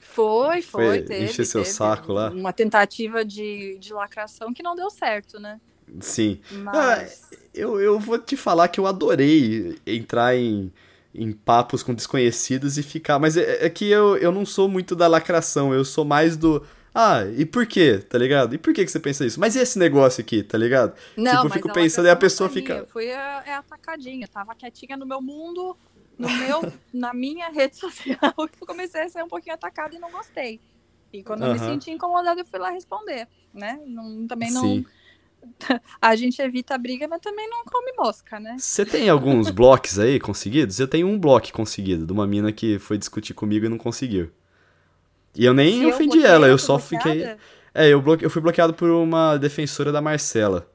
Foi, 0.01 0.61
foi, 0.61 0.85
Foi 0.85 1.01
teve. 1.01 1.25
encher 1.25 1.45
seu 1.45 1.61
teve 1.63 1.73
saco 1.73 2.13
lá? 2.13 2.29
Uma 2.29 2.53
tentativa 2.53 3.25
de, 3.25 3.77
de 3.79 3.93
lacração 3.93 4.53
que 4.53 4.63
não 4.63 4.75
deu 4.75 4.89
certo, 4.89 5.39
né? 5.39 5.59
Sim. 5.99 6.39
Mas. 6.51 7.29
Eu, 7.53 7.79
eu 7.79 7.99
vou 7.99 8.17
te 8.17 8.35
falar 8.35 8.67
que 8.67 8.79
eu 8.79 8.87
adorei 8.87 9.77
entrar 9.85 10.35
em, 10.35 10.71
em 11.13 11.31
papos 11.31 11.83
com 11.83 11.93
desconhecidos 11.93 12.77
e 12.77 12.83
ficar. 12.83 13.19
Mas 13.19 13.37
é, 13.37 13.65
é 13.65 13.69
que 13.69 13.89
eu, 13.89 14.17
eu 14.17 14.31
não 14.31 14.45
sou 14.45 14.67
muito 14.67 14.95
da 14.95 15.07
lacração, 15.07 15.73
eu 15.73 15.85
sou 15.85 16.03
mais 16.05 16.35
do. 16.37 16.65
Ah, 16.93 17.25
e 17.35 17.45
por 17.45 17.65
quê, 17.65 17.97
tá 17.97 18.17
ligado? 18.17 18.55
E 18.55 18.57
por 18.57 18.73
que, 18.73 18.85
que 18.85 18.91
você 18.91 18.99
pensa 18.99 19.25
isso? 19.25 19.37
Mas 19.37 19.55
e 19.55 19.59
esse 19.59 19.77
negócio 19.77 20.21
aqui, 20.21 20.41
tá 20.41 20.57
ligado? 20.57 20.93
Não, 21.17 21.33
tipo, 21.33 21.47
eu 21.47 21.49
fico 21.51 21.73
pensando 21.73 22.05
e 22.05 22.09
a 22.09 22.15
pessoa 22.15 22.49
fica. 22.49 22.85
Foi 22.89 23.07
é 23.07 23.53
atacadinha. 23.53 24.27
Tava 24.29 24.55
quietinha 24.55 24.95
no 24.95 25.05
meu 25.05 25.21
mundo, 25.21 25.75
no 26.17 26.29
meu, 26.29 26.73
na 26.93 27.13
minha 27.13 27.49
rede 27.49 27.75
social. 27.77 28.33
Eu 28.37 28.67
comecei 28.67 29.01
a 29.01 29.09
ser 29.09 29.23
um 29.23 29.27
pouquinho 29.27 29.55
atacada 29.55 29.95
e 29.95 29.99
não 29.99 30.11
gostei. 30.11 30.59
E 31.11 31.23
quando 31.23 31.45
eu 31.45 31.53
me 31.53 31.59
senti 31.59 31.91
incomodada, 31.91 32.41
eu 32.41 32.45
fui 32.45 32.59
lá 32.59 32.69
responder, 32.69 33.27
né? 33.53 33.79
Não, 33.85 34.27
também 34.27 34.51
não. 34.51 34.61
Sim. 34.61 34.85
A 36.01 36.15
gente 36.15 36.41
evita 36.41 36.73
a 36.73 36.77
briga, 36.77 37.07
mas 37.07 37.21
também 37.21 37.47
não 37.47 37.63
come 37.65 37.93
mosca, 37.97 38.39
né? 38.39 38.55
Você 38.57 38.83
tem 38.83 39.09
alguns 39.09 39.51
blocos 39.51 39.99
aí 39.99 40.19
conseguidos? 40.19 40.79
Eu 40.79 40.87
tenho 40.87 41.07
um 41.07 41.19
bloco 41.19 41.53
conseguido, 41.53 42.05
de 42.05 42.11
uma 42.11 42.25
mina 42.25 42.51
que 42.51 42.79
foi 42.79 42.97
discutir 42.97 43.35
comigo 43.35 43.65
e 43.65 43.69
não 43.69 43.77
conseguiu. 43.77 44.31
E 45.35 45.45
eu 45.45 45.53
nem 45.53 45.79
Se 45.79 45.83
eu 45.83 45.89
ofendi 45.89 46.17
bloqueei, 46.17 46.31
ela, 46.31 46.47
eu 46.47 46.57
só 46.57 46.77
bloqueada? 46.77 47.03
fiquei. 47.03 47.37
É, 47.73 47.89
eu, 47.89 48.01
bloque... 48.01 48.23
eu 48.23 48.29
fui 48.29 48.41
bloqueado 48.41 48.73
por 48.73 48.89
uma 48.89 49.37
defensora 49.37 49.91
da 49.91 50.01
Marcela. 50.01 50.67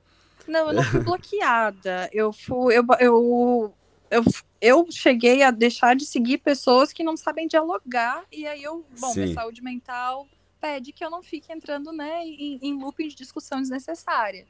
Não, 0.46 0.68
eu 0.68 0.74
não 0.74 0.82
fui 0.82 1.00
bloqueada. 1.00 2.10
Eu 2.12 2.32
fui. 2.32 2.76
Eu, 2.76 2.84
eu, 2.98 3.74
eu, 4.10 4.24
eu 4.60 4.86
cheguei 4.90 5.42
a 5.42 5.50
deixar 5.50 5.96
de 5.96 6.04
seguir 6.04 6.38
pessoas 6.38 6.92
que 6.92 7.02
não 7.02 7.16
sabem 7.16 7.46
dialogar. 7.48 8.24
E 8.30 8.46
aí 8.46 8.62
eu, 8.62 8.84
bom, 9.00 9.14
Sim. 9.14 9.22
minha 9.22 9.34
saúde 9.34 9.62
mental 9.62 10.28
pede 10.60 10.92
que 10.92 11.02
eu 11.04 11.10
não 11.10 11.22
fique 11.22 11.52
entrando, 11.52 11.90
né, 11.92 12.22
em, 12.24 12.58
em 12.62 12.74
looping 12.74 13.08
de 13.08 13.14
discussão 13.14 13.60
desnecessária. 13.60 14.46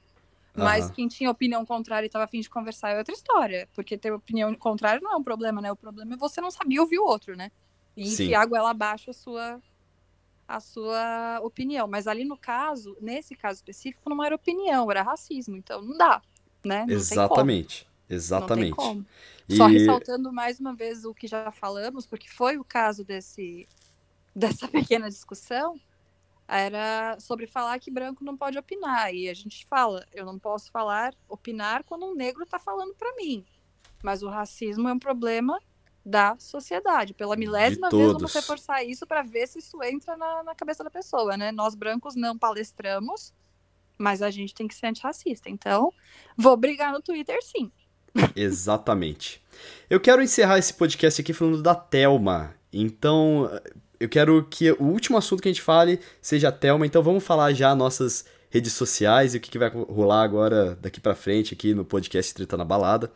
Mas 0.56 0.86
Aham. 0.86 0.94
quem 0.94 1.08
tinha 1.08 1.30
opinião 1.30 1.64
contrária 1.64 2.06
e 2.06 2.08
estava 2.08 2.24
afim 2.24 2.40
de 2.40 2.50
conversar 2.50 2.90
é 2.90 2.98
outra 2.98 3.14
história. 3.14 3.68
Porque 3.74 3.96
ter 3.96 4.12
opinião 4.12 4.52
contrária 4.56 5.00
não 5.00 5.12
é 5.12 5.16
um 5.16 5.22
problema, 5.22 5.60
né? 5.60 5.70
O 5.70 5.76
problema 5.76 6.14
é 6.14 6.16
você 6.16 6.40
não 6.40 6.50
sabia 6.50 6.80
ouvir 6.82 6.98
o 6.98 7.04
outro, 7.04 7.36
né? 7.36 7.50
E 7.96 8.04
Sim. 8.06 8.24
enfiar 8.24 8.42
a 8.42 8.46
goela 8.46 8.70
abaixo 8.70 9.10
a 9.10 9.14
sua, 9.14 9.62
a 10.48 10.60
sua 10.60 11.40
opinião. 11.42 11.86
Mas 11.86 12.08
ali 12.08 12.24
no 12.24 12.36
caso, 12.36 12.96
nesse 13.00 13.36
caso 13.36 13.58
específico, 13.58 14.10
não 14.10 14.22
era 14.22 14.34
opinião, 14.34 14.90
era 14.90 15.02
racismo. 15.02 15.56
Então 15.56 15.80
não 15.80 15.96
dá, 15.96 16.20
né? 16.64 16.84
Não 16.84 16.92
Exatamente. 16.92 17.89
Exatamente. 18.10 18.40
Não 18.40 18.50
tem 18.50 18.68
como. 18.68 19.06
E- 19.48 19.54
Só 19.56 19.66
ressaltando 19.66 20.32
mais 20.32 20.60
uma 20.60 20.74
vez 20.74 21.04
o 21.04 21.14
que 21.14 21.26
já 21.26 21.50
falamos, 21.50 22.06
porque 22.06 22.28
foi 22.28 22.58
o 22.58 22.64
caso 22.64 23.04
desse, 23.04 23.68
dessa 24.34 24.68
pequena 24.68 25.08
discussão, 25.08 25.80
era 26.48 27.18
sobre 27.20 27.46
falar 27.46 27.78
que 27.80 27.90
branco 27.90 28.24
não 28.24 28.36
pode 28.36 28.58
opinar. 28.58 29.14
E 29.14 29.28
a 29.28 29.34
gente 29.34 29.66
fala, 29.66 30.06
eu 30.12 30.26
não 30.26 30.38
posso 30.38 30.70
falar, 30.70 31.14
opinar 31.28 31.84
quando 31.84 32.06
um 32.06 32.14
negro 32.14 32.44
está 32.44 32.58
falando 32.58 32.94
para 32.94 33.14
mim. 33.16 33.44
Mas 34.02 34.22
o 34.22 34.28
racismo 34.28 34.88
é 34.88 34.92
um 34.92 34.98
problema 34.98 35.60
da 36.04 36.36
sociedade. 36.38 37.14
Pela 37.14 37.36
milésima 37.36 37.92
vez, 37.92 38.12
vamos 38.12 38.32
reforçar 38.32 38.84
isso 38.84 39.06
para 39.06 39.22
ver 39.22 39.46
se 39.48 39.58
isso 39.58 39.82
entra 39.82 40.16
na, 40.16 40.42
na 40.44 40.54
cabeça 40.54 40.84
da 40.84 40.90
pessoa, 40.90 41.36
né? 41.36 41.52
Nós 41.52 41.74
brancos 41.74 42.16
não 42.16 42.38
palestramos, 42.38 43.34
mas 43.98 44.22
a 44.22 44.30
gente 44.30 44.54
tem 44.54 44.68
que 44.68 44.74
ser 44.74 44.86
antirracista. 44.88 45.50
Então, 45.50 45.92
vou 46.36 46.56
brigar 46.56 46.92
no 46.92 47.02
Twitter 47.02 47.38
sim. 47.42 47.70
Exatamente. 48.34 49.42
Eu 49.88 50.00
quero 50.00 50.22
encerrar 50.22 50.58
esse 50.58 50.72
podcast 50.72 51.20
aqui 51.20 51.32
falando 51.32 51.62
da 51.62 51.74
Telma. 51.74 52.54
Então, 52.72 53.50
eu 53.98 54.08
quero 54.08 54.46
que 54.48 54.70
o 54.72 54.84
último 54.84 55.18
assunto 55.18 55.42
que 55.42 55.48
a 55.48 55.52
gente 55.52 55.62
fale 55.62 56.00
seja 56.20 56.48
a 56.48 56.52
Telma. 56.52 56.86
Então, 56.86 57.02
vamos 57.02 57.24
falar 57.24 57.52
já 57.52 57.74
nossas 57.74 58.24
redes 58.50 58.72
sociais 58.72 59.34
e 59.34 59.38
o 59.38 59.40
que, 59.40 59.50
que 59.50 59.58
vai 59.58 59.68
rolar 59.68 60.22
agora 60.22 60.76
daqui 60.80 61.00
pra 61.00 61.14
frente 61.14 61.54
aqui 61.54 61.74
no 61.74 61.84
podcast 61.84 62.34
Treta 62.34 62.56
na 62.56 62.64
Balada. 62.64 63.10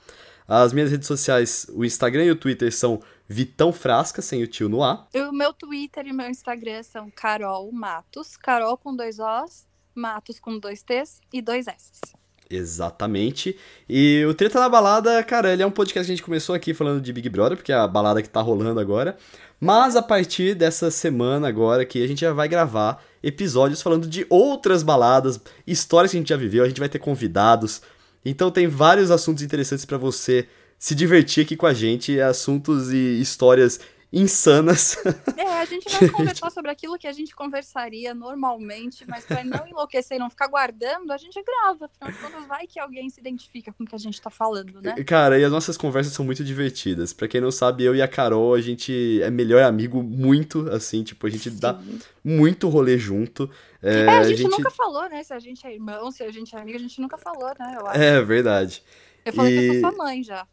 As 0.46 0.72
minhas 0.72 0.90
redes 0.90 1.08
sociais, 1.08 1.66
o 1.72 1.84
Instagram 1.84 2.24
e 2.24 2.30
o 2.30 2.36
Twitter 2.36 2.72
são 2.72 3.00
Vitão 3.26 3.72
Frasca, 3.72 4.20
sem 4.20 4.42
o 4.42 4.46
tio 4.46 4.68
no 4.68 4.82
A. 4.82 5.08
O 5.14 5.32
meu 5.32 5.54
Twitter 5.54 6.06
e 6.06 6.12
o 6.12 6.14
meu 6.14 6.28
Instagram 6.28 6.82
são 6.82 7.10
Carol 7.10 7.72
Matos, 7.72 8.36
Carol 8.36 8.76
com 8.76 8.94
dois 8.94 9.18
Os, 9.18 9.66
Matos 9.94 10.38
com 10.38 10.58
dois 10.58 10.82
T's 10.82 11.20
e 11.32 11.40
dois 11.40 11.66
S's. 11.66 12.23
Exatamente. 12.50 13.56
E 13.88 14.24
o 14.28 14.34
Treta 14.34 14.60
na 14.60 14.68
Balada, 14.68 15.22
cara, 15.22 15.52
ele 15.52 15.62
é 15.62 15.66
um 15.66 15.70
podcast 15.70 16.06
que 16.06 16.12
a 16.12 16.16
gente 16.16 16.24
começou 16.24 16.54
aqui 16.54 16.74
falando 16.74 17.00
de 17.00 17.12
Big 17.12 17.28
Brother, 17.28 17.56
porque 17.56 17.72
é 17.72 17.74
a 17.74 17.88
balada 17.88 18.22
que 18.22 18.28
tá 18.28 18.40
rolando 18.40 18.78
agora. 18.78 19.16
Mas 19.60 19.96
a 19.96 20.02
partir 20.02 20.54
dessa 20.54 20.90
semana 20.90 21.48
agora 21.48 21.84
que 21.84 22.02
a 22.02 22.06
gente 22.06 22.20
já 22.20 22.32
vai 22.32 22.48
gravar 22.48 23.02
episódios 23.22 23.80
falando 23.80 24.06
de 24.06 24.26
outras 24.28 24.82
baladas, 24.82 25.40
histórias 25.66 26.10
que 26.10 26.18
a 26.18 26.20
gente 26.20 26.28
já 26.28 26.36
viveu, 26.36 26.64
a 26.64 26.68
gente 26.68 26.80
vai 26.80 26.88
ter 26.88 26.98
convidados. 26.98 27.80
Então 28.24 28.50
tem 28.50 28.66
vários 28.66 29.10
assuntos 29.10 29.42
interessantes 29.42 29.84
pra 29.84 29.96
você 29.96 30.46
se 30.78 30.94
divertir 30.94 31.44
aqui 31.44 31.56
com 31.56 31.66
a 31.66 31.72
gente, 31.72 32.20
assuntos 32.20 32.92
e 32.92 33.20
histórias 33.20 33.80
insanas. 34.14 34.96
É, 35.36 35.60
a 35.60 35.64
gente 35.64 35.88
vai 35.88 36.08
conversar 36.08 36.50
sobre 36.50 36.70
aquilo 36.70 36.96
que 36.98 37.06
a 37.06 37.12
gente 37.12 37.34
conversaria 37.34 38.14
normalmente, 38.14 39.04
mas 39.08 39.24
para 39.24 39.42
não 39.44 39.66
enlouquecer 39.66 40.16
e 40.16 40.20
não 40.20 40.30
ficar 40.30 40.46
guardando, 40.46 41.10
a 41.12 41.16
gente 41.16 41.42
grava. 41.42 41.86
Afinal 41.86 42.12
de 42.12 42.18
contas, 42.18 42.46
vai 42.46 42.66
que 42.66 42.78
alguém 42.78 43.10
se 43.10 43.20
identifica 43.20 43.72
com 43.72 43.84
o 43.84 43.86
que 43.86 43.94
a 43.94 43.98
gente 43.98 44.20
tá 44.20 44.30
falando, 44.30 44.80
né? 44.80 44.94
Cara, 45.04 45.38
e 45.38 45.44
as 45.44 45.50
nossas 45.52 45.76
conversas 45.76 46.12
são 46.12 46.24
muito 46.24 46.44
divertidas. 46.44 47.12
Pra 47.12 47.26
quem 47.28 47.40
não 47.40 47.50
sabe, 47.50 47.84
eu 47.84 47.94
e 47.94 48.00
a 48.00 48.08
Carol, 48.08 48.54
a 48.54 48.60
gente 48.60 49.20
é 49.22 49.30
melhor 49.30 49.62
amigo 49.64 50.02
muito, 50.02 50.70
assim, 50.70 51.02
tipo, 51.02 51.26
a 51.26 51.30
gente 51.30 51.50
dá 51.50 51.74
Sim. 51.74 51.98
muito 52.22 52.68
rolê 52.68 52.96
junto. 52.96 53.50
É, 53.82 54.00
É, 54.00 54.08
a 54.18 54.22
gente, 54.24 54.44
nunca 54.44 54.70
falou, 54.70 55.08
né? 55.08 55.22
Se 55.24 55.34
a 55.34 55.38
gente 55.38 55.66
é 55.66 55.72
irmão, 55.74 56.10
se 56.10 56.22
a 56.22 56.30
gente 56.30 56.54
é 56.54 56.60
amigo, 56.60 56.76
a 56.76 56.80
gente 56.80 57.00
nunca 57.00 57.18
falou, 57.18 57.52
né? 57.58 57.76
Eu, 57.78 57.86
acho. 57.86 58.00
É 58.00 58.22
verdade. 58.22 58.82
eu 59.24 59.32
falei 59.32 59.52
que 59.52 59.58
eu 59.58 59.74
e- 59.74 59.80
sou 59.80 59.90
sua 59.90 59.98
mãe 60.04 60.22
já. 60.22 60.46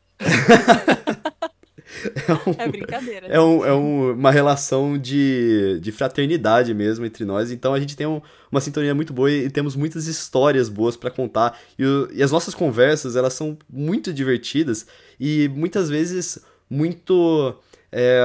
É 2.57 2.67
brincadeira. 2.67 3.27
É, 3.27 3.39
um- 3.39 3.65
é 3.65 3.73
um- 3.73 4.11
uma 4.13 4.31
relação 4.31 4.97
de, 4.97 5.79
de 5.81 5.91
fraternidade 5.91 6.73
mesmo 6.73 7.05
entre 7.05 7.25
nós. 7.25 7.51
Então 7.51 7.73
a 7.73 7.79
gente 7.79 7.95
tem 7.97 8.07
um- 8.07 8.21
uma 8.51 8.61
sintonia 8.61 8.93
muito 8.95 9.13
boa 9.13 9.29
e 9.31 9.49
temos 9.49 9.75
muitas 9.75 10.07
histórias 10.07 10.69
boas 10.69 10.95
pra 10.95 11.09
contar. 11.11 11.59
E, 11.77 11.83
e 12.13 12.23
as 12.23 12.31
nossas 12.31 12.53
conversas, 12.53 13.15
elas 13.15 13.33
são 13.33 13.57
muito 13.69 14.13
divertidas 14.13 14.85
e 15.19 15.49
muitas 15.53 15.89
vezes 15.89 16.39
muito. 16.69 17.55
é, 17.93 18.21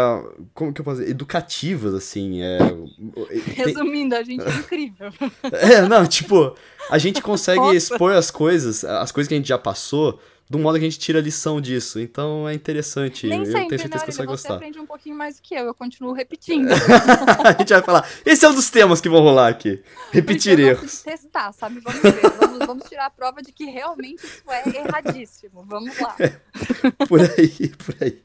como 0.54 0.72
que 0.72 0.80
eu 0.80 0.84
posso 0.84 1.00
dizer? 1.00 1.10
Educativas, 1.10 1.92
assim. 1.92 2.40
É, 2.40 2.58
tem- 2.58 3.54
Resumindo, 3.54 4.14
a 4.14 4.22
gente 4.22 4.44
é 4.46 4.50
incrível. 4.50 5.10
É, 5.50 5.82
não, 5.88 6.06
tipo, 6.06 6.54
a 6.88 6.98
gente 6.98 7.20
consegue 7.20 7.74
expor 7.74 8.12
as 8.12 8.30
coisas, 8.30 8.84
as 8.84 9.10
coisas 9.10 9.26
que 9.28 9.34
a 9.34 9.36
gente 9.38 9.48
já 9.48 9.58
passou, 9.58 10.20
de 10.48 10.56
um 10.56 10.60
modo 10.60 10.78
que 10.78 10.84
a 10.84 10.88
gente 10.88 10.98
tira 11.00 11.20
lição 11.20 11.60
disso. 11.60 11.98
Então 11.98 12.48
é 12.48 12.54
interessante. 12.54 13.26
Nem 13.26 13.40
eu 13.40 13.46
sempre, 13.46 13.68
tenho 13.68 13.80
certeza 13.80 14.04
né? 14.04 14.06
que 14.06 14.12
você 14.12 14.18
vai 14.18 14.26
Olha, 14.28 14.36
você 14.36 14.42
gostar. 14.42 14.54
aprende 14.54 14.78
um 14.78 14.86
pouquinho 14.86 15.16
mais 15.16 15.36
do 15.36 15.42
que 15.42 15.54
eu, 15.54 15.64
eu 15.64 15.74
continuo 15.74 16.12
repetindo. 16.14 16.68
a 16.70 17.52
gente 17.58 17.72
vai 17.72 17.82
falar. 17.82 18.08
Esse 18.24 18.44
é 18.44 18.48
um 18.48 18.54
dos 18.54 18.70
temas 18.70 19.00
que 19.00 19.08
vão 19.08 19.20
rolar 19.20 19.48
aqui. 19.48 19.82
Repetir 20.12 20.58
erros. 20.60 20.98
de 20.98 21.04
testar, 21.04 21.52
sabe? 21.52 21.80
Vamos 21.80 22.00
ver, 22.00 22.30
vamos, 22.40 22.66
vamos 22.66 22.88
tirar 22.88 23.06
a 23.06 23.10
prova 23.10 23.42
de 23.42 23.52
que 23.52 23.64
realmente 23.64 24.24
isso 24.24 24.42
é 24.48 24.62
erradíssimo. 24.78 25.64
Vamos 25.66 25.98
lá. 25.98 26.16
Por 27.08 27.20
aí, 27.20 27.68
por 27.76 27.94
aí. 28.00 28.22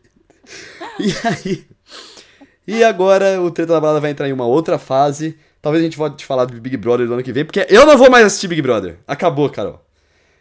E 1.00 1.28
aí? 1.28 1.66
E 2.68 2.84
agora 2.84 3.42
o 3.42 3.50
Treta 3.50 3.74
da 3.74 3.82
Balada 3.82 4.00
vai 4.00 4.12
entrar 4.12 4.28
em 4.30 4.34
uma 4.34 4.46
outra 4.46 4.78
fase. 4.78 5.38
Talvez 5.62 5.82
a 5.82 5.86
gente 5.86 5.98
volte 5.98 6.24
a 6.24 6.28
falar 6.28 6.46
do 6.46 6.60
Big 6.60 6.78
Brother 6.78 7.08
do 7.08 7.14
ano 7.14 7.24
que 7.24 7.32
vem, 7.34 7.44
porque 7.46 7.66
eu 7.70 7.86
não 7.86 7.98
vou 7.98 8.10
mais 8.10 8.26
assistir 8.26 8.48
Big 8.48 8.62
Brother. 8.62 9.00
Acabou, 9.08 9.50
Carol. 9.50 9.84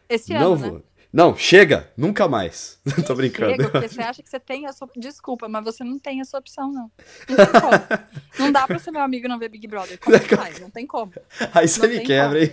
Esse 0.09 0.33
não 0.33 0.53
ano, 0.53 0.57
vou. 0.57 0.72
né? 0.74 0.81
Não, 1.12 1.36
chega, 1.36 1.90
nunca 1.96 2.28
mais. 2.28 2.78
Tô 3.06 3.14
brincando. 3.14 3.50
Chega, 3.50 3.70
porque 3.70 3.88
você 3.88 4.00
acha 4.00 4.22
que 4.22 4.30
você 4.30 4.38
tem 4.38 4.66
a 4.66 4.72
sua. 4.72 4.88
Desculpa, 4.96 5.48
mas 5.48 5.64
você 5.64 5.82
não 5.82 5.98
tem 5.98 6.20
essa 6.20 6.38
opção, 6.38 6.70
não. 6.70 6.90
Não 7.28 7.36
tem 7.36 7.46
como. 7.46 8.11
Não 8.38 8.52
dá 8.52 8.66
pra 8.66 8.78
ser 8.78 8.90
meu 8.90 9.02
amigo 9.02 9.26
e 9.26 9.28
não 9.28 9.38
ver 9.38 9.48
Big 9.48 9.66
Brother. 9.66 9.98
Como 9.98 10.18
que 10.18 10.34
faz? 10.34 10.58
Não 10.61 10.70
tem 10.70 10.86
como. 10.86 11.12
Aí 11.52 11.68
você 11.68 11.80
Não 11.80 11.88
me 11.88 12.00
quebra, 12.00 12.42
hein? 12.42 12.52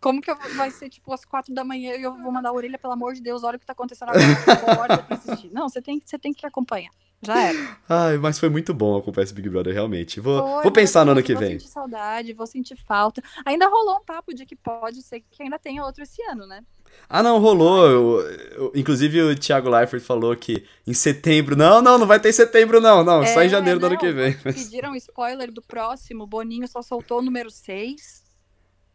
Como 0.00 0.20
que 0.20 0.30
eu 0.30 0.36
vai 0.56 0.70
ser, 0.70 0.88
tipo, 0.88 1.12
às 1.12 1.24
quatro 1.24 1.54
da 1.54 1.62
manhã 1.64 1.94
e 1.94 2.02
eu 2.02 2.12
vou 2.16 2.32
mandar 2.32 2.48
a 2.48 2.52
orelha, 2.52 2.78
pelo 2.78 2.92
amor 2.92 3.14
de 3.14 3.22
Deus, 3.22 3.44
olha 3.44 3.56
o 3.56 3.58
que 3.58 3.64
tá 3.64 3.72
acontecendo 3.72 4.10
agora. 4.10 5.06
Não, 5.52 5.68
você 5.68 5.80
tem, 5.80 6.02
você 6.04 6.18
tem 6.18 6.32
que 6.32 6.44
acompanhar. 6.44 6.90
Já 7.22 7.40
era. 7.40 7.78
Ai, 7.88 8.18
mas 8.18 8.38
foi 8.38 8.50
muito 8.50 8.74
bom 8.74 8.96
acompanhar 8.96 9.24
esse 9.24 9.34
Big 9.34 9.48
Brother, 9.48 9.72
realmente. 9.72 10.20
Vou, 10.20 10.40
Foi, 10.40 10.62
vou 10.64 10.72
pensar 10.72 11.04
no 11.04 11.12
ano 11.12 11.22
que 11.22 11.34
vem. 11.34 11.52
Vou 11.52 11.60
sentir 11.60 11.72
saudade, 11.72 12.32
vou 12.32 12.46
sentir 12.46 12.76
falta. 12.76 13.22
Ainda 13.46 13.66
rolou 13.66 13.96
um 13.96 14.04
papo 14.04 14.34
de 14.34 14.44
que 14.44 14.54
pode 14.54 15.02
ser 15.02 15.24
que 15.30 15.42
ainda 15.42 15.58
tenha 15.58 15.84
outro 15.84 16.02
esse 16.02 16.22
ano, 16.24 16.46
né? 16.46 16.62
Ah, 17.08 17.22
não, 17.22 17.38
rolou. 17.38 17.86
Eu- 17.86 18.20
eu- 18.56 18.72
inclusive 18.74 19.20
o 19.22 19.36
Thiago 19.38 19.68
Leifert 19.68 20.02
falou 20.02 20.34
que 20.34 20.64
em 20.86 20.94
setembro. 20.94 21.54
Não, 21.54 21.80
não, 21.82 21.98
não 21.98 22.06
vai 22.06 22.18
ter 22.18 22.30
em 22.30 22.32
setembro, 22.32 22.80
não. 22.80 23.04
Não, 23.04 23.24
só 23.26 23.42
em 23.42 23.46
É, 23.46 23.48
janeiro 23.48 23.78
do 23.78 23.86
ano 23.86 23.94
não, 23.94 24.00
que 24.00 24.10
vem. 24.12 24.32
Pediram 24.38 24.94
spoiler 24.96 25.52
do 25.52 25.62
próximo, 25.62 26.26
Boninho 26.26 26.66
só 26.66 26.82
soltou 26.82 27.18
o 27.18 27.22
número 27.22 27.50
6. 27.50 28.24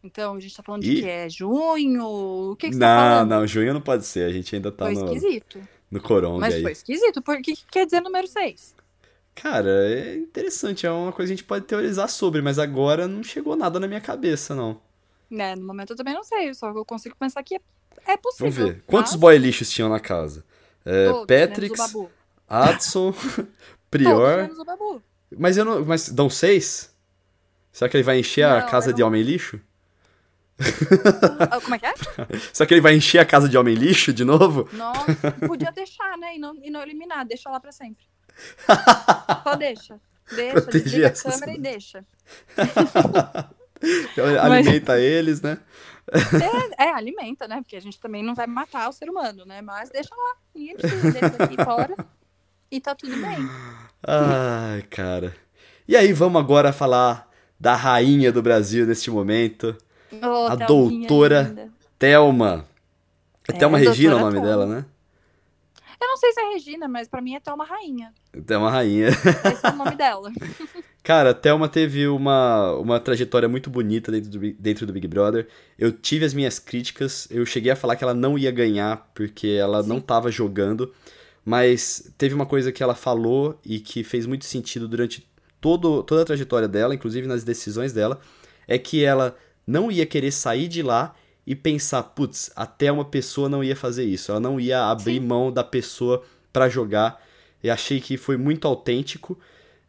Então, 0.02 0.34
a 0.34 0.40
gente 0.40 0.56
tá 0.56 0.62
falando 0.62 0.82
de 0.82 0.96
que 1.02 1.08
é 1.08 1.28
junho. 1.28 2.04
O 2.52 2.56
que, 2.56 2.68
que 2.68 2.74
você 2.74 2.80
tá 2.80 2.86
Não, 2.86 3.10
falando? 3.12 3.28
não, 3.30 3.46
junho 3.46 3.74
não 3.74 3.80
pode 3.80 4.04
ser. 4.06 4.24
A 4.28 4.32
gente 4.32 4.54
ainda 4.56 4.72
tá 4.72 4.86
Foi 4.86 4.94
no, 4.94 5.04
esquisito. 5.14 5.60
no 5.90 6.00
coronga 6.00 6.40
Mas 6.40 6.54
aí. 6.54 6.62
foi 6.62 6.72
esquisito. 6.72 7.20
Por 7.22 7.36
que, 7.42 7.54
que 7.54 7.64
quer 7.70 7.84
dizer 7.84 8.00
número 8.00 8.26
6? 8.26 8.74
Cara, 9.34 9.68
é 9.70 10.16
interessante. 10.16 10.86
É 10.86 10.90
uma 10.90 11.12
coisa 11.12 11.28
que 11.30 11.34
a 11.34 11.36
gente 11.36 11.46
pode 11.46 11.64
teorizar 11.66 12.08
sobre, 12.08 12.42
mas 12.42 12.58
agora 12.58 13.06
não 13.06 13.22
chegou 13.22 13.56
nada 13.56 13.78
na 13.78 13.86
minha 13.86 14.00
cabeça, 14.00 14.54
não. 14.54 14.80
Né, 15.30 15.54
no 15.54 15.64
momento 15.66 15.90
eu 15.92 15.96
também 15.96 16.12
não 16.14 16.24
sei, 16.24 16.52
só 16.54 16.72
que 16.72 16.78
eu 16.78 16.84
consigo 16.84 17.14
pensar 17.16 17.42
que 17.44 17.54
é, 17.54 17.60
é 18.06 18.16
possível. 18.16 18.50
Vamos 18.52 18.56
ver. 18.74 18.82
Quantos 18.86 19.12
mas 19.12 19.20
boy 19.20 19.38
lixos 19.38 19.70
tinham 19.70 19.88
na 19.88 20.00
casa? 20.00 20.44
É, 20.84 21.06
todos, 21.06 21.26
Babu. 21.76 22.10
Adson, 22.48 23.14
Prior. 23.90 24.50
Mas 25.36 25.56
eu 25.56 25.64
não. 25.64 25.84
Mas 25.84 26.08
dão 26.08 26.30
seis? 26.30 26.94
Será 27.72 27.88
que 27.88 27.96
ele 27.96 28.04
vai 28.04 28.18
encher 28.18 28.44
a 28.44 28.60
Não, 28.60 28.68
casa 28.68 28.90
eu 28.90 28.94
de 28.94 29.02
homem 29.02 29.22
lixo? 29.22 29.60
Ah, 31.50 31.60
Como 31.60 31.74
é 31.74 31.78
que 31.78 31.86
é? 31.86 31.94
Será 32.52 32.66
que 32.66 32.74
ele 32.74 32.80
vai 32.80 32.94
encher 32.94 33.18
a 33.18 33.24
casa 33.24 33.48
de 33.48 33.56
homem 33.56 33.74
lixo 33.74 34.12
de 34.12 34.24
novo? 34.24 34.68
Nossa, 34.72 35.30
podia 35.46 35.70
deixar, 35.70 36.18
né? 36.18 36.36
E 36.36 36.38
não, 36.38 36.54
e 36.62 36.70
não 36.70 36.82
eliminar, 36.82 37.24
deixa 37.24 37.48
lá 37.48 37.60
pra 37.60 37.72
sempre. 37.72 38.04
Só 39.44 39.54
deixa. 39.56 40.00
Deixa, 40.34 40.52
Proteger 40.60 40.82
desliga 40.82 41.08
a 41.08 41.32
câmera 41.32 41.52
e 41.52 41.58
deixa. 41.58 42.04
Alimenta 44.40 44.98
eles, 45.00 45.40
né? 45.40 45.58
É, 46.78 46.84
é, 46.86 46.92
alimenta, 46.92 47.46
né? 47.46 47.56
Porque 47.62 47.76
a 47.76 47.80
gente 47.80 48.00
também 48.00 48.22
não 48.22 48.34
vai 48.34 48.46
matar 48.46 48.88
o 48.88 48.92
ser 48.92 49.08
humano, 49.08 49.44
né? 49.44 49.60
Mas 49.62 49.90
deixa 49.90 50.14
lá. 50.14 50.36
Ninguém 50.54 50.76
precisa 50.76 51.10
deles 51.12 51.40
aqui 51.40 51.56
fora. 51.64 51.94
E 52.70 52.80
tá 52.80 52.94
tudo 52.94 53.16
bem. 53.16 53.38
Ai, 54.06 54.82
cara. 54.82 55.34
E 55.86 55.96
aí, 55.96 56.12
vamos 56.12 56.40
agora 56.40 56.72
falar 56.72 57.28
da 57.58 57.74
rainha 57.74 58.32
do 58.32 58.40
Brasil 58.42 58.86
neste 58.86 59.10
momento, 59.10 59.76
Ô, 60.12 60.46
A 60.46 60.54
doutora 60.56 61.42
linda. 61.42 61.68
Thelma. 61.98 62.66
É 63.48 63.52
É, 63.52 63.58
Thelma 63.58 63.78
Regina 63.78 64.14
o 64.16 64.18
doutora 64.18 64.34
nome 64.40 64.46
Thelma. 64.46 64.64
dela, 64.66 64.76
né? 64.80 64.84
Eu 66.00 66.08
não 66.08 66.16
sei 66.16 66.32
se 66.32 66.40
é 66.40 66.44
Regina, 66.54 66.88
mas 66.88 67.06
pra 67.08 67.20
mim 67.20 67.34
é 67.34 67.40
Thelma 67.40 67.64
Rainha. 67.64 68.12
Thelma 68.46 68.70
Rainha. 68.70 69.08
Esse 69.08 69.66
é 69.66 69.70
o 69.70 69.76
nome 69.76 69.94
dela. 69.96 70.30
Cara, 71.02 71.30
a 71.30 71.34
Thelma 71.34 71.66
teve 71.68 72.06
uma, 72.08 72.72
uma 72.74 73.00
trajetória 73.00 73.48
muito 73.48 73.70
bonita 73.70 74.12
dentro 74.12 74.30
do, 74.30 74.38
Big- 74.38 74.56
dentro 74.60 74.86
do 74.86 74.92
Big 74.92 75.08
Brother. 75.08 75.48
Eu 75.78 75.90
tive 75.92 76.24
as 76.26 76.34
minhas 76.34 76.58
críticas, 76.58 77.26
eu 77.30 77.44
cheguei 77.46 77.72
a 77.72 77.76
falar 77.76 77.96
que 77.96 78.04
ela 78.04 78.12
não 78.14 78.38
ia 78.38 78.50
ganhar 78.50 79.10
porque 79.14 79.48
ela 79.48 79.82
não 79.82 79.96
Sim. 79.96 80.02
tava 80.02 80.30
jogando, 80.30 80.92
mas 81.44 82.12
teve 82.18 82.34
uma 82.34 82.44
coisa 82.44 82.70
que 82.70 82.82
ela 82.82 82.94
falou 82.94 83.58
e 83.64 83.80
que 83.80 84.04
fez 84.04 84.26
muito 84.26 84.44
sentido 84.44 84.86
durante 84.86 85.26
todo, 85.58 86.02
toda 86.02 86.20
a 86.22 86.24
trajetória 86.24 86.68
dela, 86.68 86.94
inclusive 86.94 87.26
nas 87.26 87.44
decisões 87.44 87.92
dela, 87.94 88.20
é 88.68 88.76
que 88.78 89.02
ela 89.02 89.34
não 89.66 89.90
ia 89.90 90.04
querer 90.04 90.30
sair 90.32 90.68
de 90.68 90.82
lá 90.82 91.14
e 91.46 91.56
pensar, 91.56 92.02
putz, 92.02 92.50
até 92.54 92.92
uma 92.92 93.06
pessoa 93.06 93.48
não 93.48 93.64
ia 93.64 93.74
fazer 93.74 94.04
isso, 94.04 94.30
ela 94.30 94.40
não 94.40 94.60
ia 94.60 94.84
abrir 94.84 95.14
Sim. 95.14 95.26
mão 95.26 95.50
da 95.50 95.64
pessoa 95.64 96.22
pra 96.52 96.68
jogar. 96.68 97.20
E 97.62 97.70
achei 97.70 98.00
que 98.00 98.16
foi 98.18 98.36
muito 98.36 98.68
autêntico. 98.68 99.38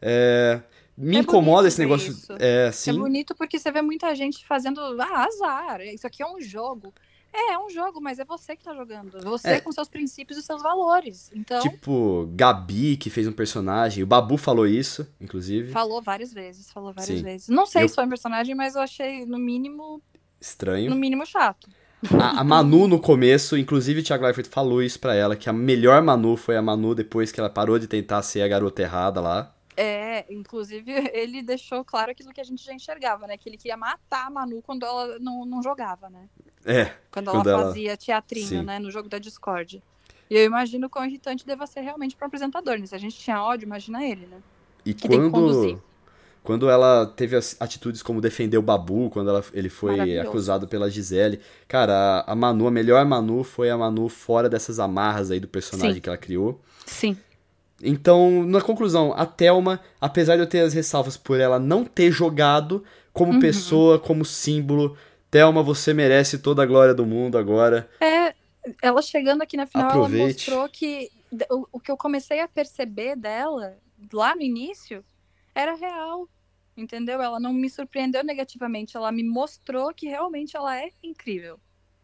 É, 0.02 0.62
me 1.02 1.18
É 1.18 1.20
incomoda 1.20 1.68
esse 1.68 1.80
negócio. 1.80 2.12
isso. 2.12 2.32
É, 2.40 2.68
É 2.68 2.72
sim. 2.72 2.94
bonito 2.98 3.34
porque 3.36 3.58
você 3.60 3.72
vê 3.72 3.82
muita 3.82 4.14
gente 4.16 4.46
fazendo 4.46 4.80
ah, 5.02 5.26
azar. 5.26 5.82
Isso 5.82 6.06
aqui 6.08 6.22
é 6.24 6.28
um 6.28 6.40
jogo. 6.40 6.94
É, 7.34 7.54
é 7.54 7.58
um 7.60 7.70
jogo, 7.70 8.02
mas 8.02 8.20
é 8.20 8.26
você 8.26 8.58
que 8.58 8.64
tá 8.64 8.76
jogando. 8.76 9.22
Você 9.24 9.48
É. 9.48 9.60
com 9.62 9.72
seus 9.72 9.88
princípios 9.88 10.38
e 10.38 10.42
seus 10.44 10.62
valores. 10.62 11.32
Então, 11.34 11.62
Tipo, 11.62 12.30
Gabi, 12.34 12.98
que 12.98 13.10
fez 13.10 13.26
um 13.26 13.32
personagem. 13.32 14.04
O 14.04 14.08
Babu 14.08 14.36
falou 14.38 14.68
isso, 14.68 15.08
inclusive. 15.20 15.72
falou 15.72 16.02
várias 16.02 16.34
vezes, 16.34 16.70
falou 16.72 16.92
várias 16.94 17.18
Sim. 17.18 17.24
vezes. 17.24 17.48
Não 17.48 17.66
sei 17.66 17.84
Eu- 17.84 17.90
se 17.90 17.96
foi 17.96 18.06
um 18.06 18.10
personagem, 18.10 18.54
mas 18.54 18.76
eu 18.76 18.82
achei, 18.82 19.26
no 19.26 19.38
mínimo, 19.40 19.94
no 19.94 20.02
Estranho. 20.42 20.94
mínimo 20.94 21.26
chato. 21.26 21.70
A, 22.20 22.42
a 22.42 22.44
Manu 22.44 22.88
no 22.88 23.00
começo, 23.00 23.56
inclusive 23.56 24.02
o 24.02 24.04
Thiago 24.04 24.26
Leifert 24.26 24.50
falou 24.50 24.82
isso 24.84 25.00
pra 25.00 25.14
ela, 25.16 25.36
que 25.36 25.48
a 25.50 25.54
melhor 25.54 26.02
Manu 26.02 26.36
foi 26.36 26.58
a 26.58 26.62
Manu 26.62 26.94
depois 26.96 27.32
que 27.32 27.40
ela 27.40 27.50
parou 27.50 27.78
de 27.80 27.88
tentar 27.88 28.22
ser 28.24 28.42
a 28.42 28.48
garota 28.48 28.82
errada 28.82 29.22
lá. 29.22 29.54
É, 29.82 30.26
inclusive, 30.30 30.92
ele 31.14 31.42
deixou 31.42 31.84
claro 31.84 32.12
aquilo 32.12 32.32
que 32.32 32.40
a 32.42 32.44
gente 32.44 32.64
já 32.64 32.74
enxergava, 32.74 33.26
né? 33.26 33.38
Que 33.38 33.50
ele 33.50 33.58
queria 33.58 33.76
matar 33.78 34.28
a 34.28 34.30
Manu 34.30 34.62
quando 34.62 34.86
ela 34.86 35.18
não, 35.20 35.44
não 35.46 35.64
jogava, 35.64 36.10
né? 36.10 36.30
É, 36.64 36.86
Quando, 37.10 37.32
Quando 37.32 37.50
ela 37.50 37.60
ela- 37.62 37.68
fazia 37.70 37.98
teatrinho, 37.98 38.48
Sim. 38.48 38.62
né? 38.64 38.78
No 38.78 38.92
jogo 38.92 39.10
da 39.10 39.18
Discord. 39.18 39.82
E 40.30 40.36
eu 40.36 40.46
imagino 40.46 40.90
quão 40.90 41.04
irritante 41.06 41.46
deva 41.46 41.66
ser 41.66 41.82
realmente 41.82 42.16
para 42.16 42.28
apresentador, 42.28 42.78
né? 42.78 42.86
Se 42.86 42.94
a 42.96 43.00
gente 43.00 43.18
tinha 43.18 43.44
ódio, 43.44 43.66
imagina 43.66 44.04
ele, 44.06 44.28
né? 44.28 44.38
e 44.86 44.94
Que 44.94 45.08
quando. 45.08 45.82
Quando 46.44 46.68
ela 46.70 47.06
teve 47.06 47.36
as 47.36 47.56
atitudes 47.60 48.02
como 48.02 48.20
defender 48.20 48.58
o 48.58 48.64
Babu, 48.64 49.12
quando 49.12 49.30
ela, 49.30 49.46
ele 49.54 49.70
foi 49.70 50.18
acusado 50.18 50.68
pela 50.68 50.90
Gisele. 50.90 51.40
Cara, 51.68 52.24
a, 52.26 52.32
a 52.32 52.36
Manu, 52.36 52.66
a 52.66 52.72
melhor 52.72 53.06
Manu 53.06 53.44
foi 53.44 53.70
a 53.70 53.78
Manu 53.78 54.10
fora 54.10 54.50
dessas 54.50 54.80
amarras 54.80 55.30
aí 55.30 55.40
do 55.40 55.48
personagem 55.48 55.96
Sim. 55.96 56.02
que 56.02 56.10
ela 56.10 56.18
criou. 56.18 56.60
Sim. 56.84 57.16
Então, 57.84 58.44
na 58.44 58.62
conclusão, 58.62 59.14
a 59.14 59.26
Thelma, 59.26 59.80
apesar 60.00 60.36
de 60.36 60.42
eu 60.44 60.48
ter 60.48 60.62
as 60.62 60.74
ressalvas 60.74 61.18
por 61.18 61.40
ela 61.40 61.60
não 61.60 61.84
ter 61.86 62.12
jogado, 62.12 62.84
como 63.14 63.34
Uhum. 63.34 63.40
pessoa, 63.40 64.00
como 64.00 64.24
símbolo, 64.26 64.96
Thelma, 65.30 65.64
você 65.64 65.94
merece 65.94 66.40
toda 66.40 66.64
a 66.64 66.66
glória 66.66 66.94
do 66.94 67.06
mundo 67.06 67.38
agora. 67.38 67.90
É, 68.00 68.34
ela 68.82 69.02
chegando 69.02 69.42
aqui 69.42 69.58
na 69.58 69.66
final, 69.66 69.88
Aproveite. 69.90 70.50
ela 70.50 70.60
mostrou 70.62 70.70
que 70.70 71.10
o, 71.50 71.68
o 71.74 71.80
que 71.80 71.92
eu 71.92 71.98
comecei 71.98 72.40
a 72.40 72.48
perceber 72.48 73.16
dela 73.16 73.78
lá 74.14 74.36
no 74.36 74.42
início 74.42 75.04
era 75.56 75.74
real. 75.76 76.28
Entendeu? 76.76 77.22
Ela 77.22 77.40
não 77.40 77.52
me 77.54 77.70
surpreendeu 77.70 78.24
negativamente, 78.24 78.96
ela 78.96 79.12
me 79.12 79.24
mostrou 79.24 79.94
que 79.94 80.08
realmente 80.08 80.56
ela 80.56 80.78
é 80.82 80.90
incrível. 81.04 81.60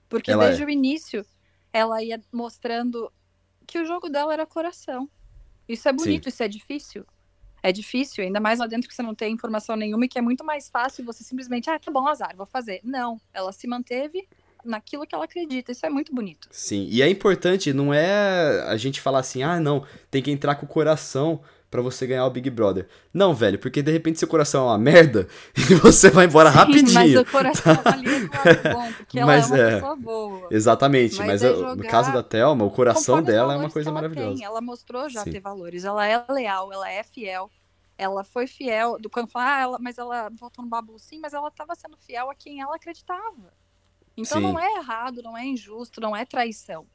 Porque 0.09 0.29
Ela 0.31 0.45
desde 0.45 0.63
é. 0.63 0.65
o 0.65 0.69
início 0.69 1.25
ela 1.71 2.03
ia 2.03 2.21
mostrando 2.31 3.11
que 3.65 3.79
o 3.79 3.85
jogo 3.85 4.09
dela 4.09 4.33
era 4.33 4.45
coração. 4.45 5.09
Isso 5.67 5.87
é 5.87 5.93
bonito, 5.93 6.29
isso 6.29 6.43
é 6.43 6.47
difícil. 6.47 7.05
É 7.61 7.71
difícil, 7.71 8.23
ainda 8.23 8.39
mais 8.39 8.59
lá 8.59 8.67
dentro 8.67 8.87
que 8.87 8.95
você 8.95 9.01
não 9.01 9.15
tem 9.15 9.33
informação 9.33 9.75
nenhuma 9.75 10.05
e 10.05 10.07
que 10.07 10.17
é 10.17 10.21
muito 10.21 10.43
mais 10.43 10.69
fácil 10.69 11.03
você 11.03 11.23
simplesmente, 11.23 11.69
ah, 11.69 11.79
tá 11.79 11.91
bom, 11.91 12.07
azar, 12.07 12.33
vou 12.37 12.45
fazer. 12.45 12.79
Não, 12.83 13.19
ela 13.33 13.51
se 13.51 13.67
manteve 13.67 14.27
naquilo 14.63 15.05
que 15.05 15.15
ela 15.15 15.25
acredita. 15.25 15.71
Isso 15.71 15.85
é 15.85 15.89
muito 15.89 16.13
bonito. 16.13 16.47
Sim, 16.51 16.87
e 16.89 17.01
é 17.01 17.09
importante, 17.09 17.73
não 17.73 17.93
é 17.93 18.61
a 18.67 18.77
gente 18.77 19.01
falar 19.01 19.19
assim, 19.19 19.43
ah, 19.43 19.59
não, 19.59 19.85
tem 20.11 20.21
que 20.21 20.31
entrar 20.31 20.55
com 20.55 20.65
o 20.65 20.69
coração 20.69 21.41
pra 21.69 21.81
você 21.81 22.07
ganhar 22.07 22.25
o 22.25 22.29
Big 22.29 22.49
Brother. 22.49 22.87
Não, 23.13 23.33
velho, 23.33 23.59
porque 23.59 23.81
de 23.81 23.91
repente 23.91 24.19
seu 24.19 24.27
coração 24.27 24.63
é 24.63 24.71
uma 24.71 24.77
merda 24.77 25.27
e 25.57 25.75
você 25.75 26.09
vai 26.09 26.25
embora 26.25 26.49
Sim, 26.51 26.57
rapidinho. 26.57 26.93
mas 26.93 27.15
o 27.15 27.25
coração 27.25 27.73
ali 27.85 28.07
é 28.07 28.73
bom, 28.73 28.91
porque 28.97 29.19
ela 29.19 29.27
Mas 29.27 29.51
é 29.51 29.53
uma 29.55 29.61
é. 29.63 29.75
pessoa 29.75 29.95
boa. 29.95 30.47
Exatamente, 30.51 31.17
Mas 31.17 31.27
mas, 31.27 31.43
é 31.43 31.49
eu- 31.49 31.61
no 31.61 31.69
jogar 31.75 31.89
caso 31.89 32.13
da 32.13 32.23
Thelma, 32.23 32.63
o 32.65 32.71
coração 32.71 33.21
dela 33.21 33.53
é 33.53 33.57
uma 33.57 33.69
coisa 33.69 33.89
ela 33.89 33.95
maravilhosa. 33.95 34.35
tem. 34.35 34.43
Ela 34.45 34.61
mostrou 34.61 35.09
já 35.09 35.23
Sim. 35.23 35.31
ter 35.31 35.39
valores. 35.39 35.83
Ela 35.83 36.07
é 36.07 36.23
leal, 36.29 36.71
ela 36.71 36.89
é 36.89 37.03
fiel. 37.03 37.49
Ela 37.97 38.23
foi 38.23 38.45
fiel. 38.47 38.97
do- 38.99 39.09
Quando 39.09 39.27
fala, 39.27 39.55
ah, 39.55 39.59
ela, 39.61 39.79
mas 39.79 39.97
ela 39.97 40.29
votou 40.29 40.63
no 40.63 40.69
Babu, 40.69 40.97
sim, 40.99 41.19
mas 41.19 41.33
ela 41.33 41.47
estava 41.49 41.73
sendo 41.75 41.97
fiel 41.97 42.29
a 42.29 42.35
quem 42.35 42.61
ela 42.61 42.75
acreditava. 42.75 43.51
Então 44.15 44.37
Sim. 44.39 44.43
não 44.51 44.59
é 44.59 44.77
errado, 44.77 45.21
não 45.21 45.37
é 45.37 45.45
injusto, 45.45 45.99
não 46.01 46.15
é 46.15 46.23
traição. 46.25 46.85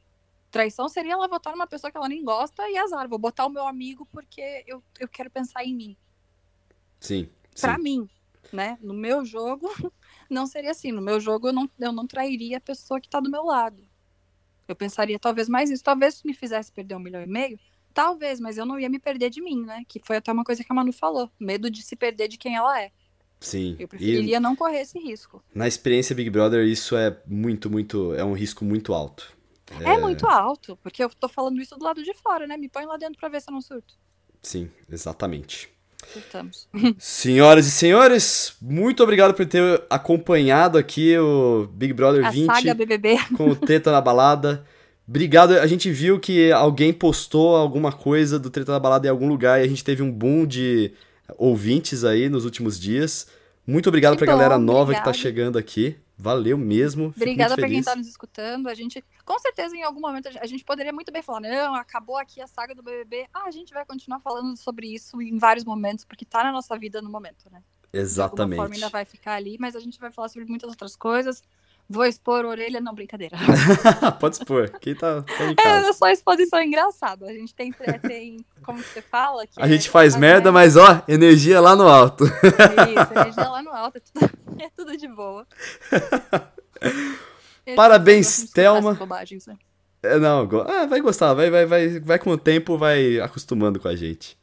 Traição 0.53 0.87
seria 0.87 1.13
ela 1.13 1.27
votar 1.27 1.51
numa 1.51 1.65
pessoa 1.65 1.89
que 1.89 1.97
ela 1.97 2.07
nem 2.07 2.23
gosta 2.23 2.69
e 2.69 2.77
azar. 2.77 3.09
Vou 3.09 3.17
botar 3.17 3.47
o 3.47 3.49
meu 3.49 3.65
amigo 3.65 4.07
porque 4.11 4.63
eu, 4.67 4.83
eu 4.99 5.07
quero 5.07 5.27
pensar 5.31 5.65
em 5.65 5.75
mim. 5.75 5.97
Sim. 6.99 7.27
Pra 7.59 7.75
sim. 7.75 7.81
mim, 7.81 8.09
né? 8.51 8.77
No 8.79 8.93
meu 8.93 9.25
jogo, 9.25 9.67
não 10.29 10.45
seria 10.45 10.69
assim. 10.69 10.91
No 10.91 11.01
meu 11.01 11.19
jogo, 11.19 11.47
eu 11.47 11.53
não, 11.53 11.67
eu 11.79 11.91
não 11.91 12.05
trairia 12.05 12.57
a 12.57 12.61
pessoa 12.61 13.01
que 13.01 13.09
tá 13.09 13.19
do 13.19 13.31
meu 13.31 13.43
lado. 13.43 13.81
Eu 14.67 14.75
pensaria 14.75 15.17
talvez 15.17 15.49
mais 15.49 15.71
isso. 15.71 15.83
Talvez 15.83 16.13
isso 16.13 16.27
me 16.27 16.35
fizesse 16.35 16.71
perder 16.71 16.95
um 16.97 16.99
milhão 16.99 17.23
e 17.23 17.27
meio. 17.27 17.59
Talvez, 17.91 18.39
mas 18.39 18.55
eu 18.55 18.65
não 18.65 18.79
ia 18.79 18.89
me 18.89 18.99
perder 18.99 19.31
de 19.31 19.41
mim, 19.41 19.65
né? 19.65 19.83
Que 19.87 19.99
foi 19.99 20.17
até 20.17 20.31
uma 20.31 20.43
coisa 20.43 20.63
que 20.63 20.71
a 20.71 20.75
Manu 20.75 20.93
falou. 20.93 21.31
Medo 21.39 21.67
de 21.71 21.81
se 21.81 21.95
perder 21.95 22.27
de 22.27 22.37
quem 22.37 22.55
ela 22.55 22.79
é. 22.79 22.91
Sim. 23.39 23.75
Eu 23.79 23.85
E 23.85 23.87
preferiria 23.87 24.39
não 24.39 24.55
correr 24.55 24.81
esse 24.81 24.99
risco. 24.99 25.43
na 25.53 25.67
experiência 25.67 26.15
Big 26.15 26.29
Brother, 26.29 26.63
isso 26.63 26.95
é 26.95 27.19
muito, 27.25 27.71
muito. 27.71 28.13
É 28.13 28.23
um 28.23 28.33
risco 28.33 28.63
muito 28.63 28.93
alto. 28.93 29.35
É... 29.81 29.97
muito 29.97 30.27
alto, 30.27 30.77
porque 30.81 31.03
eu 31.03 31.09
tô 31.09 31.27
falando 31.27 31.61
isso 31.61 31.75
do 31.77 31.83
lado 31.83 32.03
de 32.03 32.13
fora, 32.13 32.45
né? 32.47 32.57
Me 32.57 32.69
põe 32.69 32.85
lá 32.85 32.97
dentro 32.97 33.17
pra 33.19 33.29
ver 33.29 33.41
se 33.41 33.49
eu 33.49 33.53
não 33.53 33.61
surto. 33.61 33.95
Sim, 34.41 34.69
exatamente. 34.89 35.69
Surtamos. 36.11 36.67
Senhoras 36.99 37.65
e 37.65 37.71
senhores, 37.71 38.55
muito 38.61 39.01
obrigado 39.01 39.33
por 39.33 39.45
ter 39.45 39.81
acompanhado 39.89 40.77
aqui 40.77 41.17
o 41.17 41.67
Big 41.73 41.93
Brother 41.93 42.25
A 42.25 42.29
20 42.29 42.45
saga 42.45 42.73
BBB. 42.73 43.17
com 43.37 43.49
o 43.49 43.55
Treta 43.55 43.91
na 43.91 44.01
Balada. 44.01 44.65
Obrigado, 45.07 45.53
a 45.53 45.67
gente 45.67 45.91
viu 45.91 46.19
que 46.19 46.51
alguém 46.51 46.93
postou 46.93 47.55
alguma 47.55 47.91
coisa 47.91 48.39
do 48.39 48.49
Treta 48.49 48.71
na 48.71 48.79
Balada 48.79 49.07
em 49.07 49.09
algum 49.09 49.27
lugar 49.27 49.59
e 49.61 49.63
a 49.63 49.67
gente 49.67 49.83
teve 49.83 50.01
um 50.01 50.11
boom 50.11 50.45
de 50.45 50.93
ouvintes 51.37 52.03
aí 52.03 52.29
nos 52.29 52.45
últimos 52.45 52.79
dias. 52.79 53.27
Muito 53.65 53.87
obrigado 53.87 54.13
Que 54.13 54.19
pra 54.19 54.27
galera 54.27 54.57
bom, 54.57 54.63
nova 54.63 54.93
que 54.93 55.03
tá 55.03 55.13
chegando 55.13 55.57
aqui. 55.57 55.95
Valeu 56.17 56.57
mesmo. 56.57 57.13
Obrigada 57.15 57.55
pra 57.55 57.63
quem 57.63 57.75
feliz. 57.75 57.85
tá 57.85 57.95
nos 57.95 58.07
escutando. 58.07 58.67
A 58.67 58.73
gente, 58.73 59.03
com 59.25 59.37
certeza, 59.39 59.75
em 59.75 59.83
algum 59.83 59.99
momento, 59.99 60.29
a 60.39 60.45
gente 60.45 60.63
poderia 60.63 60.93
muito 60.93 61.11
bem 61.11 61.21
falar: 61.21 61.41
não, 61.41 61.73
acabou 61.75 62.17
aqui 62.17 62.41
a 62.41 62.47
saga 62.47 62.75
do 62.75 62.83
BBB. 62.83 63.27
Ah, 63.33 63.45
a 63.47 63.51
gente 63.51 63.73
vai 63.73 63.85
continuar 63.85 64.19
falando 64.19 64.55
sobre 64.55 64.93
isso 64.93 65.21
em 65.21 65.37
vários 65.37 65.65
momentos, 65.65 66.05
porque 66.05 66.25
tá 66.25 66.43
na 66.43 66.51
nossa 66.51 66.77
vida 66.77 67.01
no 67.01 67.09
momento, 67.09 67.49
né? 67.51 67.59
De 67.91 67.99
alguma 67.99 68.03
Exatamente. 68.03 68.57
forma 68.57 68.75
ainda 68.75 68.89
vai 68.89 69.05
ficar 69.05 69.33
ali, 69.33 69.57
mas 69.59 69.75
a 69.75 69.79
gente 69.79 69.99
vai 69.99 70.11
falar 70.11 70.29
sobre 70.29 70.47
muitas 70.47 70.69
outras 70.69 70.95
coisas. 70.95 71.43
Vou 71.89 72.05
expor 72.05 72.45
a 72.45 72.47
orelha, 72.47 72.79
não, 72.79 72.93
brincadeira. 72.93 73.37
Pode 74.19 74.37
expor. 74.37 74.69
Quem 74.79 74.95
tá, 74.95 75.21
tá 75.21 75.43
em 75.45 75.51
É, 75.51 75.55
casa. 75.55 75.89
é 75.89 75.93
só 75.93 76.07
exposição 76.09 76.61
engraçada. 76.61 77.25
A 77.27 77.33
gente 77.33 77.53
tem, 77.53 77.71
tem 78.01 78.37
como 78.63 78.81
que 78.81 78.89
você 78.89 79.01
fala? 79.01 79.43
A 79.57 79.65
é- 79.65 79.69
gente 79.69 79.89
faz 79.89 80.15
merda, 80.15 80.51
mas 80.51 80.75
ó, 80.77 81.03
energia 81.07 81.59
lá 81.59 81.75
no 81.75 81.87
alto. 81.87 82.23
Isso, 82.23 83.13
energia 83.13 83.49
lá 83.49 83.61
no 83.61 83.71
alto, 83.71 83.97
é 83.97 84.01
tudo, 84.01 84.31
é 84.61 84.69
tudo 84.75 84.97
de 84.97 85.07
boa. 85.07 85.45
Parabéns, 87.75 88.51
Thelma. 88.51 88.93
bobagens, 88.93 89.47
né? 89.47 89.57
É, 90.01 90.17
não, 90.19 90.49
ah, 90.67 90.85
vai 90.85 90.99
gostar, 90.99 91.33
vai, 91.33 91.49
vai, 91.49 91.65
vai, 91.65 91.99
vai 91.99 92.19
com 92.19 92.31
o 92.31 92.37
tempo, 92.37 92.77
vai 92.77 93.19
acostumando 93.21 93.79
com 93.79 93.87
a 93.87 93.95
gente. 93.95 94.37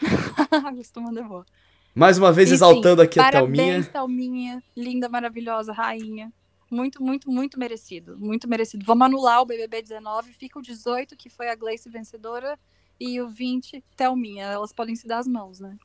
Acostumando 0.50 1.18
é 1.18 1.22
boa. 1.22 1.46
Mais 1.94 2.18
uma 2.18 2.30
vez 2.30 2.50
E 2.50 2.54
exaltando 2.54 3.00
sim, 3.00 3.06
aqui 3.06 3.18
a 3.18 3.24
Parabéns, 3.24 3.56
Thelminha. 3.56 3.82
Thelminha. 3.84 4.62
Linda, 4.76 5.08
maravilhosa, 5.08 5.72
rainha. 5.72 6.30
Muito, 6.70 7.02
muito, 7.02 7.30
muito 7.30 7.58
merecido. 7.58 8.16
Muito 8.18 8.48
merecido. 8.48 8.84
Vamos 8.84 9.06
anular 9.06 9.40
o 9.40 9.46
BBB 9.46 9.82
19. 9.82 10.32
Fica 10.32 10.58
o 10.58 10.62
18, 10.62 11.16
que 11.16 11.28
foi 11.30 11.48
a 11.48 11.54
Gleice 11.54 11.88
vencedora. 11.88 12.58
E 13.00 13.20
o 13.20 13.28
20, 13.28 13.82
Thelminha. 13.96 14.44
Elas 14.46 14.72
podem 14.72 14.94
se 14.96 15.06
dar 15.06 15.18
as 15.18 15.26
mãos, 15.26 15.60
né? 15.60 15.76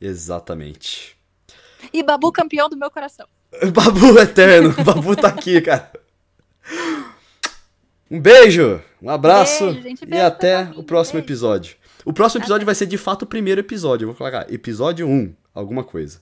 Exatamente. 0.00 1.16
E 1.92 2.02
Babu, 2.02 2.30
campeão 2.32 2.68
do 2.68 2.76
meu 2.76 2.90
coração. 2.90 3.26
Babu 3.72 4.18
eterno, 4.18 4.74
Babu 4.84 5.16
tá 5.16 5.28
aqui, 5.28 5.60
cara. 5.60 5.90
Um 8.10 8.20
beijo, 8.20 8.82
um 9.02 9.10
abraço 9.10 9.64
Beijo, 9.66 9.82
gente. 9.82 10.04
e 10.08 10.20
até 10.20 10.70
o 10.76 10.82
próximo 10.82 11.14
beijo. 11.20 11.26
episódio. 11.26 11.76
O 12.04 12.12
próximo 12.12 12.40
episódio 12.40 12.64
vai 12.64 12.74
ser 12.74 12.86
de 12.86 12.96
fato 12.96 13.22
o 13.22 13.26
primeiro 13.26 13.60
episódio. 13.60 14.04
Eu 14.04 14.08
vou 14.08 14.16
colocar 14.16 14.50
episódio 14.52 15.06
1, 15.06 15.34
alguma 15.54 15.84
coisa. 15.84 16.20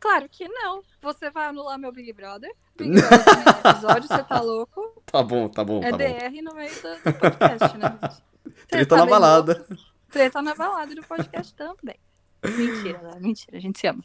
Claro 0.00 0.28
que 0.28 0.48
não. 0.48 0.82
Você 1.02 1.30
vai 1.30 1.46
anular 1.46 1.78
meu 1.78 1.92
Big 1.92 2.12
Brother. 2.12 2.50
Big 2.76 2.90
Brother 2.90 3.18
é 3.64 3.70
episódio, 3.70 4.08
você 4.08 4.24
tá 4.24 4.40
louco? 4.40 4.80
Tá 5.10 5.24
bom, 5.24 5.48
tá 5.48 5.64
bom, 5.64 5.80
É 5.82 5.90
tá 5.90 5.98
bom. 5.98 6.04
DR 6.04 6.42
no 6.42 6.54
meio 6.54 6.70
do, 6.72 7.12
do 7.12 7.18
podcast, 7.18 7.76
né? 7.78 7.98
Treta 8.70 8.94
tá 8.94 8.96
na 8.98 9.06
balada. 9.06 9.66
louco? 9.68 9.84
Treta 10.08 10.40
na 10.40 10.54
balada 10.54 10.94
do 10.94 11.02
podcast 11.02 11.52
também. 11.54 11.96
Mentira, 12.44 13.02
né? 13.02 13.18
mentira, 13.18 13.58
a 13.58 13.60
gente 13.60 13.80
se 13.80 13.88
ama. 13.88 14.04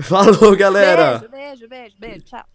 Falou, 0.00 0.54
galera! 0.54 1.18
Beijo, 1.18 1.30
beijo, 1.30 1.68
beijo, 1.68 1.96
beijo, 1.98 2.24
tchau. 2.26 2.44